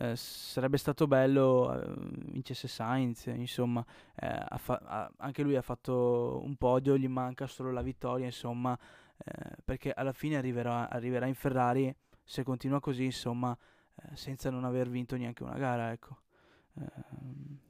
eh, 0.00 0.14
sarebbe 0.14 0.76
stato 0.76 1.08
bello 1.08 1.74
eh, 1.74 1.92
vincesse 2.30 2.68
Sainz, 2.68 3.26
insomma, 3.26 3.84
eh, 4.14 4.44
fa- 4.56 4.80
ha- 4.84 5.12
anche 5.16 5.42
lui 5.42 5.56
ha 5.56 5.62
fatto 5.62 6.40
un 6.44 6.54
podio, 6.56 6.96
gli 6.96 7.08
manca 7.08 7.48
solo 7.48 7.72
la 7.72 7.82
vittoria, 7.82 8.26
insomma, 8.26 8.78
eh, 9.16 9.56
perché 9.64 9.92
alla 9.92 10.12
fine 10.12 10.36
arriverà, 10.36 10.88
arriverà, 10.88 11.26
in 11.26 11.34
Ferrari 11.34 11.92
se 12.22 12.44
continua 12.44 12.78
così, 12.78 13.04
insomma, 13.06 13.56
eh, 13.96 14.16
senza 14.16 14.50
non 14.50 14.64
aver 14.64 14.88
vinto 14.88 15.16
neanche 15.16 15.42
una 15.42 15.58
gara, 15.58 15.90
ecco. 15.90 16.18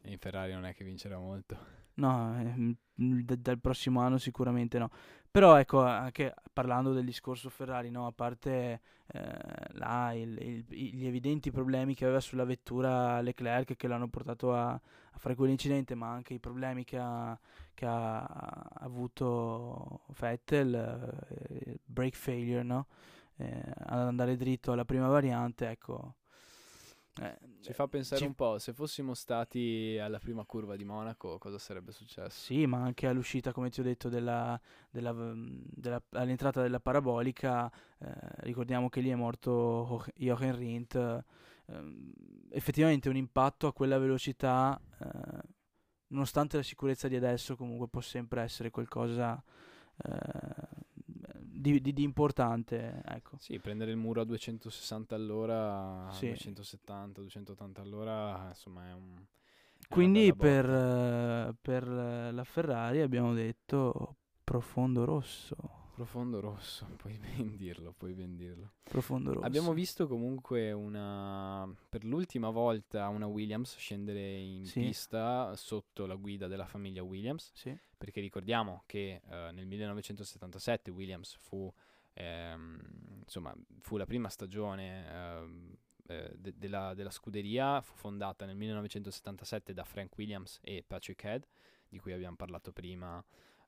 E 0.02 0.10
in 0.10 0.18
Ferrari 0.18 0.52
non 0.52 0.66
è 0.66 0.74
che 0.74 0.84
vincerà 0.84 1.18
molto. 1.18 1.77
No, 1.98 2.38
eh, 2.40 2.76
d- 2.94 3.36
dal 3.36 3.58
prossimo 3.60 4.00
anno 4.00 4.18
sicuramente 4.18 4.78
no. 4.78 4.90
Però 5.30 5.56
ecco, 5.56 5.82
anche 5.82 6.32
parlando 6.52 6.92
del 6.92 7.04
discorso 7.04 7.50
Ferrari, 7.50 7.90
no? 7.90 8.06
a 8.06 8.12
parte 8.12 8.80
eh, 9.08 9.38
là, 9.72 10.12
il, 10.14 10.38
il, 10.40 10.64
gli 10.68 11.06
evidenti 11.06 11.50
problemi 11.50 11.94
che 11.94 12.04
aveva 12.04 12.20
sulla 12.20 12.44
vettura 12.44 13.20
Leclerc 13.20 13.76
che 13.76 13.88
l'hanno 13.88 14.08
portato 14.08 14.54
a, 14.54 14.70
a 14.70 14.80
fare 15.18 15.34
quell'incidente, 15.34 15.94
ma 15.94 16.10
anche 16.10 16.34
i 16.34 16.38
problemi 16.38 16.84
che 16.84 16.98
ha, 16.98 17.38
che 17.74 17.84
ha 17.86 18.22
avuto 18.80 20.02
Vettel, 20.18 20.74
eh, 21.38 21.78
brake 21.84 22.16
failure, 22.16 22.62
no? 22.62 22.86
eh, 23.36 23.62
ad 23.76 23.98
andare 24.00 24.36
dritto 24.36 24.72
alla 24.72 24.84
prima 24.84 25.08
variante, 25.08 25.68
ecco. 25.68 26.14
Eh, 27.20 27.38
ci 27.60 27.72
fa 27.72 27.88
pensare 27.88 28.20
ci... 28.20 28.26
un 28.26 28.34
po', 28.34 28.58
se 28.58 28.72
fossimo 28.72 29.14
stati 29.14 29.98
alla 30.00 30.18
prima 30.18 30.44
curva 30.44 30.76
di 30.76 30.84
Monaco, 30.84 31.38
cosa 31.38 31.58
sarebbe 31.58 31.92
successo? 31.92 32.30
Sì, 32.30 32.66
ma 32.66 32.82
anche 32.82 33.06
all'uscita, 33.06 33.52
come 33.52 33.70
ti 33.70 33.80
ho 33.80 33.82
detto, 33.82 34.08
della, 34.08 34.58
della, 34.90 35.12
della, 35.34 36.02
all'entrata 36.10 36.62
della 36.62 36.80
parabolica, 36.80 37.70
eh, 37.98 38.06
ricordiamo 38.38 38.88
che 38.88 39.00
lì 39.00 39.10
è 39.10 39.14
morto 39.14 40.04
Jochen 40.14 40.56
Rindt, 40.56 40.94
eh, 40.94 41.24
effettivamente 42.50 43.08
un 43.08 43.16
impatto 43.16 43.66
a 43.66 43.72
quella 43.72 43.98
velocità, 43.98 44.80
eh, 45.00 45.40
nonostante 46.08 46.56
la 46.56 46.62
sicurezza 46.62 47.08
di 47.08 47.16
adesso, 47.16 47.56
comunque 47.56 47.88
può 47.88 48.00
sempre 48.00 48.42
essere 48.42 48.70
qualcosa 48.70 49.42
eh, 50.04 50.86
di, 51.60 51.80
di, 51.80 51.92
di, 51.92 52.02
importante. 52.02 53.02
Ecco. 53.04 53.36
Sì, 53.38 53.58
prendere 53.58 53.90
il 53.90 53.96
muro 53.96 54.20
a 54.20 54.24
260 54.24 55.14
all'ora, 55.14 56.08
sì. 56.12 56.28
270, 56.28 57.20
280 57.20 57.80
all'ora, 57.80 58.46
insomma 58.48 58.88
è 58.88 58.92
un... 58.92 59.24
Quindi 59.88 60.34
per, 60.34 60.68
uh, 60.68 61.54
per 61.60 61.86
la 61.86 62.44
Ferrari 62.44 63.00
abbiamo 63.00 63.32
detto 63.32 64.16
profondo 64.44 65.04
rosso. 65.04 65.77
Profondo 65.98 66.38
rosso, 66.38 66.86
puoi 66.96 67.18
ben 67.18 67.56
dirlo, 67.56 67.92
puoi 67.92 68.14
ben 68.14 68.36
dirlo. 68.36 68.74
Profondo 68.84 69.32
rosso. 69.32 69.44
Abbiamo 69.44 69.72
visto 69.72 70.06
comunque 70.06 70.70
una, 70.70 71.68
per 71.88 72.04
l'ultima 72.04 72.50
volta 72.50 73.08
una 73.08 73.26
Williams 73.26 73.76
scendere 73.76 74.36
in 74.36 74.64
sì. 74.64 74.78
pista 74.78 75.56
sotto 75.56 76.06
la 76.06 76.14
guida 76.14 76.46
della 76.46 76.66
famiglia 76.66 77.02
Williams, 77.02 77.50
sì. 77.52 77.76
perché 77.96 78.20
ricordiamo 78.20 78.84
che 78.86 79.22
uh, 79.24 79.52
nel 79.52 79.66
1977 79.66 80.92
Williams 80.92 81.34
fu, 81.34 81.68
ehm, 82.12 82.78
insomma, 83.24 83.52
fu 83.80 83.96
la 83.96 84.06
prima 84.06 84.28
stagione 84.28 85.04
ehm, 85.10 85.76
eh, 86.06 86.32
de- 86.38 86.54
della, 86.56 86.94
della 86.94 87.10
scuderia, 87.10 87.80
fu 87.80 87.96
fondata 87.96 88.46
nel 88.46 88.54
1977 88.54 89.74
da 89.74 89.82
Frank 89.82 90.16
Williams 90.16 90.60
e 90.62 90.84
Patrick 90.86 91.24
Head, 91.24 91.44
di 91.88 91.98
cui 91.98 92.12
abbiamo 92.12 92.36
parlato 92.36 92.70
prima, 92.70 93.20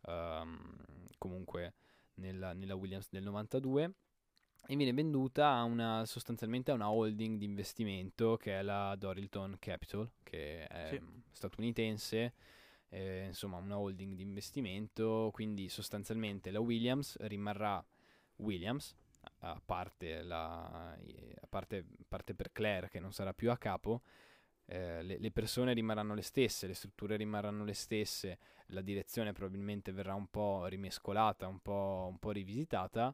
um, 0.03 0.77
comunque 1.19 1.75
nella, 2.21 2.53
nella 2.53 2.75
Williams 2.75 3.09
del 3.11 3.25
92 3.25 3.95
e 4.67 4.77
viene 4.77 4.93
venduta 4.93 5.49
a 5.49 5.65
una, 5.65 6.05
sostanzialmente 6.05 6.71
a 6.71 6.75
una 6.75 6.91
holding 6.91 7.39
di 7.39 7.45
investimento 7.45 8.37
che 8.37 8.59
è 8.59 8.63
la 8.63 8.95
Dorilton 8.95 9.57
Capital, 9.59 10.09
che 10.23 10.67
è 10.67 10.89
sì. 10.91 11.01
statunitense, 11.33 12.35
eh, 12.91 13.25
insomma 13.27 13.57
una 13.57 13.79
holding 13.79 14.15
di 14.15 14.23
investimento, 14.23 15.31
quindi 15.33 15.69
sostanzialmente 15.69 16.51
la 16.51 16.61
Williams 16.61 17.17
rimarrà 17.21 17.85
Williams, 18.37 18.95
a 19.39 19.61
parte, 19.65 20.23
la, 20.23 20.93
a 20.93 21.47
parte, 21.49 21.85
parte 22.07 22.35
per 22.35 22.53
Claire 22.53 22.89
che 22.89 23.01
non 23.01 23.13
sarà 23.13 23.33
più 23.33 23.51
a 23.51 23.57
capo, 23.57 24.03
eh, 24.71 25.03
le, 25.03 25.19
le, 25.19 25.31
persone 25.33 25.73
rimarranno 25.73 26.15
le 26.15 26.23
stesse, 26.23 26.69
le 26.69 26.75
strutture 26.75 27.17
rimarranno 27.17 27.65
le 27.65 27.75
stesse, 27.75 28.39
la 28.67 28.81
direzione 28.81 29.33
probabilmente 29.33 29.91
verrà 29.91 30.15
un 30.15 30.29
po' 30.29 30.67
rimescolata, 30.67 31.49
un 31.49 31.59
po', 31.59 32.07
un 32.09 32.19
po 32.19 32.31
rivisitata, 32.31 33.13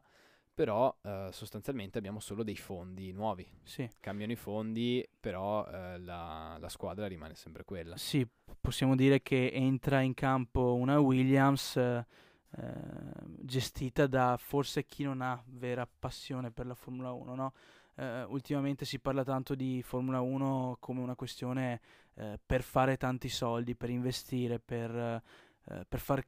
però 0.53 0.95
eh, 1.01 1.29
sostanzialmente 1.31 1.97
abbiamo 1.97 2.19
solo 2.19 2.43
dei 2.43 2.55
fondi 2.55 3.11
nuovi. 3.11 3.47
Sì. 3.63 3.89
Cambiano 3.99 4.33
i 4.33 4.35
fondi, 4.35 5.03
però 5.19 5.67
eh, 5.67 5.97
la, 5.97 6.57
la, 6.59 6.69
squadra 6.69 7.07
rimane 7.07 7.33
sempre 7.33 7.63
quella. 7.63 7.97
Sì, 7.97 8.27
possiamo 8.61 8.95
dire 8.95 9.23
che 9.23 9.49
entra 9.51 10.01
in 10.01 10.13
campo 10.13 10.75
una 10.75 10.99
Williams 10.99 11.75
eh, 11.75 12.05
gestita 13.39 14.05
da 14.05 14.37
forse 14.37 14.85
chi 14.85 15.03
non 15.03 15.21
ha 15.21 15.41
vera 15.47 15.87
passione 15.87 16.51
per 16.51 16.67
la 16.67 16.75
Formula 16.75 17.11
1, 17.11 17.33
no? 17.33 17.53
Eh, 17.97 18.23
ultimamente 18.23 18.85
si 18.85 18.99
parla 18.99 19.23
tanto 19.23 19.55
di 19.55 19.81
Formula 19.83 20.21
1 20.21 20.77
come 20.79 21.01
una 21.01 21.15
questione 21.15 21.81
eh, 22.15 22.39
per 22.43 22.61
fare 22.61 22.97
tanti 22.97 23.29
soldi, 23.29 23.75
per 23.75 23.89
investire, 23.89 24.59
per, 24.59 24.95
eh, 24.95 25.85
per 25.87 25.99
far 25.99 26.23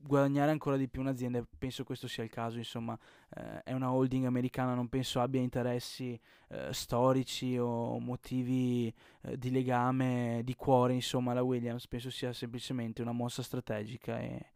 guadagnare 0.00 0.50
ancora 0.50 0.76
di 0.76 0.88
più 0.88 1.00
un'azienda. 1.00 1.44
Penso 1.56 1.84
questo 1.84 2.08
sia 2.08 2.24
il 2.24 2.30
caso, 2.30 2.58
insomma, 2.58 2.98
eh, 3.36 3.62
è 3.62 3.72
una 3.72 3.92
holding 3.92 4.24
americana, 4.24 4.74
non 4.74 4.88
penso 4.88 5.20
abbia 5.20 5.40
interessi 5.40 6.18
eh, 6.48 6.72
storici 6.72 7.56
o 7.58 7.98
motivi 8.00 8.92
eh, 9.22 9.38
di 9.38 9.50
legame, 9.50 10.42
di 10.44 10.54
cuore, 10.54 10.94
insomma, 10.94 11.32
la 11.32 11.42
Williams, 11.42 11.86
penso 11.86 12.10
sia 12.10 12.32
semplicemente 12.32 13.02
una 13.02 13.12
mossa 13.12 13.42
strategica 13.42 14.18
e, 14.18 14.52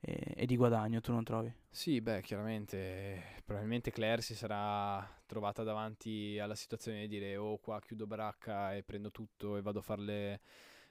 e, 0.00 0.34
e, 0.36 0.46
di 0.46 0.56
guadagno, 0.56 1.00
tu 1.00 1.12
non 1.12 1.24
trovi? 1.24 1.52
Sì, 1.68 2.00
beh, 2.00 2.22
chiaramente, 2.22 3.40
probabilmente 3.44 3.90
Claire 3.90 4.22
si 4.22 4.34
sarà 4.34 5.06
trovata 5.26 5.62
davanti 5.62 6.38
alla 6.38 6.54
situazione 6.54 7.00
di 7.00 7.08
dire 7.08 7.36
oh 7.36 7.58
qua 7.58 7.80
chiudo 7.80 8.06
baracca 8.06 8.74
e 8.74 8.82
prendo 8.82 9.10
tutto 9.10 9.56
e 9.56 9.62
vado 9.62 9.80
a 9.80 9.82
farle 9.82 10.40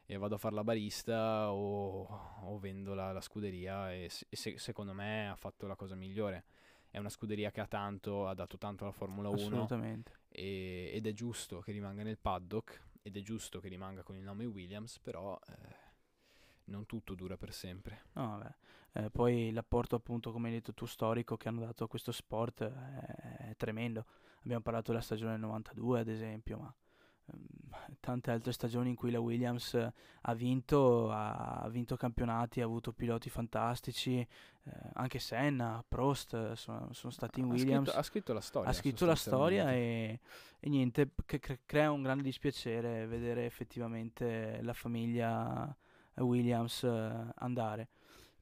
e 0.09 0.17
vado 0.17 0.35
a 0.35 0.37
fare 0.37 0.55
la 0.55 0.63
barista 0.63 1.51
o, 1.51 2.07
o 2.43 2.57
vendo 2.59 2.93
la, 2.93 3.11
la, 3.11 3.19
scuderia 3.19 3.93
e, 3.93 4.09
se, 4.09 4.57
secondo 4.57 4.93
me 4.93 5.29
ha 5.29 5.35
fatto 5.35 5.67
la 5.67 5.75
cosa 5.75 5.95
migliore. 5.95 6.45
È 6.89 6.97
una 6.97 7.09
scuderia 7.09 7.51
che 7.51 7.59
ha 7.59 7.67
tanto, 7.67 8.27
ha 8.27 8.33
dato 8.33 8.57
tanto 8.57 8.83
alla 8.83 8.93
Formula 8.93 9.27
1 9.27 9.37
Assolutamente. 9.37 10.19
E, 10.29 10.91
ed 10.93 11.05
è 11.05 11.11
giusto 11.11 11.59
che 11.59 11.73
rimanga 11.73 12.03
nel 12.03 12.17
paddock 12.17 12.85
ed 13.01 13.17
è 13.17 13.21
giusto 13.21 13.59
che 13.59 13.67
rimanga 13.67 14.01
con 14.03 14.15
il 14.15 14.23
nome 14.23 14.45
Williams, 14.45 14.97
però 14.99 15.37
eh, 15.45 15.86
non 16.67 16.85
tutto 16.85 17.13
dura 17.13 17.37
per 17.37 17.53
sempre. 17.53 18.05
No. 18.13 18.41
Eh, 18.93 19.09
poi 19.11 19.51
l'apporto 19.51 19.95
appunto, 19.95 20.31
come 20.31 20.47
hai 20.47 20.55
detto 20.55 20.73
tu, 20.73 20.85
storico 20.85 21.37
che 21.37 21.47
hanno 21.49 21.61
dato 21.61 21.83
a 21.83 21.87
questo 21.87 22.11
sport 22.11 22.63
è, 22.63 23.49
è 23.49 23.55
tremendo. 23.55 24.05
Abbiamo 24.39 24.61
parlato 24.61 24.91
della 24.91 25.03
stagione 25.03 25.31
del 25.31 25.41
92 25.41 25.99
ad 25.99 26.07
esempio, 26.07 26.57
ma 26.57 26.73
ehm, 27.25 27.95
tante 27.99 28.31
altre 28.31 28.51
stagioni 28.51 28.89
in 28.89 28.95
cui 28.95 29.11
la 29.11 29.19
Williams 29.19 29.75
ha 30.21 30.33
vinto, 30.33 31.11
ha 31.11 31.67
vinto 31.69 31.95
campionati, 31.95 32.61
ha 32.61 32.65
avuto 32.65 32.91
piloti 32.91 33.29
fantastici, 33.29 34.19
eh, 34.19 34.71
anche 34.93 35.19
Senna, 35.19 35.83
Prost 35.87 36.53
sono, 36.53 36.89
sono 36.93 37.11
stati 37.11 37.39
in 37.39 37.47
Williams. 37.47 37.89
Ha 37.89 37.91
scritto, 37.91 37.99
ha 37.99 38.03
scritto 38.03 38.33
la 38.33 38.41
storia. 38.41 38.69
Ha 38.69 38.73
scritto 38.73 39.05
la 39.05 39.15
storia 39.15 39.73
e, 39.73 40.19
e 40.59 40.69
niente, 40.69 41.11
cre- 41.25 41.59
crea 41.65 41.91
un 41.91 42.01
grande 42.01 42.23
dispiacere 42.23 43.05
vedere 43.05 43.45
effettivamente 43.45 44.59
la 44.63 44.73
famiglia 44.73 45.75
Williams 46.23 46.83
eh, 46.83 47.31
andare 47.35 47.89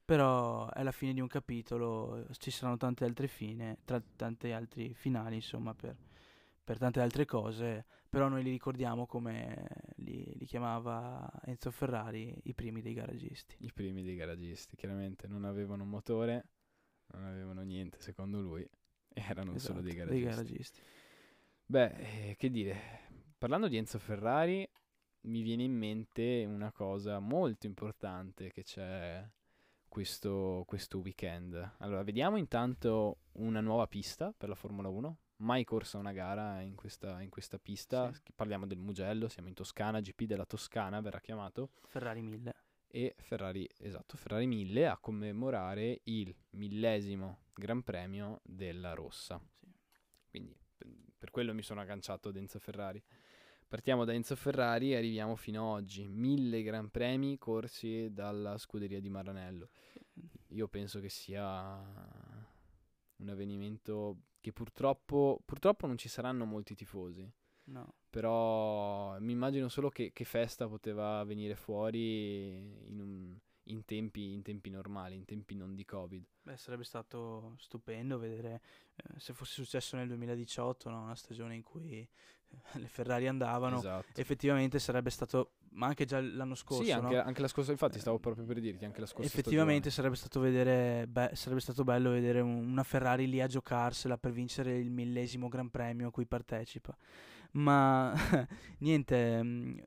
però 0.06 0.70
è 0.70 0.84
la 0.84 0.92
fine 0.92 1.12
di 1.12 1.20
un 1.20 1.26
capitolo, 1.26 2.28
ci 2.38 2.52
saranno 2.52 2.76
tante 2.76 3.04
altre 3.04 3.26
fine, 3.26 3.78
tra 3.84 4.00
tanti 4.14 4.52
altri 4.52 4.94
finali, 4.94 5.34
insomma, 5.34 5.74
per, 5.74 5.96
per 6.62 6.78
tante 6.78 7.00
altre 7.00 7.24
cose, 7.24 7.84
però 8.08 8.28
noi 8.28 8.44
li 8.44 8.50
ricordiamo 8.50 9.06
come 9.06 9.66
li, 9.96 10.32
li, 10.36 10.46
chiamava 10.46 11.28
Enzo 11.44 11.72
Ferrari 11.72 12.38
i 12.44 12.54
primi 12.54 12.82
dei 12.82 12.94
garagisti. 12.94 13.56
I 13.58 13.72
primi 13.72 14.04
dei 14.04 14.14
garagisti, 14.14 14.76
chiaramente 14.76 15.26
non 15.26 15.44
avevano 15.44 15.84
motore, 15.84 16.50
non 17.08 17.24
avevano 17.24 17.62
niente 17.62 18.00
secondo 18.00 18.40
lui, 18.40 18.64
erano 19.12 19.56
esatto, 19.56 19.72
solo 19.72 19.80
dei 19.80 19.94
garagisti. 19.94 20.24
dei 20.24 20.30
garagisti. 20.30 20.80
Beh, 21.66 22.28
eh, 22.28 22.36
che 22.36 22.48
dire, 22.48 22.78
parlando 23.36 23.66
di 23.66 23.76
Enzo 23.76 23.98
Ferrari, 23.98 24.64
mi 25.26 25.42
viene 25.42 25.64
in 25.64 25.76
mente 25.76 26.44
una 26.46 26.72
cosa 26.72 27.18
molto 27.18 27.66
importante 27.66 28.50
che 28.52 28.62
c'è 28.62 29.28
questo, 29.88 30.64
questo 30.66 30.98
weekend. 30.98 31.74
Allora, 31.78 32.02
vediamo 32.02 32.36
intanto 32.36 33.20
una 33.32 33.60
nuova 33.60 33.86
pista 33.86 34.32
per 34.36 34.48
la 34.48 34.54
Formula 34.54 34.88
1. 34.88 35.18
Mai 35.38 35.64
corsa 35.64 35.98
una 35.98 36.12
gara 36.12 36.60
in 36.60 36.74
questa, 36.74 37.20
in 37.20 37.28
questa 37.28 37.58
pista. 37.58 38.12
Sì. 38.12 38.32
Parliamo 38.34 38.66
del 38.66 38.78
Mugello, 38.78 39.28
siamo 39.28 39.48
in 39.48 39.54
Toscana, 39.54 40.00
GP 40.00 40.22
della 40.22 40.46
Toscana 40.46 41.00
verrà 41.00 41.20
chiamato. 41.20 41.70
Ferrari 41.86 42.22
1000. 42.22 42.54
E 42.88 43.14
Ferrari, 43.18 43.68
esatto, 43.78 44.16
Ferrari 44.16 44.46
1000 44.46 44.86
a 44.86 44.96
commemorare 44.96 46.00
il 46.04 46.34
millesimo 46.50 47.44
Gran 47.52 47.82
Premio 47.82 48.40
della 48.44 48.94
Rossa. 48.94 49.40
Sì. 49.58 49.68
Quindi 50.30 50.56
per 51.18 51.30
quello 51.30 51.52
mi 51.52 51.62
sono 51.62 51.80
agganciato 51.80 52.28
ad 52.28 52.36
Enzo 52.36 52.58
Ferrari. 52.58 53.02
Partiamo 53.68 54.04
da 54.04 54.12
Enzo 54.12 54.36
Ferrari 54.36 54.92
e 54.92 54.96
arriviamo 54.96 55.34
fino 55.34 55.74
ad 55.74 55.82
oggi. 55.82 56.06
Mille 56.06 56.62
Gran 56.62 56.88
Premi 56.90 57.36
corsi 57.36 58.12
dalla 58.12 58.58
scuderia 58.58 59.00
di 59.00 59.08
Maranello. 59.08 59.68
Io 60.50 60.68
penso 60.68 61.00
che 61.00 61.08
sia 61.08 61.76
un 63.16 63.28
avvenimento 63.28 64.18
che 64.40 64.52
purtroppo, 64.52 65.42
purtroppo 65.44 65.88
non 65.88 65.98
ci 65.98 66.08
saranno 66.08 66.44
molti 66.44 66.76
tifosi. 66.76 67.28
No. 67.64 67.94
Però 68.08 69.18
mi 69.18 69.32
immagino 69.32 69.68
solo 69.68 69.88
che, 69.88 70.12
che 70.12 70.24
festa 70.24 70.68
poteva 70.68 71.24
venire 71.24 71.56
fuori 71.56 72.86
in 72.86 73.00
un, 73.00 73.36
in 73.68 73.84
tempi, 73.84 74.32
in 74.32 74.42
tempi 74.42 74.70
normali, 74.70 75.14
in 75.16 75.24
tempi 75.24 75.54
non 75.54 75.74
di 75.74 75.84
Covid. 75.84 76.24
Beh, 76.42 76.56
sarebbe 76.56 76.84
stato 76.84 77.54
stupendo 77.58 78.18
vedere 78.18 78.60
eh, 78.96 79.18
se 79.20 79.32
fosse 79.32 79.54
successo 79.62 79.96
nel 79.96 80.06
2018, 80.08 80.88
no? 80.90 81.02
una 81.02 81.14
stagione 81.16 81.54
in 81.54 81.62
cui 81.62 81.98
eh, 82.00 82.78
le 82.78 82.86
Ferrari 82.88 83.26
andavano. 83.26 83.78
Esatto. 83.78 84.20
Effettivamente 84.20 84.78
sarebbe 84.78 85.10
stato, 85.10 85.54
ma 85.70 85.86
anche 85.88 86.04
già 86.04 86.20
l'anno 86.20 86.54
scorso. 86.54 86.84
Sì, 86.84 86.92
anche, 86.92 87.14
no? 87.16 87.22
anche 87.22 87.40
la 87.40 87.48
scorsa, 87.48 87.72
infatti 87.72 87.98
stavo 87.98 88.18
proprio 88.20 88.44
per 88.44 88.60
dirti, 88.60 88.84
anche 88.84 89.00
la 89.00 89.06
scorsa 89.06 89.26
Effettivamente 89.26 89.90
stagione. 89.90 90.14
sarebbe 90.14 90.16
stato, 90.16 90.40
vedere, 90.40 91.06
beh, 91.08 91.30
sarebbe 91.34 91.60
stato 91.60 91.82
bello 91.82 92.10
vedere 92.10 92.40
un- 92.40 92.70
una 92.70 92.84
Ferrari 92.84 93.28
lì 93.28 93.40
a 93.40 93.46
giocarsela 93.48 94.16
per 94.16 94.30
vincere 94.30 94.78
il 94.78 94.90
millesimo 94.90 95.48
Gran 95.48 95.70
Premio 95.70 96.08
a 96.08 96.10
cui 96.12 96.26
partecipa. 96.26 96.96
Ma 97.52 98.12
niente, 98.78 99.42
mh, 99.42 99.82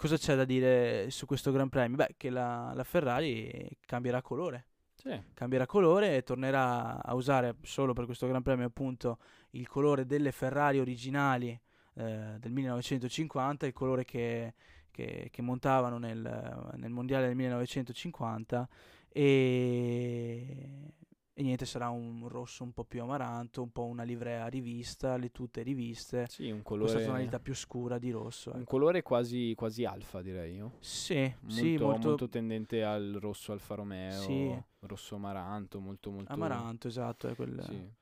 cosa 0.00 0.16
c'è 0.16 0.34
da 0.34 0.46
dire 0.46 1.10
su 1.10 1.26
questo 1.26 1.52
Gran 1.52 1.68
Premio? 1.68 1.96
Beh, 1.96 2.14
che 2.16 2.30
la, 2.30 2.72
la 2.74 2.84
Ferrari 2.84 3.68
cambierà 3.84 4.22
colore. 4.22 4.64
Sì, 4.94 5.18
Cambierà 5.34 5.66
colore 5.66 6.16
e 6.16 6.22
tornerà 6.22 7.02
a 7.02 7.14
usare 7.14 7.56
solo 7.62 7.92
per 7.92 8.06
questo 8.06 8.26
Gran 8.26 8.40
Premio 8.42 8.64
appunto 8.66 9.18
il 9.50 9.68
colore 9.68 10.06
delle 10.06 10.32
Ferrari 10.32 10.78
originali 10.78 11.48
eh, 11.94 12.36
del 12.38 12.50
1950, 12.50 13.66
il 13.66 13.72
colore 13.74 14.04
che, 14.04 14.54
che- 14.90 15.28
che 15.30 15.42
montavano 15.42 15.98
nel, 15.98 16.70
nel 16.76 16.90
Mondiale 16.90 17.26
del 17.26 17.36
1950 17.36 18.68
e, 19.08 20.94
e 21.40 21.42
niente, 21.42 21.64
sarà 21.64 21.88
un 21.88 22.28
rosso 22.28 22.64
un 22.64 22.72
po' 22.72 22.84
più 22.84 23.00
amaranto, 23.00 23.62
un 23.62 23.70
po' 23.70 23.86
una 23.86 24.02
livrea 24.02 24.46
rivista, 24.48 25.16
le 25.16 25.30
tute 25.30 25.62
riviste, 25.62 26.26
sì, 26.28 26.50
un 26.50 26.60
questa 26.62 26.98
colore, 26.98 27.02
tonalità 27.02 27.40
più 27.40 27.54
scura 27.54 27.98
di 27.98 28.10
rosso. 28.10 28.50
un 28.50 28.60
ecco. 28.60 28.70
colore 28.70 29.00
quasi, 29.00 29.54
quasi 29.56 29.86
alfa, 29.86 30.20
direi 30.20 30.56
io. 30.56 30.72
Sì, 30.80 31.20
Molto, 31.40 31.48
sì, 31.50 31.76
molto, 31.78 32.08
molto 32.08 32.28
tendente 32.28 32.84
al 32.84 33.16
rosso 33.18 33.52
Alfa 33.52 33.74
Romeo, 33.74 34.20
Sì. 34.20 34.62
rosso 34.80 35.14
amaranto, 35.14 35.80
molto 35.80 36.10
molto 36.10 36.30
amaranto, 36.30 36.88
esatto, 36.88 37.28
è 37.28 37.34
quel... 37.34 37.58
Sì. 37.62 37.98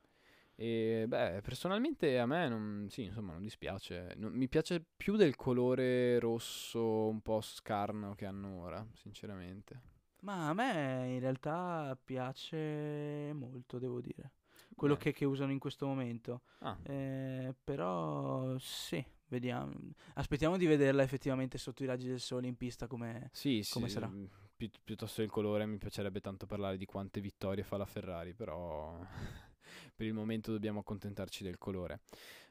E 0.55 1.05
beh, 1.07 1.39
personalmente 1.41 2.19
a 2.19 2.25
me 2.25 2.49
non, 2.49 2.87
sì, 2.89 3.03
insomma, 3.03 3.31
non 3.31 3.41
dispiace. 3.41 4.15
Non- 4.17 4.33
mi 4.33 4.49
piace 4.49 4.83
più 4.97 5.15
del 5.15 5.37
colore 5.37 6.19
rosso 6.19 7.07
un 7.07 7.21
po' 7.21 7.39
scarno 7.39 8.15
che 8.15 8.25
hanno 8.25 8.59
ora, 8.59 8.85
sinceramente. 8.95 9.79
Ma 10.21 10.49
a 10.49 10.53
me 10.53 11.13
in 11.13 11.19
realtà 11.19 11.97
piace 12.03 13.31
molto, 13.33 13.79
devo 13.79 14.01
dire. 14.01 14.33
Quello 14.75 14.95
che, 14.97 15.13
che 15.13 15.25
usano 15.25 15.51
in 15.51 15.59
questo 15.59 15.85
momento. 15.85 16.41
ah, 16.61 16.77
Eh, 16.81 17.53
però 17.63 18.57
sì, 18.57 19.03
vediamo. 19.27 19.73
Aspettiamo 20.15 20.57
di 20.57 20.65
vederla 20.65 21.03
effettivamente 21.03 21.57
sotto 21.57 21.83
i 21.83 21.85
raggi 21.85 22.07
del 22.07 22.19
sole 22.19 22.47
in 22.47 22.57
pista 22.57 22.87
come... 22.87 23.31
sì, 23.31 23.63
come 23.67 23.87
sì, 23.87 23.89
sarà? 23.89 24.11
mm, 24.11 24.25
pi- 24.55 24.71
piuttosto 24.83 25.21
del 25.21 25.29
colore 25.29 25.65
mi 25.65 25.77
piacerebbe 25.77 26.19
tanto 26.21 26.45
parlare 26.45 26.77
di 26.77 26.85
quante 26.85 27.21
vittorie 27.21 27.63
fa 27.63 27.77
la 27.77 27.85
Ferrari, 27.85 28.33
però 28.33 28.99
per 29.95 30.05
il 30.05 30.13
momento 30.13 30.51
dobbiamo 30.51 30.79
accontentarci 30.79 31.43
del 31.43 31.57
colore. 31.57 32.01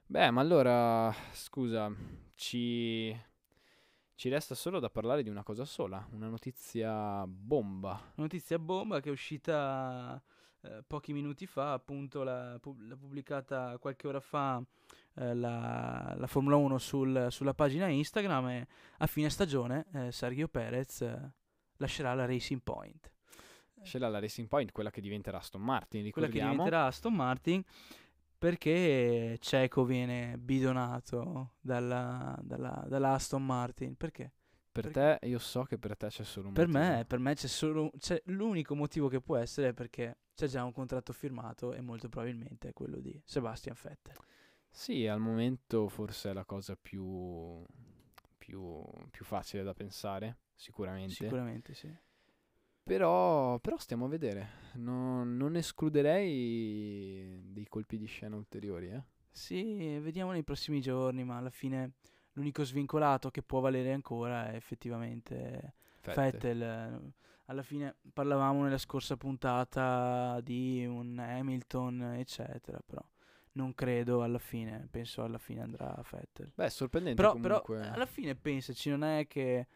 Beh, 0.06 0.30
ma 0.30 0.40
allora, 0.40 1.12
scusa, 1.32 1.92
ci, 2.34 3.14
ci 4.18 4.28
resta 4.28 4.56
solo 4.56 4.80
da 4.80 4.90
parlare 4.90 5.22
di 5.22 5.28
una 5.28 5.44
cosa 5.44 5.64
sola, 5.64 6.04
una 6.10 6.26
notizia 6.26 7.24
bomba. 7.24 8.14
Notizia 8.16 8.58
bomba 8.58 8.98
che 8.98 9.10
è 9.10 9.12
uscita 9.12 10.20
eh, 10.62 10.82
pochi 10.84 11.12
minuti 11.12 11.46
fa, 11.46 11.72
appunto 11.74 12.24
l'ha, 12.24 12.58
pu- 12.60 12.76
l'ha 12.80 12.96
pubblicata 12.96 13.78
qualche 13.78 14.08
ora 14.08 14.18
fa 14.18 14.60
eh, 15.14 15.34
la, 15.36 16.16
la 16.18 16.26
Formula 16.26 16.56
1 16.56 16.78
sul- 16.78 17.28
sulla 17.30 17.54
pagina 17.54 17.86
Instagram 17.86 18.48
e 18.48 18.66
a 18.98 19.06
fine 19.06 19.30
stagione 19.30 19.86
eh, 19.92 20.10
Sergio 20.10 20.48
Perez 20.48 21.02
eh, 21.02 21.32
lascerà 21.76 22.12
la 22.14 22.26
Racing 22.26 22.60
Point. 22.60 23.12
Scelta 23.84 24.08
la 24.08 24.18
Racing 24.18 24.48
Point, 24.48 24.72
quella 24.72 24.90
che 24.90 25.00
diventerà 25.00 25.38
Aston 25.38 25.62
Martin, 25.62 26.10
quella 26.10 26.26
che 26.26 26.32
ricordiamo. 26.34 26.64
diventerà 26.64 26.86
Aston 26.86 27.14
Martin 27.14 27.62
perché 28.38 29.36
Ceco 29.40 29.84
viene 29.84 30.38
bidonato 30.38 31.54
dalla, 31.60 32.38
dalla, 32.42 32.84
dalla 32.88 33.12
Aston 33.14 33.44
Martin 33.44 33.96
perché? 33.96 34.32
Per 34.72 34.86
perché- 34.86 35.18
te, 35.20 35.26
io 35.26 35.38
so 35.38 35.64
che 35.64 35.78
per 35.78 35.96
te 35.96 36.08
c'è 36.08 36.24
solo 36.24 36.48
un 36.48 36.54
Per 36.54 36.66
motivo. 36.66 36.68
me, 36.68 37.04
per 37.06 37.18
me 37.18 37.34
c'è 37.34 37.46
solo 37.48 37.90
c'è 37.98 38.20
l'unico 38.26 38.74
motivo 38.74 39.08
che 39.08 39.20
può 39.20 39.36
essere 39.36 39.68
è 39.68 39.72
perché 39.72 40.18
c'è 40.34 40.46
già 40.46 40.64
un 40.64 40.72
contratto 40.72 41.12
firmato 41.12 41.72
e 41.72 41.80
molto 41.80 42.08
probabilmente 42.08 42.68
è 42.68 42.72
quello 42.72 42.98
di 43.00 43.20
Sebastian 43.24 43.76
Vettel 43.82 44.16
Sì, 44.70 45.06
al 45.06 45.20
momento 45.20 45.88
forse 45.88 46.30
è 46.30 46.32
la 46.32 46.44
cosa 46.44 46.76
più, 46.76 47.62
più, 48.38 48.82
più 49.10 49.24
facile 49.24 49.62
da 49.62 49.74
pensare, 49.74 50.38
sicuramente. 50.54 51.14
sicuramente 51.14 51.74
sì 51.74 51.92
Però, 52.88 53.58
però 53.58 53.76
stiamo 53.76 54.06
a 54.06 54.08
vedere. 54.08 54.48
Non, 54.74 55.36
non 55.36 55.56
escluderei 55.56 57.42
dei 57.52 57.66
colpi 57.68 57.98
di 57.98 58.06
scena 58.06 58.36
ulteriori. 58.36 58.88
Eh. 58.88 59.02
sì 59.30 59.98
vediamo 59.98 60.32
nei 60.32 60.42
prossimi 60.42 60.80
giorni 60.80 61.22
ma 61.22 61.36
alla 61.36 61.50
fine 61.50 61.92
l'unico 62.32 62.64
svincolato 62.64 63.30
che 63.30 63.42
può 63.42 63.60
valere 63.60 63.92
ancora 63.92 64.50
è 64.50 64.56
effettivamente. 64.56 65.74
Vettel, 66.08 66.62
eh, 66.62 67.12
alla 67.46 67.62
fine 67.62 67.96
parlavamo 68.14 68.62
nella 68.62 68.78
scorsa 68.78 69.18
puntata 69.18 70.40
di 70.40 70.86
un 70.86 71.18
Hamilton, 71.18 72.14
eccetera, 72.14 72.80
però 72.84 73.04
non 73.52 73.74
credo 73.74 74.22
alla 74.22 74.38
fine, 74.38 74.88
penso 74.90 75.22
alla 75.22 75.36
fine 75.36 75.60
andrà 75.60 75.94
a 75.94 76.02
Vettel. 76.10 76.50
Beh, 76.54 76.70
sorprendente 76.70 77.20
Però, 77.20 77.34
però 77.34 77.60
comunque. 77.60 77.90
alla 77.90 78.06
fine 78.06 78.34
pensaci, 78.36 78.88
non 78.88 79.04
è 79.04 79.26
che 79.26 79.66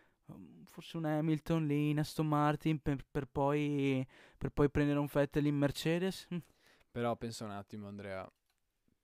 forse 0.65 0.97
un 0.97 1.05
Hamilton 1.05 1.67
lì 1.67 1.91
in 1.91 1.99
Aston 1.99 2.27
Martin 2.27 2.81
per, 2.81 3.05
per 3.11 3.27
poi, 3.27 4.07
per 4.39 4.51
poi 4.51 4.71
prendere 4.71 4.99
un 4.99 5.09
Vettel 5.13 5.47
in 5.47 5.57
Mercedes? 5.57 6.27
Però 6.91 7.17
pensa 7.17 7.45
un 7.45 7.51
attimo, 7.51 7.89
Andrea. 7.89 8.31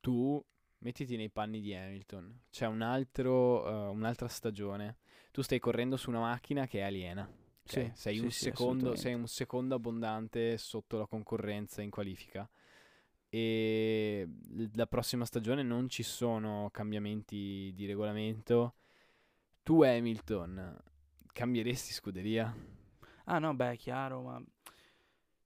Tu 0.01 0.43
mettiti 0.79 1.16
nei 1.16 1.31
panni 1.31 1.61
di 1.61 1.74
Hamilton. 1.74 2.43
C'è 2.51 2.66
un 2.66 2.83
altro, 2.83 3.66
eh, 3.66 3.89
un'altra 3.89 4.29
stagione. 4.29 4.99
Tu 5.31 5.43
stai 5.43 5.59
correndo 5.59 5.97
su 5.97 6.11
una 6.11 6.20
macchina 6.20 6.66
che 6.66 6.81
è 6.81 6.83
aliena. 6.83 7.22
ok? 7.22 7.70
Sì, 7.70 7.91
sei, 7.95 8.16
sì, 8.16 8.24
un 8.24 8.31
sì, 8.31 8.45
secondo, 8.45 8.97
sei 8.97 9.14
un 9.14 9.26
secondo 9.26 9.74
abbondante 9.74 10.59
sotto 10.59 10.99
la 10.99 11.07
concorrenza 11.07 11.83
in 11.83 11.91
qualifica. 11.91 12.49
E 13.31 14.26
la 14.74 14.87
prossima 14.87 15.26
stagione 15.26 15.62
non 15.62 15.89
ci 15.89 16.03
sono 16.03 16.68
cambiamenti 16.72 17.72
di 17.74 17.87
regolamento. 17.87 18.74
Tu, 19.62 19.83
Hamilton, 19.83 20.76
cambieresti 21.39 21.93
scuderia? 21.93 22.53
Ah 23.26 23.39
no, 23.39 23.55
beh, 23.55 23.70
è 23.72 23.76
chiaro, 23.76 24.22
ma 24.22 24.43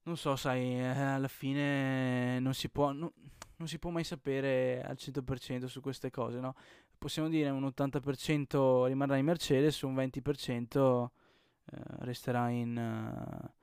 non 0.05 0.17
so, 0.17 0.35
sai, 0.35 0.79
eh, 0.79 0.87
alla 0.87 1.27
fine 1.27 2.39
non 2.39 2.55
si 2.55 2.67
può, 2.69 2.91
no- 2.91 3.13
non 3.57 3.67
si 3.67 3.77
può 3.77 3.91
mai 3.91 4.03
sapere 4.03 4.81
al 4.81 4.97
100% 4.97 5.67
su 5.67 5.81
queste 5.81 6.09
cose, 6.09 6.39
no? 6.39 6.55
Possiamo 6.97 7.29
dire 7.29 7.49
un 7.51 7.63
80% 7.63 8.85
rimarrà 8.85 9.17
in 9.17 9.25
Mercedes, 9.25 9.81
un 9.81 9.93
20% 9.93 11.11
eh, 11.65 11.77
resterà 11.99 12.49
in, 12.49 12.75
eh, 12.75 13.53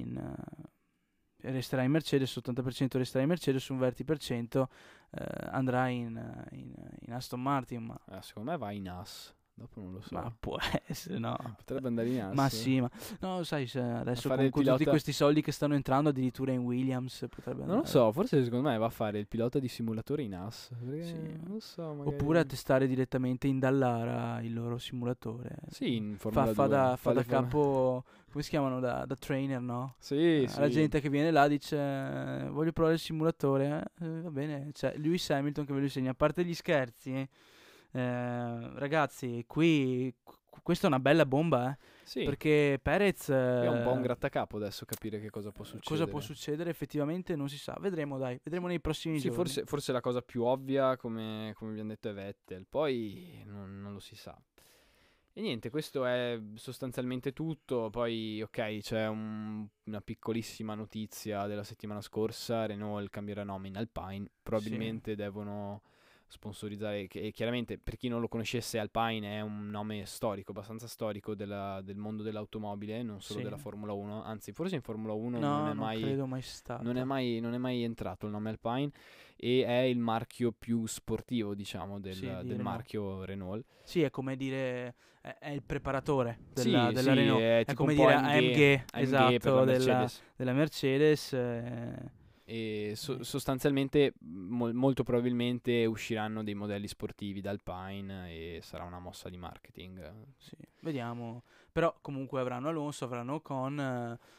in, 0.00 0.16
eh, 0.18 1.50
resterà 1.50 1.82
in 1.82 1.92
Mercedes, 1.92 2.36
80% 2.36 2.98
resterà 2.98 3.22
in 3.22 3.28
Mercedes, 3.30 3.66
un 3.68 3.78
20% 3.78 4.68
eh, 5.12 5.48
andrà 5.50 5.88
in, 5.88 6.44
in, 6.50 6.74
in 7.06 7.12
Aston 7.14 7.40
Martin, 7.40 7.84
ma, 7.84 7.98
Eh, 8.10 8.20
secondo 8.22 8.50
me 8.50 8.58
va 8.58 8.70
in 8.70 8.88
AS. 8.90 9.34
Dopo 9.60 9.78
non 9.80 9.92
lo 9.92 10.00
so. 10.00 10.14
ma 10.14 10.32
può 10.40 10.56
essere, 10.86 11.18
no? 11.18 11.36
Potrebbe 11.58 11.88
andare 11.88 12.08
in 12.08 12.20
AS. 12.22 12.34
Ma 12.34 12.48
sì, 12.48 12.80
ma 12.80 12.90
no, 13.20 13.42
sai, 13.42 13.66
se 13.66 13.78
adesso 13.78 14.28
con, 14.28 14.38
il 14.42 14.50
con 14.50 14.62
tutti 14.62 14.74
pilota- 14.74 14.90
questi 14.90 15.12
soldi 15.12 15.42
che 15.42 15.52
stanno 15.52 15.74
entrando, 15.74 16.08
addirittura 16.08 16.52
in 16.52 16.60
Williams 16.60 17.26
potrebbe 17.28 17.58
Non 17.58 17.66
lo 17.66 17.72
andare. 17.74 17.88
so, 17.90 18.10
forse 18.12 18.42
secondo 18.42 18.70
me 18.70 18.78
va 18.78 18.86
a 18.86 18.90
fare 18.90 19.18
il 19.18 19.26
pilota 19.28 19.58
di 19.58 19.68
simulatore 19.68 20.22
in 20.22 20.34
AS. 20.34 20.70
Sì. 21.02 21.12
non 21.42 21.52
lo 21.52 21.60
so, 21.60 21.82
magari... 21.92 22.08
Oppure 22.14 22.38
a 22.38 22.44
testare 22.44 22.86
direttamente 22.86 23.46
in 23.48 23.58
Dallara 23.58 24.40
il 24.40 24.54
loro 24.54 24.78
simulatore. 24.78 25.56
Sì, 25.68 25.96
in 25.96 26.14
fa, 26.16 26.30
Formula 26.30 26.54
fa 26.54 26.66
2. 26.66 26.76
da, 26.76 26.96
fa 26.96 27.12
da 27.12 27.18
le 27.18 27.24
for- 27.24 27.32
capo, 27.34 28.04
come 28.30 28.42
si 28.42 28.48
chiamano, 28.48 28.80
da, 28.80 29.04
da 29.04 29.14
trainer, 29.16 29.60
no? 29.60 29.94
Sì, 29.98 30.44
Eh, 30.44 30.48
sì. 30.48 30.58
La 30.58 30.68
gente 30.70 31.00
che 31.02 31.10
viene 31.10 31.30
là 31.30 31.46
dice 31.48 31.76
eh, 31.76 32.48
voglio 32.48 32.72
provare 32.72 32.94
il 32.94 33.00
simulatore, 33.00 33.90
eh? 33.98 34.20
Va 34.22 34.30
bene, 34.30 34.70
c'è 34.72 34.94
Lewis 34.96 35.28
Hamilton 35.28 35.66
che 35.66 35.72
ve 35.74 35.78
lo 35.80 35.84
insegna, 35.84 36.12
a 36.12 36.14
parte 36.14 36.44
gli 36.46 36.54
scherzi, 36.54 37.12
eh, 37.12 37.28
ragazzi, 37.98 39.44
qui 39.46 40.14
qu- 40.22 40.38
questa 40.62 40.86
è 40.86 40.88
una 40.88 41.00
bella 41.00 41.26
bomba, 41.26 41.70
eh? 41.70 41.78
Sì, 42.04 42.24
perché 42.24 42.78
Perez... 42.82 43.28
è 43.30 43.68
un 43.68 43.82
po' 43.82 43.92
un 43.92 43.98
eh, 44.00 44.02
grattacapo 44.02 44.56
adesso 44.56 44.84
capire 44.84 45.20
che 45.20 45.30
cosa 45.30 45.52
può 45.52 45.64
succedere. 45.64 46.00
Cosa 46.00 46.06
può 46.10 46.20
succedere 46.20 46.70
effettivamente 46.70 47.36
non 47.36 47.48
si 47.48 47.58
sa. 47.58 47.76
Vedremo, 47.80 48.18
dai, 48.18 48.40
vedremo 48.42 48.66
nei 48.66 48.80
prossimi 48.80 49.18
Sì, 49.18 49.28
giorni. 49.28 49.36
forse, 49.36 49.64
forse 49.64 49.92
la 49.92 50.00
cosa 50.00 50.20
più 50.22 50.42
ovvia, 50.42 50.96
come, 50.96 51.52
come 51.56 51.70
abbiamo 51.70 51.90
detto, 51.90 52.08
è 52.08 52.12
Vettel. 52.12 52.66
Poi 52.68 53.42
non, 53.46 53.80
non 53.80 53.92
lo 53.92 54.00
si 54.00 54.16
sa. 54.16 54.36
E 55.32 55.40
niente, 55.40 55.70
questo 55.70 56.04
è 56.04 56.40
sostanzialmente 56.54 57.32
tutto. 57.32 57.88
Poi, 57.90 58.42
ok, 58.42 58.78
c'è 58.78 59.06
un- 59.06 59.64
una 59.84 60.00
piccolissima 60.00 60.74
notizia 60.74 61.46
della 61.46 61.62
settimana 61.62 62.00
scorsa. 62.00 62.66
Renault 62.66 63.08
cambierà 63.10 63.44
nome 63.44 63.68
in 63.68 63.76
Alpine. 63.76 64.28
Probabilmente 64.42 65.14
devono 65.14 65.82
sponsorizzare, 66.30 67.06
che 67.06 67.30
chiaramente 67.32 67.76
per 67.78 67.96
chi 67.96 68.08
non 68.08 68.20
lo 68.20 68.28
conoscesse 68.28 68.78
Alpine 68.78 69.36
è 69.36 69.40
un 69.40 69.68
nome 69.68 70.04
storico, 70.06 70.52
abbastanza 70.52 70.86
storico 70.86 71.34
della, 71.34 71.80
del 71.82 71.96
mondo 71.96 72.22
dell'automobile, 72.22 73.02
non 73.02 73.20
solo 73.20 73.38
Sì. 73.40 73.44
della 73.44 73.56
Formula 73.58 73.92
1, 73.92 74.22
anzi 74.22 74.52
forse 74.52 74.76
in 74.76 74.82
Formula 74.82 75.12
1 75.12 75.38
No, 75.38 75.48
non 75.58 75.60
è 75.66 75.74
non 75.74 75.76
mai... 75.76 76.00
credo 76.00 76.26
mai 76.26 76.42
non 76.80 76.96
è 76.96 77.04
mai, 77.04 77.40
non 77.40 77.54
è 77.54 77.58
mai 77.58 77.82
entrato 77.82 78.26
il 78.26 78.32
nome 78.32 78.50
Alpine 78.50 78.90
e 79.36 79.64
è 79.64 79.80
il 79.80 79.98
marchio 79.98 80.52
più 80.56 80.86
sportivo, 80.86 81.54
diciamo, 81.54 81.98
del, 82.00 82.14
Sì, 82.14 82.26
del 82.26 82.36
Renault. 82.36 82.60
marchio 82.62 83.24
Renault. 83.24 83.64
Sì, 83.82 84.02
è 84.02 84.10
come 84.10 84.36
dire 84.36 84.94
è, 85.20 85.50
il 85.50 85.62
preparatore 85.62 86.38
Sì, 86.54 86.70
della, 86.70 86.92
della 86.92 87.12
sì, 87.12 87.18
Renault. 87.18 87.42
è 87.42 87.64
È, 87.64 87.74
come 87.74 87.94
dire 87.94 88.14
AMG, 88.14 88.24
AMG, 88.24 88.84
AMG 88.92 89.02
esatto, 89.02 89.54
la 89.54 89.64
della, 89.64 89.98
Mercedes. 89.98 90.22
della 90.36 90.52
Mercedes. 90.52 91.32
eh, 91.32 92.18
E 92.52 92.94
so- 92.96 93.22
sostanzialmente 93.22 94.14
mol- 94.22 94.74
molto 94.74 95.04
probabilmente 95.04 95.84
usciranno 95.86 96.42
dei 96.42 96.54
modelli 96.54 96.88
sportivi 96.88 97.40
da 97.40 97.50
Alpine 97.50 98.28
e 98.28 98.58
sarà 98.60 98.82
una 98.82 98.98
mossa 98.98 99.28
di 99.28 99.36
marketing. 99.36 100.12
sì, 100.36 100.56
vediamo. 100.80 101.44
Però 101.70 101.96
comunque 102.00 102.40
avranno 102.40 102.68
Alonso, 102.68 103.04
avranno 103.04 103.34
Ocon. 103.34 103.78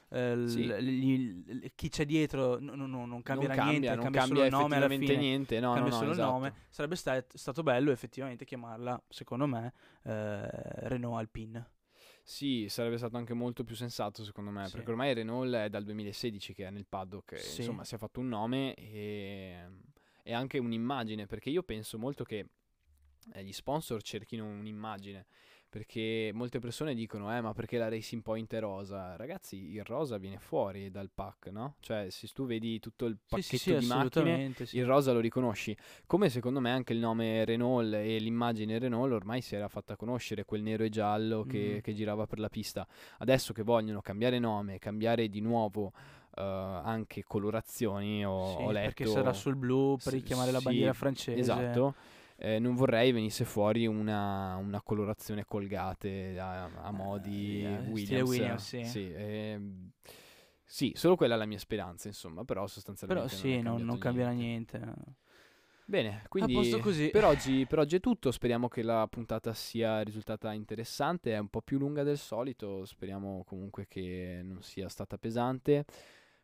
eh, 0.10 0.36
l- 0.36 0.50
Sì. 0.50 0.64
gli- 0.66 1.44
l- 1.48 1.72
chi 1.74 1.88
c'è 1.88 2.06
dietro 2.06 2.60
no- 2.60 2.76
no- 2.76 2.86
no, 2.86 3.06
non 3.06 3.22
cambierà 3.24 3.56
non 3.56 3.64
cambia, 3.64 3.80
niente, 3.80 3.96
non 3.96 4.04
cambia 4.04 4.26
solo 4.26 4.44
il 4.44 4.52
nome 4.52 4.76
alla 4.76 4.90
fine. 4.90 5.16
niente. 5.16 5.60
No, 5.62 5.74
cambia 5.74 5.92
solo 5.94 6.12
esatto. 6.12 6.28
il 6.28 6.34
nome. 6.34 6.54
Sarebbe 6.68 6.96
sta- 6.98 7.26
stato 7.30 7.64
bello 7.64 7.92
effettivamente 7.92 8.44
chiamarla, 8.44 9.02
secondo 9.08 9.48
me, 9.48 9.72
eh, 10.04 10.50
Renault 10.90 11.18
Alpine. 11.18 11.66
Sì, 12.32 12.68
sarebbe 12.70 12.98
stato 12.98 13.18
anche 13.18 13.34
molto 13.34 13.66
più 13.66 13.76
sensato 13.76 14.24
secondo 14.24 14.52
me, 14.52 14.64
Sì. 14.68 14.72
perché 14.72 14.90
ormai 14.90 15.14
Renault 15.14 15.54
è 15.54 15.70
dal 15.70 15.84
2016 15.84 16.54
che 16.54 16.66
è 16.66 16.70
nel 16.70 16.86
paddock, 16.88 17.38
Sì. 17.38 17.60
insomma 17.60 17.84
si 17.84 17.96
è 17.96 17.98
fatto 17.98 18.22
un 18.22 18.30
nome 18.30 18.74
e, 18.76 19.68
e 20.24 20.34
anche 20.34 20.58
un'immagine, 20.58 21.26
perché 21.28 21.50
io 21.50 21.62
penso 21.62 21.98
molto 22.00 22.24
che 22.24 22.48
eh, 23.34 23.44
gli 23.44 23.52
sponsor 23.52 24.02
cerchino 24.02 24.46
un'immagine, 24.46 25.26
perché 25.72 26.32
molte 26.34 26.60
persone 26.60 26.94
dicono, 26.94 27.34
eh 27.34 27.40
ma 27.40 27.54
perché 27.54 27.78
la 27.78 27.88
Racing 27.88 28.22
Point 28.22 28.54
è 28.54 28.60
rosa? 28.60 29.16
Ragazzi, 29.16 29.72
il 29.72 29.86
rosa 29.86 30.18
viene 30.18 30.38
fuori 30.38 30.92
dal 30.92 31.10
pack, 31.14 31.48
no? 31.48 31.76
Cioè 31.80 32.10
se 32.10 32.28
tu 32.34 32.46
vedi 32.46 32.78
tutto 32.80 33.06
il 33.06 33.18
pacchetto 33.26 33.56
sì, 33.56 33.58
sì, 33.58 33.78
di 33.78 33.86
macchine, 33.86 34.54
sì. 34.54 34.78
il 34.78 34.86
rosa 34.86 35.14
lo 35.14 35.22
riconosci. 35.22 35.74
Come 36.06 36.28
secondo 36.28 36.60
me 36.60 36.72
anche 36.72 36.92
il 36.92 37.00
nome 37.00 37.46
Renault 37.46 37.94
e 37.94 38.20
l'immagine 38.20 38.78
Renault 38.80 39.14
ormai 39.14 39.40
si 39.40 39.56
era 39.56 39.70
fatta 39.70 39.96
conoscere, 39.96 40.44
quel 40.44 40.62
nero 40.62 40.84
e 40.84 40.90
giallo 40.90 41.46
che, 41.46 41.76
Mhm. 41.76 41.82
che 41.82 41.94
girava 41.94 42.28
per 42.28 42.40
la 42.40 42.50
pista. 42.50 42.86
Adesso 43.20 43.54
che 43.54 43.64
vogliono 43.64 44.02
cambiare 44.02 44.40
nome, 44.40 44.78
cambiare 44.78 45.30
di 45.30 45.40
nuovo 45.40 45.94
eh, 46.36 46.42
anche 46.42 47.24
colorazioni, 47.24 48.26
ho, 48.26 48.58
Sì, 48.58 48.64
ho 48.64 48.72
letto... 48.72 48.86
perché 48.94 49.06
sarà 49.06 49.32
sul 49.32 49.56
blu 49.56 49.98
per 50.04 50.12
richiamare 50.12 50.52
la 50.52 50.60
sì, 50.60 50.66
bandiera 50.66 50.92
francese. 50.92 51.40
Esatto. 51.40 51.96
Eh, 52.44 52.58
non 52.58 52.74
vorrei 52.74 53.12
venisse 53.12 53.46
fuori 53.46 53.86
una, 53.86 54.56
una 54.56 54.82
colorazione 54.82 55.46
colgate 55.46 56.40
a, 56.40 56.64
a 56.64 56.92
modi 56.92 57.64
eh, 57.64 57.78
Williams. 57.88 58.30
Williams, 58.30 58.82
sì. 58.82 59.12
ehm, 59.14 59.92
sì, 60.66 60.94
solo 60.96 61.16
quella 61.16 61.36
è 61.36 61.38
la 61.38 61.46
mia 61.46 61.60
speranza, 61.60 62.08
insomma, 62.08 62.44
però 62.44 62.66
sostanzialmente 62.66 63.28
Però 63.28 63.40
sì, 63.40 63.62
non, 63.62 63.84
non 63.84 64.00
cambiato 64.00 64.00
cambierà 64.00 64.32
niente. 64.32 64.78
niente. 64.80 65.04
Bene, 65.86 66.24
quindi. 66.30 66.54
Per, 67.12 67.26
oggi, 67.26 67.66
per 67.68 67.80
oggi 67.80 67.98
è 67.98 68.00
tutto. 68.00 68.32
Speriamo 68.32 68.70
che 68.70 68.82
la 68.82 69.06
puntata 69.08 69.54
sia 69.54 70.02
risultata 70.02 70.54
interessante. 70.54 71.34
È 71.34 71.38
un 71.38 71.50
po' 71.50 71.62
più 71.62 71.78
lunga 71.78 72.02
del 72.04 72.18
solito. 72.18 72.86
Speriamo 72.86 73.44
comunque 73.46 73.86
che 73.88 74.40
non 74.42 74.62
sia 74.62 74.88
stata 74.88 75.18
pesante. 75.18 75.84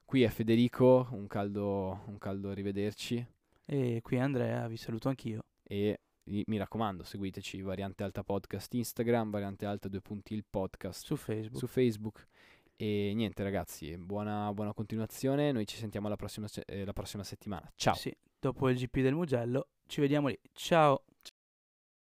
Qui 0.04 0.24
è 0.24 0.28
Federico, 0.28 1.08
un 1.12 1.28
caldo, 1.28 2.02
un 2.08 2.18
caldo 2.18 2.50
arrivederci. 2.50 3.26
E 3.66 4.02
qui 4.04 4.20
Andrea, 4.20 4.68
vi 4.68 4.78
saluto 4.78 5.08
anch'io. 5.08 5.47
E 5.70 6.00
mi 6.26 6.58
raccomando, 6.58 7.04
seguiteci 7.04 7.62
Variante 7.62 8.04
Alta 8.04 8.24
Podcast 8.24 8.74
Instagram, 8.74 9.30
Variante 9.30 9.66
Alta 9.66 9.88
due 9.88 10.02
punti 10.02 10.34
il 10.34 10.46
podcast 10.50 11.06
Su 11.06 11.16
Facebook. 11.16 11.58
su 11.58 11.68
Facebook. 11.68 12.28
E 12.76 13.12
niente 13.16 13.44
ragazzi, 13.44 13.98
buona, 13.98 14.54
buona 14.54 14.74
continuazione. 14.74 15.52
Noi 15.52 15.66
ci 15.66 15.78
sentiamo 15.78 16.08
la 16.10 16.16
prossima, 16.16 16.48
eh, 16.66 16.86
la 16.86 16.94
prossima 16.94 17.24
settimana. 17.24 17.72
Ciao. 17.76 17.96
Sì, 17.96 18.16
dopo 18.40 18.70
il 18.70 18.78
GP 18.78 19.00
del 19.02 19.16
Mugello. 19.16 19.68
Ci 19.88 20.00
vediamo 20.00 20.28
lì. 20.28 20.40
Ciao. 20.54 21.04